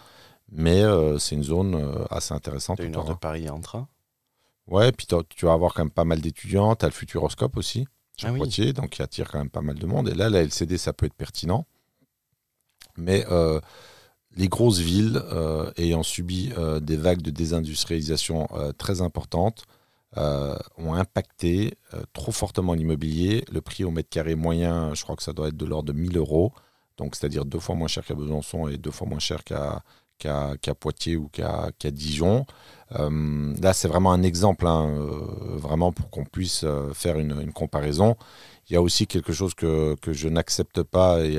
mais 0.51 0.83
c'est 1.19 1.35
une 1.35 1.43
zone 1.45 1.77
assez 2.11 2.35
intéressante. 2.35 2.79
T'as 2.79 2.85
une 2.85 2.97
heure 2.97 3.05
de 3.05 3.15
Paris 3.15 3.49
en 3.51 3.61
train. 3.61 3.89
Ouais, 4.69 4.93
puis 4.93 5.07
tu 5.07 5.47
vas 5.47 5.53
avoir 5.53 5.73
quand 5.75 5.83
même 5.83 5.91
pas 5.91 6.05
mal 6.05 6.21
d'étudiants. 6.21 6.77
Tu 6.77 6.85
as 6.85 6.89
le 6.89 6.95
Futuroscope 6.95 7.57
aussi, 7.57 7.87
sur 8.17 8.29
Ah 8.29 8.33
oui. 8.33 8.39
Poitiers, 8.39 8.73
donc 8.73 8.91
qui 8.91 9.03
attire 9.03 9.31
quand 9.31 9.39
même 9.39 9.51
pas 9.51 9.63
mal 9.63 9.79
de 9.79 9.87
monde. 9.87 10.09
Et 10.09 10.15
là, 10.15 10.29
la 10.29 10.43
LCD, 10.43 10.77
ça 10.79 10.93
peut 10.93 11.07
être 11.07 11.15
pertinent. 11.15 11.67
Mais 12.99 13.25
euh, 13.31 13.61
les 14.37 14.49
grosses 14.49 14.81
villes 14.81 15.23
euh, 15.33 15.71
ayant 15.77 16.03
subi 16.03 16.53
euh, 16.59 16.81
des 16.81 16.97
vagues 16.97 17.23
de 17.23 17.31
désindustrialisation 17.31 18.49
très 18.77 19.01
importantes 19.01 19.65
ont 20.17 20.95
impacté 20.95 21.75
trop 22.13 22.33
fortement 22.33 22.75
l'immobilier. 22.75 23.45
Le 23.53 23.61
prix 23.61 23.85
au 23.85 23.93
mètre 23.93 24.09
carré 24.09 24.35
moyen, 24.35 24.93
je 24.95 25.05
crois 25.05 25.15
que 25.15 25.23
ça 25.23 25.33
doit 25.33 25.49
être 25.49 25.57
de 25.57 25.67
l'ordre 25.67 25.93
de 25.93 25.99
1000 25.99 26.17
euros, 26.17 26.53
donc 26.97 27.15
c'est-à-dire 27.15 27.45
deux 27.45 27.61
fois 27.61 27.77
moins 27.77 27.87
cher 27.87 28.05
qu'à 28.05 28.15
Besançon 28.15 28.67
et 28.67 28.79
deux 28.79 28.91
fois 28.91 29.07
moins 29.07 29.21
cher 29.21 29.45
qu'à 29.45 29.85
Poitiers 30.81 31.17
ou 31.17 31.29
qu'à 31.29 31.71
Dijon. 31.93 32.47
Là, 32.91 33.73
c'est 33.75 33.87
vraiment 33.87 34.11
un 34.11 34.25
exemple, 34.25 34.67
hein, 34.67 34.89
vraiment 35.55 35.93
pour 35.93 36.11
qu'on 36.11 36.25
puisse 36.25 36.65
faire 36.95 37.19
une, 37.21 37.41
une 37.41 37.53
comparaison. 37.53 38.17
Il 38.69 38.73
y 38.73 38.77
a 38.77 38.83
aussi 38.83 39.07
quelque 39.07 39.33
chose 39.33 39.55
que, 39.55 39.95
que 40.01 40.13
je 40.13 40.29
n'accepte 40.29 40.83
pas 40.83 41.21
et, 41.21 41.39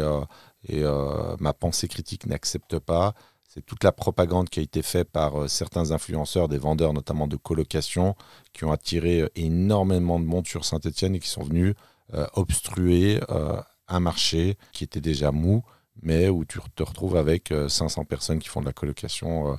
et 0.67 0.83
euh, 0.83 1.35
ma 1.39 1.53
pensée 1.53 1.87
critique 1.87 2.25
n'accepte 2.25 2.79
pas. 2.79 3.13
C'est 3.47 3.65
toute 3.65 3.83
la 3.83 3.91
propagande 3.91 4.49
qui 4.49 4.59
a 4.59 4.63
été 4.63 4.81
faite 4.83 5.09
par 5.09 5.41
euh, 5.43 5.47
certains 5.47 5.91
influenceurs, 5.91 6.47
des 6.47 6.57
vendeurs 6.59 6.93
notamment 6.93 7.27
de 7.27 7.35
colocation, 7.37 8.15
qui 8.53 8.65
ont 8.65 8.71
attiré 8.71 9.21
euh, 9.21 9.29
énormément 9.35 10.19
de 10.19 10.25
monde 10.25 10.45
sur 10.47 10.65
Saint-Etienne 10.65 11.15
et 11.15 11.19
qui 11.19 11.29
sont 11.29 11.43
venus 11.43 11.73
obstruer 12.33 13.19
un 13.87 13.99
marché 13.99 14.57
qui 14.71 14.83
était 14.83 14.99
déjà 15.01 15.31
mou, 15.31 15.63
mais 16.01 16.27
où 16.27 16.43
tu 16.43 16.59
te 16.75 16.81
retrouves 16.81 17.15
avec 17.15 17.51
euh, 17.51 17.69
500 17.69 18.05
personnes 18.05 18.39
qui 18.39 18.47
font 18.47 18.61
de 18.61 18.65
la 18.65 18.73
colocation 18.73 19.57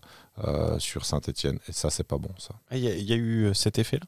sur 0.78 1.05
Saint-Etienne. 1.05 1.59
Et 1.68 1.72
ça, 1.72 1.90
c'est 1.90 2.03
pas 2.05 2.18
bon, 2.18 2.30
ça. 2.38 2.55
Ah, 2.70 2.76
Il 2.76 2.82
y, 2.82 2.88
a- 2.88 2.96
il 2.96 3.05
y 3.05 3.12
a 3.12 3.16
eu 3.16 3.51
cet 3.55 3.78
effet-là? 3.78 4.05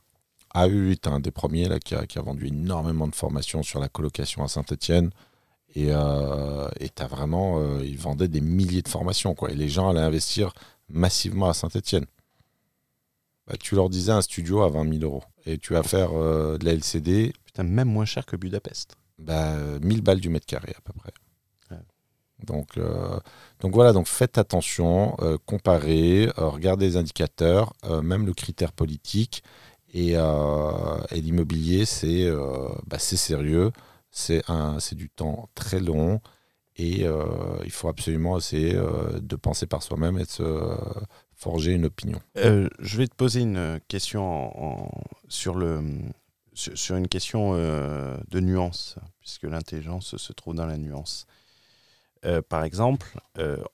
Ah 0.54 0.66
oui, 0.66 0.88
oui, 0.88 0.98
t'es 0.98 1.08
un 1.08 1.20
des 1.20 1.30
premiers 1.30 1.68
là, 1.68 1.78
qui, 1.78 1.94
a, 1.94 2.06
qui 2.06 2.18
a 2.18 2.22
vendu 2.22 2.46
énormément 2.48 3.06
de 3.06 3.14
formations 3.14 3.62
sur 3.62 3.80
la 3.80 3.88
colocation 3.88 4.42
à 4.42 4.48
Saint-Etienne. 4.48 5.10
Et 5.74 5.88
euh, 5.90 6.68
et 6.80 6.88
t'as 6.90 7.06
vraiment, 7.06 7.58
euh, 7.58 7.80
ils 7.84 7.98
vendaient 7.98 8.28
des 8.28 8.40
milliers 8.42 8.82
de 8.82 8.88
formations, 8.88 9.34
quoi. 9.34 9.50
Et 9.50 9.54
les 9.54 9.68
gens 9.68 9.88
allaient 9.90 10.00
investir 10.00 10.52
massivement 10.88 11.48
à 11.48 11.54
Saint-Etienne. 11.54 12.06
bah, 13.46 13.54
tu 13.58 13.74
leur 13.74 13.88
disais 13.88 14.12
un 14.12 14.22
studio 14.22 14.62
à 14.62 14.68
20 14.70 14.88
000 14.98 15.02
euros. 15.04 15.22
Et 15.46 15.58
tu 15.58 15.72
vas 15.72 15.82
faire 15.82 16.10
euh, 16.14 16.58
de 16.58 16.64
la 16.64 16.72
LCD, 16.72 17.32
Putain, 17.44 17.64
même 17.64 17.88
moins 17.88 18.04
cher 18.04 18.24
que 18.26 18.36
Budapest. 18.36 18.96
bah, 19.18 19.56
1000 19.82 20.02
balles 20.02 20.20
du 20.20 20.28
mètre 20.30 20.46
carré 20.46 20.72
à 20.76 20.80
peu 20.82 20.92
près. 20.92 21.12
Ouais. 21.70 21.78
Donc, 22.44 22.76
euh, 22.78 23.18
donc 23.60 23.74
voilà, 23.74 23.92
donc 23.92 24.06
faites 24.08 24.38
attention, 24.38 25.16
euh, 25.20 25.38
comparez, 25.46 26.26
euh, 26.38 26.48
regardez 26.48 26.86
les 26.86 26.96
indicateurs, 26.96 27.72
euh, 27.84 28.02
même 28.02 28.26
le 28.26 28.34
critère 28.34 28.72
politique. 28.72 29.42
Et, 29.94 30.12
euh, 30.16 30.98
et 31.10 31.20
l'immobilier, 31.20 31.84
c'est 31.84 32.24
euh, 32.26 32.68
bah, 32.86 32.98
c'est 32.98 33.16
sérieux, 33.18 33.72
c'est 34.12 34.94
du 34.94 35.08
temps 35.10 35.48
très 35.54 35.80
long. 35.80 36.20
Et 36.76 37.04
euh, 37.06 37.24
il 37.64 37.70
faut 37.70 37.88
absolument 37.88 38.38
essayer 38.38 38.74
euh, 38.74 39.20
de 39.20 39.36
penser 39.36 39.66
par 39.66 39.82
soi-même 39.82 40.16
et 40.18 40.24
de 40.24 40.28
se 40.30 40.42
euh, 40.42 40.74
forger 41.34 41.72
une 41.72 41.84
opinion. 41.84 42.18
Euh, 42.38 42.70
je 42.78 42.96
vais 42.96 43.06
te 43.06 43.14
poser 43.14 43.40
une 43.40 43.78
question 43.88 44.24
en- 44.24 44.64
en- 44.86 44.90
sur, 45.28 45.54
le, 45.54 45.82
sur, 46.54 46.76
sur 46.78 46.96
une 46.96 47.08
question 47.08 47.52
de 47.54 48.40
nuance, 48.40 48.96
puisque 49.20 49.42
l'intelligence 49.42 50.16
se 50.16 50.32
trouve 50.32 50.54
dans 50.54 50.66
la 50.66 50.78
nuance. 50.78 51.26
Par 52.48 52.62
exemple, 52.64 53.18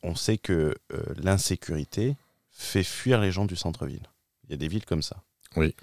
on 0.02 0.14
sait 0.16 0.38
que 0.38 0.74
l'insécurité 1.22 2.16
fait 2.50 2.82
fuir 2.82 3.20
les 3.20 3.30
gens 3.30 3.44
du 3.44 3.56
centre-ville. 3.56 4.06
Il 4.44 4.50
y 4.52 4.54
a 4.54 4.56
des 4.56 4.68
villes 4.68 4.86
comme 4.86 5.02
ça. 5.02 5.22
Oui. 5.56 5.74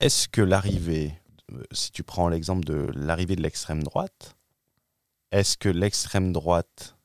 Est-ce 0.00 0.26
que 0.28 0.40
l'arrivée, 0.40 1.14
si 1.72 1.92
tu 1.92 2.02
prends 2.02 2.28
l'exemple 2.28 2.64
de 2.64 2.88
l'arrivée 2.94 3.36
de 3.36 3.42
l'extrême 3.42 3.82
droite, 3.82 4.36
est-ce 5.30 5.56
que 5.56 5.68
l'extrême 5.68 6.32
droite, 6.32 6.96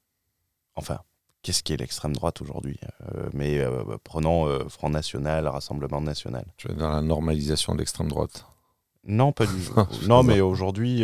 enfin, 0.75 0.99
qu'est-ce 1.41 1.63
qui 1.63 1.73
est 1.73 1.77
l'extrême 1.77 2.13
droite 2.13 2.41
aujourd'hui 2.41 2.79
Euh, 3.15 3.29
Mais 3.33 3.59
euh, 3.59 3.83
prenons 4.03 4.47
euh, 4.47 4.67
Front 4.69 4.89
National, 4.89 5.47
Rassemblement 5.47 6.01
National. 6.01 6.45
Tu 6.57 6.71
es 6.71 6.75
dans 6.75 6.91
la 6.91 7.01
normalisation 7.01 7.73
de 7.73 7.79
l'extrême 7.79 8.07
droite? 8.07 8.45
Non, 9.05 9.31
pas 9.31 9.45
du 9.45 9.53
tout. 9.63 9.73
Non, 10.07 10.23
mais 10.23 10.41
aujourd'hui, 10.41 11.03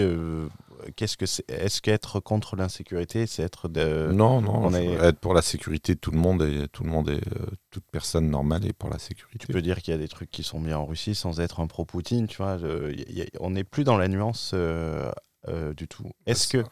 qu'est-ce 0.95 1.17
que 1.17 1.25
c'est 1.25 1.49
Est-ce 1.49 1.81
qu'être 1.81 2.19
contre 2.19 2.55
l'insécurité, 2.55 3.27
c'est 3.27 3.43
être 3.43 3.67
de... 3.67 4.09
non, 4.11 4.41
non, 4.41 4.69
est- 4.73 4.93
être 4.95 5.19
pour 5.19 5.33
la 5.33 5.41
sécurité, 5.41 5.95
tout 5.95 6.11
le 6.11 6.17
monde 6.17 6.41
est, 6.41 6.67
tout 6.69 6.83
le 6.83 6.89
monde 6.89 7.09
est, 7.09 7.27
euh, 7.39 7.45
toute 7.71 7.85
personne 7.91 8.29
normale 8.29 8.65
est 8.65 8.73
pour 8.73 8.89
la 8.89 8.99
sécurité. 8.99 9.39
Tu 9.39 9.47
peux 9.47 9.61
dire 9.61 9.81
qu'il 9.81 9.91
y 9.93 9.95
a 9.95 9.99
des 9.99 10.07
trucs 10.07 10.29
qui 10.31 10.43
sont 10.43 10.59
bien 10.59 10.77
en 10.77 10.85
Russie 10.85 11.15
sans 11.15 11.39
être 11.39 11.59
un 11.59 11.67
pro-Poutine, 11.67 12.27
tu 12.27 12.37
vois. 12.37 12.57
je- 12.57 12.91
y- 12.93 13.21
y- 13.21 13.29
on 13.39 13.51
n'est 13.51 13.63
plus 13.63 13.83
dans 13.83 13.97
la 13.97 14.07
nuance 14.07 14.51
euh, 14.53 15.11
euh, 15.47 15.73
du 15.73 15.87
tout. 15.87 16.09
Est-ce 16.25 16.47
que 16.47 16.63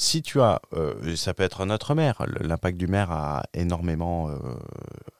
si 0.00 0.22
tu 0.22 0.40
as, 0.40 0.60
ça 1.16 1.34
peut 1.34 1.42
être 1.42 1.60
un 1.60 1.70
autre 1.70 1.94
maire, 1.96 2.24
l'impact 2.40 2.78
du 2.78 2.86
maire 2.86 3.10
a 3.10 3.42
énormément, 3.52 4.30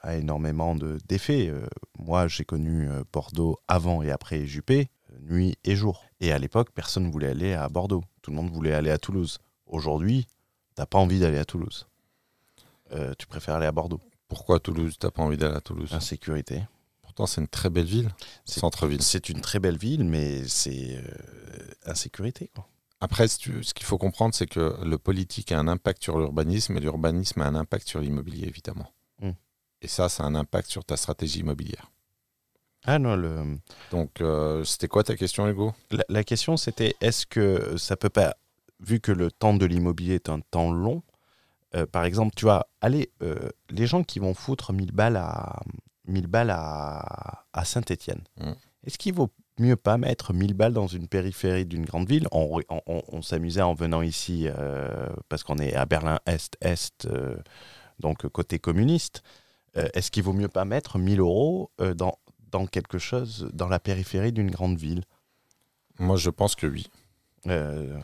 a 0.02 0.14
énormément 0.16 0.76
de- 0.76 0.98
d'effets. 1.09 1.52
Moi, 1.98 2.28
j'ai 2.28 2.44
connu 2.44 2.88
Bordeaux 3.12 3.59
avant 3.66 4.02
et 4.02 4.12
après 4.12 4.46
Juppé, 4.46 4.88
nuit 5.29 5.57
et 5.64 5.76
jour. 5.76 6.05
Et 6.20 6.33
à 6.33 6.39
l'époque, 6.39 6.70
personne 6.74 7.07
ne 7.07 7.12
voulait 7.12 7.29
aller 7.29 7.55
à 7.55 7.68
Bordeaux. 7.68 8.03
Tout 8.22 8.31
le 8.31 8.37
monde 8.37 8.51
voulait 8.51 8.72
aller 8.74 8.91
à 8.91 8.99
Toulouse. 8.99 9.39
Aujourd'hui, 9.66 10.26
t'as 10.74 10.87
pas 10.87 10.99
envie 10.99 11.18
d'aller 11.20 11.39
à 11.39 11.45
Toulouse. 11.45 11.87
Euh, 12.93 13.14
tu 13.18 13.26
préfères 13.26 13.57
aller 13.57 13.66
à 13.66 13.72
Bordeaux. 13.72 14.01
Pourquoi 14.29 14.61
Toulouse 14.61 14.97
T'as 14.99 15.11
pas 15.11 15.22
envie 15.22 15.37
d'aller 15.37 15.57
à 15.57 15.61
Toulouse? 15.61 15.93
Insécurité. 15.93 16.62
Pourtant, 17.03 17.26
c'est 17.26 17.41
une 17.41 17.49
très 17.49 17.70
belle 17.70 17.87
ville, 17.87 18.11
C'est- 18.45 18.61
centre-ville. 18.61 19.03
C'est 19.03 19.29
une 19.29 19.41
très 19.41 19.59
belle 19.59 19.76
ville, 19.79 20.05
mais 20.05 20.47
c'est 20.47 20.97
euh, 20.97 21.70
insécurité. 21.87 22.51
Quoi. 22.55 22.66
Après, 23.01 23.29
ce 23.29 23.39
qu'il 23.39 23.87
faut 23.87 23.99
comprendre, 23.99 24.35
c'est 24.35 24.47
que 24.47 24.76
le 24.85 24.99
politique 24.99 25.53
a 25.53 25.59
un 25.59 25.68
impact 25.68 26.03
sur 26.03 26.18
l'urbanisme 26.18 26.76
et 26.76 26.81
l'urbanisme 26.81 27.41
a 27.43 27.47
un 27.47 27.55
impact 27.55 27.89
sur 27.89 28.01
l'immobilier, 28.01 28.49
évidemment. 28.49 28.93
Mm. 29.20 29.31
Et 29.83 29.89
ça, 29.89 30.09
ça 30.09 30.24
a 30.24 30.26
un 30.26 30.35
impact 30.35 30.68
sur 30.68 30.85
ta 30.85 30.97
stratégie 30.97 31.41
immobilière. 31.41 31.91
Ah 32.85 32.99
non, 32.99 33.16
le, 33.16 33.59
Donc, 33.91 34.20
euh, 34.20 34.64
c'était 34.64 34.89
quoi 34.89 35.03
ta 35.05 35.16
question, 35.16 35.47
Hugo? 35.49 35.72
la, 35.91 36.05
la 36.09 36.24
question 36.24 36.57
c'était 36.57 36.95
est-ce 37.01 37.26
que 37.26 37.76
ça 37.76 37.97
peut 37.97 38.09
pas, 38.09 38.37
vu 38.81 39.01
que 39.01 39.12
le 39.12 39.31
temps 39.31 39.55
de 39.55 39.66
l'immobilier 39.66 40.14
est 40.14 40.29
un 40.29 40.41
temps 40.41 40.70
long, 40.72 41.03
euh, 41.74 41.85
par 41.87 42.05
exemple, 42.05 42.35
tu 42.37 42.45
vois, 42.47 42.66
allez, 42.81 43.11
euh, 43.22 43.51
les 43.68 43.87
gens 43.87 44.03
qui 44.05 44.20
vont 44.20 44.33
foutre 44.33 44.72
1000 44.72 44.93
balles 44.93 45.16
à, 45.16 45.61
1000 46.07 46.29
balles 46.29 46.51
à, 46.51 47.45
à 47.53 47.64
Saint-Étienne, 47.64 48.22
Mm. 48.39 48.53
est-ce 48.87 48.97
qu'il 48.97 49.12
vaut 49.14 49.29
mieux 49.59 49.76
pas 49.76 49.99
mettre 49.99 50.33
1000 50.33 50.55
balles 50.55 50.72
dans 50.72 50.87
une 50.87 51.09
périphérie 51.09 51.66
d'une 51.66 51.85
grande 51.85 52.09
ville? 52.09 52.26
On, 52.33 52.61
on- 52.70 52.81
on- 52.87 53.03
on 53.09 53.22
s'amusait 53.22 53.61
en 53.61 53.74
venant 53.74 54.01
ici 54.03 54.47
euh, 54.49 55.09
parce 55.29 55.43
qu'on 55.43 55.59
est 55.59 55.74
à 55.74 55.85
Berlin-Est-Est, 55.85 57.07
euh, 57.07 57.37
donc 57.99 58.26
côté 58.29 58.59
communiste. 58.61 59.22
Euh, 59.76 59.89
est-ce 59.95 60.11
qu'il 60.11 60.22
vaut 60.22 60.33
mieux 60.33 60.49
pas 60.49 60.64
mettre 60.64 60.99
1000 60.99 61.20
euros 61.20 61.70
euh, 61.81 61.93
dans, 61.93 62.16
dans 62.51 62.66
quelque 62.66 62.99
chose, 62.99 63.49
dans 63.53 63.68
la 63.68 63.78
périphérie 63.78 64.32
d'une 64.32 64.51
grande 64.51 64.78
ville? 64.78 65.03
Moi, 65.99 66.16
je 66.16 66.30
pense 66.30 66.55
que 66.55 66.66
oui. 66.66 66.86
Euh, 67.46 67.99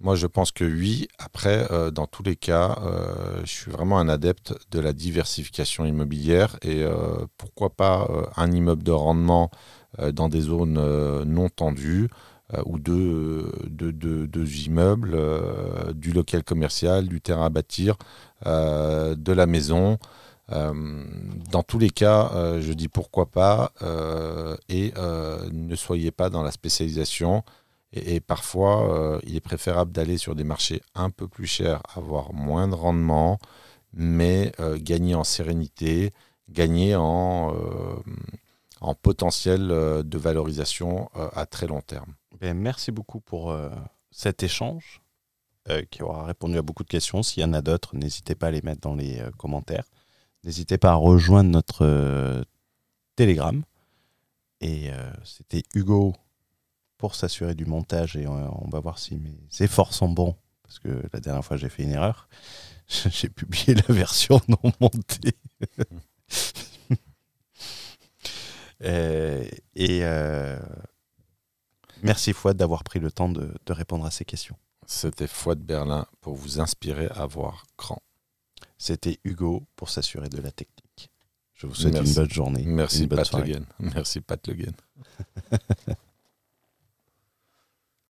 Moi, 0.00 0.14
je 0.14 0.26
pense 0.26 0.52
que 0.52 0.64
oui. 0.64 1.08
Après, 1.18 1.66
euh, 1.70 1.90
dans 1.90 2.06
tous 2.06 2.22
les 2.22 2.36
cas, 2.36 2.78
euh, 2.82 3.40
je 3.42 3.50
suis 3.50 3.70
vraiment 3.70 3.98
un 3.98 4.08
adepte 4.08 4.54
de 4.70 4.80
la 4.80 4.92
diversification 4.92 5.84
immobilière. 5.86 6.56
Et 6.62 6.82
euh, 6.82 7.26
pourquoi 7.38 7.70
pas 7.70 8.08
un 8.36 8.52
immeuble 8.52 8.82
de 8.82 8.92
rendement 8.92 9.50
dans 10.12 10.28
des 10.28 10.42
zones 10.42 11.24
non 11.24 11.48
tendues 11.48 12.08
ou 12.66 12.78
deux, 12.78 13.50
deux, 13.66 13.92
deux- 13.92 14.26
deux 14.26 14.56
immeubles, 14.66 15.18
du 15.94 16.12
local 16.12 16.44
commercial, 16.44 17.08
du 17.08 17.20
terrain 17.20 17.46
à 17.46 17.48
bâtir, 17.48 17.96
de 18.44 19.32
la 19.32 19.46
maison. 19.46 19.98
Euh, 20.52 21.04
dans 21.50 21.62
tous 21.62 21.78
les 21.78 21.90
cas, 21.90 22.30
euh, 22.34 22.60
je 22.62 22.72
dis 22.72 22.88
pourquoi 22.88 23.26
pas. 23.26 23.72
euh, 23.82 24.56
et 24.68 24.92
ne 25.52 25.74
soyez 25.76 26.10
pas 26.10 26.30
dans 26.30 26.42
la 26.42 26.52
spécialisation. 26.52 27.44
Et, 27.92 28.20
parfois, 28.20 29.20
il 29.24 29.36
est 29.36 29.40
préférable 29.40 29.92
d'aller 29.92 30.18
sur 30.18 30.34
des 30.34 30.44
marchés 30.44 30.82
un 30.94 31.08
peu 31.10 31.28
plus 31.28 31.46
chers, 31.46 31.80
avoir 31.94 32.34
moins 32.34 32.68
de 32.68 32.74
rendement, 32.74 33.38
mais 33.94 34.52
gagner 34.78 35.14
en 35.14 35.24
sérénité, 35.24 36.12
gagner 36.50 36.94
en, 36.96 37.54
en 38.80 38.94
potentiel 38.94 39.68
de 39.68 40.18
valorisation 40.18 41.08
à 41.14 41.46
très 41.46 41.66
long 41.66 41.80
terme. 41.80 42.14
ben, 42.40 42.54
merci 42.54 42.90
beaucoup 42.92 43.20
pour 43.20 43.56
cet 44.10 44.42
échange 44.42 45.00
qui 45.90 46.02
aura 46.02 46.26
répondu 46.26 46.58
à 46.58 46.62
beaucoup 46.62 46.84
de 46.84 46.88
questions. 46.88 47.22
S'il 47.22 47.42
y 47.42 47.46
en 47.46 47.54
a 47.54 47.62
d'autres, 47.62 47.96
n'hésitez 47.96 48.34
pas 48.34 48.48
à 48.48 48.50
les 48.50 48.62
mettre 48.62 48.82
dans 48.82 48.94
les 48.94 49.22
commentaires. 49.38 49.84
N'hésitez 50.46 50.78
pas 50.78 50.92
à 50.92 50.94
rejoindre 50.94 51.50
notre 51.50 51.84
euh, 51.84 52.42
Telegram. 53.16 53.62
Et 54.62 54.90
euh, 54.90 55.12
c'était 55.24 55.62
Hugo 55.74 56.14
pour 56.96 57.14
s'assurer 57.14 57.54
du 57.54 57.66
montage 57.66 58.16
et 58.16 58.26
on, 58.26 58.64
on 58.64 58.70
va 58.70 58.80
voir 58.80 58.98
si 58.98 59.16
mes 59.16 59.36
efforts 59.60 59.92
sont 59.92 60.08
bons. 60.08 60.34
Parce 60.62 60.78
que 60.78 61.02
la 61.12 61.20
dernière 61.20 61.44
fois, 61.44 61.58
j'ai 61.58 61.68
fait 61.68 61.82
une 61.82 61.92
erreur. 61.92 62.28
J'ai 62.88 63.28
publié 63.28 63.74
la 63.74 63.94
version 63.94 64.40
non 64.48 64.72
montée. 64.80 65.36
Euh, 68.82 69.48
et 69.74 70.00
euh, 70.02 70.58
merci 72.02 72.34
Fouad 72.34 72.58
d'avoir 72.58 72.84
pris 72.84 72.98
le 72.98 73.10
temps 73.10 73.30
de, 73.30 73.50
répondre 73.70 74.04
à 74.04 74.10
ces 74.10 74.26
questions. 74.26 74.56
C'était 74.86 75.26
de 75.26 75.54
Berlin 75.54 76.06
pour 76.20 76.34
vous 76.34 76.60
inspirer 76.60 77.08
à 77.14 77.24
voir 77.24 77.64
grand. 77.78 78.02
C'était 78.78 79.18
Hugo 79.24 79.66
pour 79.76 79.88
s'assurer 79.90 80.28
de 80.28 80.40
la 80.40 80.50
technique. 80.50 81.10
Je 81.54 81.66
vous 81.66 81.74
souhaite 81.74 81.94
Merci. 81.94 82.10
une 82.10 82.14
bonne 82.16 82.30
journée. 82.30 82.62
Merci 82.66 83.02
une 83.02 83.08
bonne 83.08 83.24
Pat. 83.24 83.66
Merci 83.78 84.20
Pat 84.20 84.46
Le 84.46 84.54
Guen. 84.54 84.74